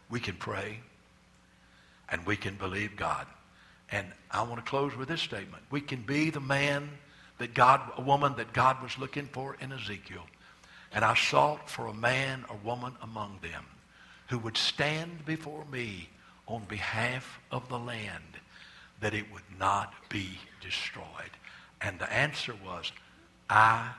we 0.08 0.20
can 0.20 0.36
pray, 0.36 0.80
and 2.08 2.24
we 2.24 2.34
can 2.34 2.54
believe 2.54 2.96
God. 2.96 3.26
And 3.92 4.06
I 4.30 4.40
want 4.44 4.56
to 4.56 4.70
close 4.70 4.96
with 4.96 5.08
this 5.08 5.20
statement. 5.20 5.64
We 5.70 5.82
can 5.82 6.00
be 6.00 6.30
the 6.30 6.40
man 6.40 6.88
that 7.36 7.52
God, 7.52 7.82
a 7.98 8.00
woman 8.00 8.36
that 8.38 8.54
God 8.54 8.82
was 8.82 8.96
looking 8.96 9.26
for 9.26 9.54
in 9.60 9.70
Ezekiel. 9.70 10.24
And 10.90 11.04
I 11.04 11.14
sought 11.14 11.68
for 11.68 11.88
a 11.88 11.94
man 11.94 12.46
or 12.48 12.56
woman 12.64 12.94
among 13.02 13.40
them 13.42 13.66
who 14.30 14.38
would 14.38 14.56
stand 14.56 15.26
before 15.26 15.66
me 15.66 16.08
on 16.46 16.62
behalf 16.70 17.38
of 17.50 17.68
the 17.68 17.78
land 17.78 18.38
that 19.02 19.12
it 19.12 19.30
would 19.30 19.58
not 19.60 19.92
be 20.08 20.38
destroyed. 20.62 21.36
And 21.82 21.98
the 21.98 22.10
answer 22.10 22.54
was, 22.64 22.92
I 23.48 23.90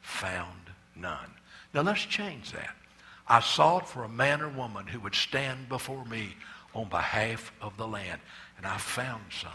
found 0.00 0.70
none. 0.96 1.30
Now 1.72 1.82
let's 1.82 2.04
change 2.04 2.52
that. 2.52 2.74
I 3.26 3.40
sought 3.40 3.88
for 3.88 4.04
a 4.04 4.08
man 4.08 4.42
or 4.42 4.48
woman 4.48 4.86
who 4.86 4.98
would 5.00 5.14
stand 5.14 5.68
before 5.68 6.04
me 6.04 6.34
on 6.74 6.88
behalf 6.88 7.52
of 7.60 7.76
the 7.76 7.86
land. 7.86 8.20
And 8.56 8.66
I 8.66 8.76
found 8.76 9.22
some 9.30 9.50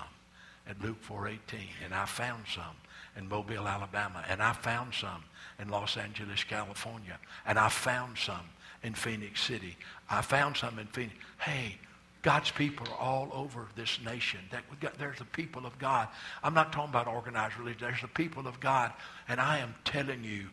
at 0.68 0.82
Luke 0.82 1.04
4.18. 1.06 1.40
And 1.84 1.94
I 1.94 2.06
found 2.06 2.44
some 2.54 2.76
in 3.18 3.28
Mobile, 3.28 3.68
Alabama. 3.68 4.24
And 4.30 4.42
I 4.42 4.54
found 4.54 4.94
some 4.94 5.24
in 5.60 5.70
Los 5.70 5.98
Angeles, 5.98 6.44
California. 6.44 7.20
And 7.46 7.60
I 7.60 7.70
found 7.70 8.18
some 8.18 8.50
in 8.82 8.94
Phenix 8.94 9.42
City. 9.42 9.76
I 10.10 10.22
found 10.22 10.58
some 10.58 10.80
in 10.80 10.88
Phoenix. 10.88 11.16
Hey, 11.40 11.78
God's 12.26 12.50
people 12.50 12.88
are 12.92 12.98
all 12.98 13.30
over 13.34 13.68
this 13.76 14.00
nation. 14.04 14.40
That 14.50 14.64
we 14.72 14.78
got, 14.78 14.98
there's 14.98 15.20
the 15.20 15.26
people 15.26 15.68
of 15.68 15.78
God. 15.78 16.08
I'm 16.42 16.56
not 16.56 16.74
talking 16.74 16.90
about 16.90 17.06
organized 17.06 17.56
religion. 17.60 17.88
There's 17.88 18.02
the 18.02 18.08
people 18.08 18.48
of 18.48 18.60
God. 18.60 18.92
And 19.28 19.40
I 19.40 19.60
am 19.60 19.76
telling 19.86 20.24
you, 20.24 20.48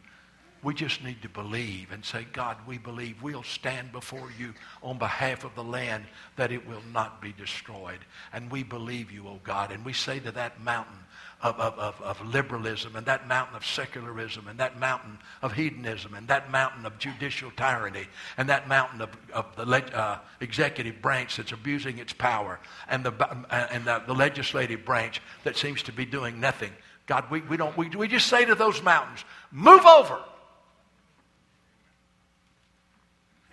we 0.63 0.75
just 0.75 1.03
need 1.03 1.21
to 1.23 1.29
believe 1.29 1.91
and 1.91 2.05
say, 2.05 2.27
God, 2.33 2.57
we 2.67 2.79
believe 2.79 3.23
we'll 3.23 3.43
stand 3.43 3.91
before 3.91 4.29
you 4.39 4.55
on 4.83 4.99
behalf 4.99 5.45
of 5.45 5.55
the 5.55 5.65
land 5.65 6.05
that 6.37 6.53
it 6.53 6.67
will 6.69 6.83
not 6.93 7.21
be 7.21 7.33
destroyed. 7.33 7.99
And 8.33 8.51
we 8.51 8.63
believe 8.63 9.11
you, 9.11 9.27
oh 9.27 9.41
God. 9.43 9.73
And 9.73 9.85
we 9.85 9.93
say 9.93 10.21
to 10.21 10.31
that 10.33 10.61
mountain, 10.61 10.99
of, 11.43 11.59
of, 11.59 12.01
of, 12.01 12.27
liberalism 12.27 12.95
and 12.95 13.05
that 13.07 13.27
mountain 13.27 13.57
of 13.57 13.67
secularism 13.67 14.47
and 14.47 14.61
that 14.61 14.79
mountain 14.79 15.19
of 15.43 15.53
hedonism 15.53 16.15
and 16.15 16.29
that 16.29 16.53
mountain 16.53 16.87
of 16.87 16.97
judicial 16.99 17.51
tyranny 17.57 18.07
and 18.37 18.49
that 18.49 18.69
mountain 18.69 19.01
of, 19.01 19.11
of 19.33 19.47
the 19.57 19.65
uh, 19.99 20.19
executive 20.41 21.03
branch 21.03 21.37
that's 21.37 21.51
abusing 21.51 21.99
its 21.99 22.13
power 22.13 22.61
and, 22.89 23.05
the, 23.05 23.13
uh, 23.13 23.67
and 23.73 23.85
the, 23.85 24.01
the, 24.07 24.15
legislative 24.15 24.85
branch 24.85 25.21
that 25.43 25.57
seems 25.57 25.83
to 25.83 25.93
be 25.93 26.05
doing 26.05 26.39
nothing. 26.39 26.71
God, 27.07 27.29
we, 27.29 27.41
we, 27.41 27.57
don't, 27.57 27.77
we, 27.77 27.89
we 27.89 28.07
just 28.07 28.29
say 28.29 28.45
to 28.45 28.55
those 28.55 28.81
mountains, 28.81 29.25
move 29.51 29.85
over. 29.85 30.21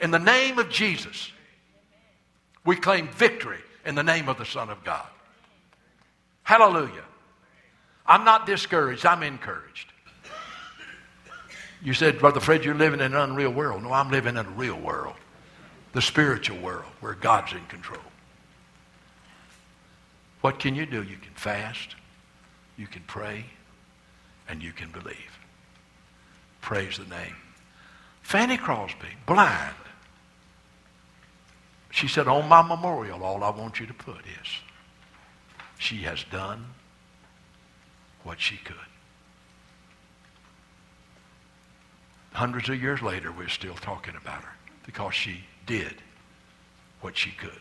In 0.02 0.12
the 0.12 0.20
name 0.20 0.60
of 0.60 0.70
Jesus, 0.70 1.32
we 2.66 2.76
claim 2.76 3.08
victory 3.10 3.60
in 3.86 3.96
the 3.96 4.04
name 4.04 4.30
of 4.30 4.38
the 4.38 4.46
Son 4.46 4.70
of 4.70 4.84
God. 4.84 5.08
Hallelujah. 6.44 7.04
I'm 8.06 8.24
not 8.24 8.46
discouraged, 8.46 9.06
I'm 9.06 9.24
encouraged. 9.24 9.92
You 11.82 11.94
said, 11.94 12.20
Brother 12.20 12.40
Fred, 12.40 12.66
you're 12.66 12.76
living 12.76 13.00
in 13.00 13.14
an 13.14 13.16
unreal 13.16 13.52
world. 13.52 13.84
No, 13.84 13.94
I'm 13.94 14.12
living 14.12 14.36
in 14.36 14.46
a 14.46 14.50
real 14.50 14.78
world, 14.78 15.16
the 15.94 16.02
spiritual 16.02 16.58
world 16.58 16.92
where 17.00 17.14
God's 17.14 17.54
in 17.54 17.66
control. 17.68 18.02
What 20.42 20.60
can 20.60 20.76
you 20.76 20.86
do? 20.86 21.04
You 21.04 21.18
can 21.18 21.34
fast, 21.36 21.96
you 22.78 22.88
can 22.88 23.04
pray, 23.08 23.46
and 24.48 24.62
you 24.64 24.72
can 24.72 24.92
believe. 24.92 25.40
Praise 26.62 26.98
the 26.98 27.06
name. 27.06 27.36
Fanny 28.22 28.58
Crosby, 28.58 29.08
blind. 29.26 29.76
She 31.92 32.08
said, 32.08 32.28
On 32.28 32.48
my 32.48 32.62
memorial, 32.62 33.24
all 33.24 33.44
I 33.44 33.50
want 33.50 33.80
you 33.80 33.88
to 33.88 33.94
put 33.94 34.20
is, 34.20 34.48
she 35.78 35.98
has 35.98 36.24
done 36.32 36.66
what 38.24 38.40
she 38.40 38.58
could. 38.58 38.76
Hundreds 42.34 42.70
of 42.70 42.82
years 42.82 43.02
later, 43.02 43.32
we're 43.32 43.50
still 43.50 43.74
talking 43.74 44.16
about 44.16 44.44
her 44.44 44.54
because 44.86 45.14
she 45.14 45.44
did 45.66 45.96
what 47.02 47.18
she 47.18 47.32
could. 47.32 47.60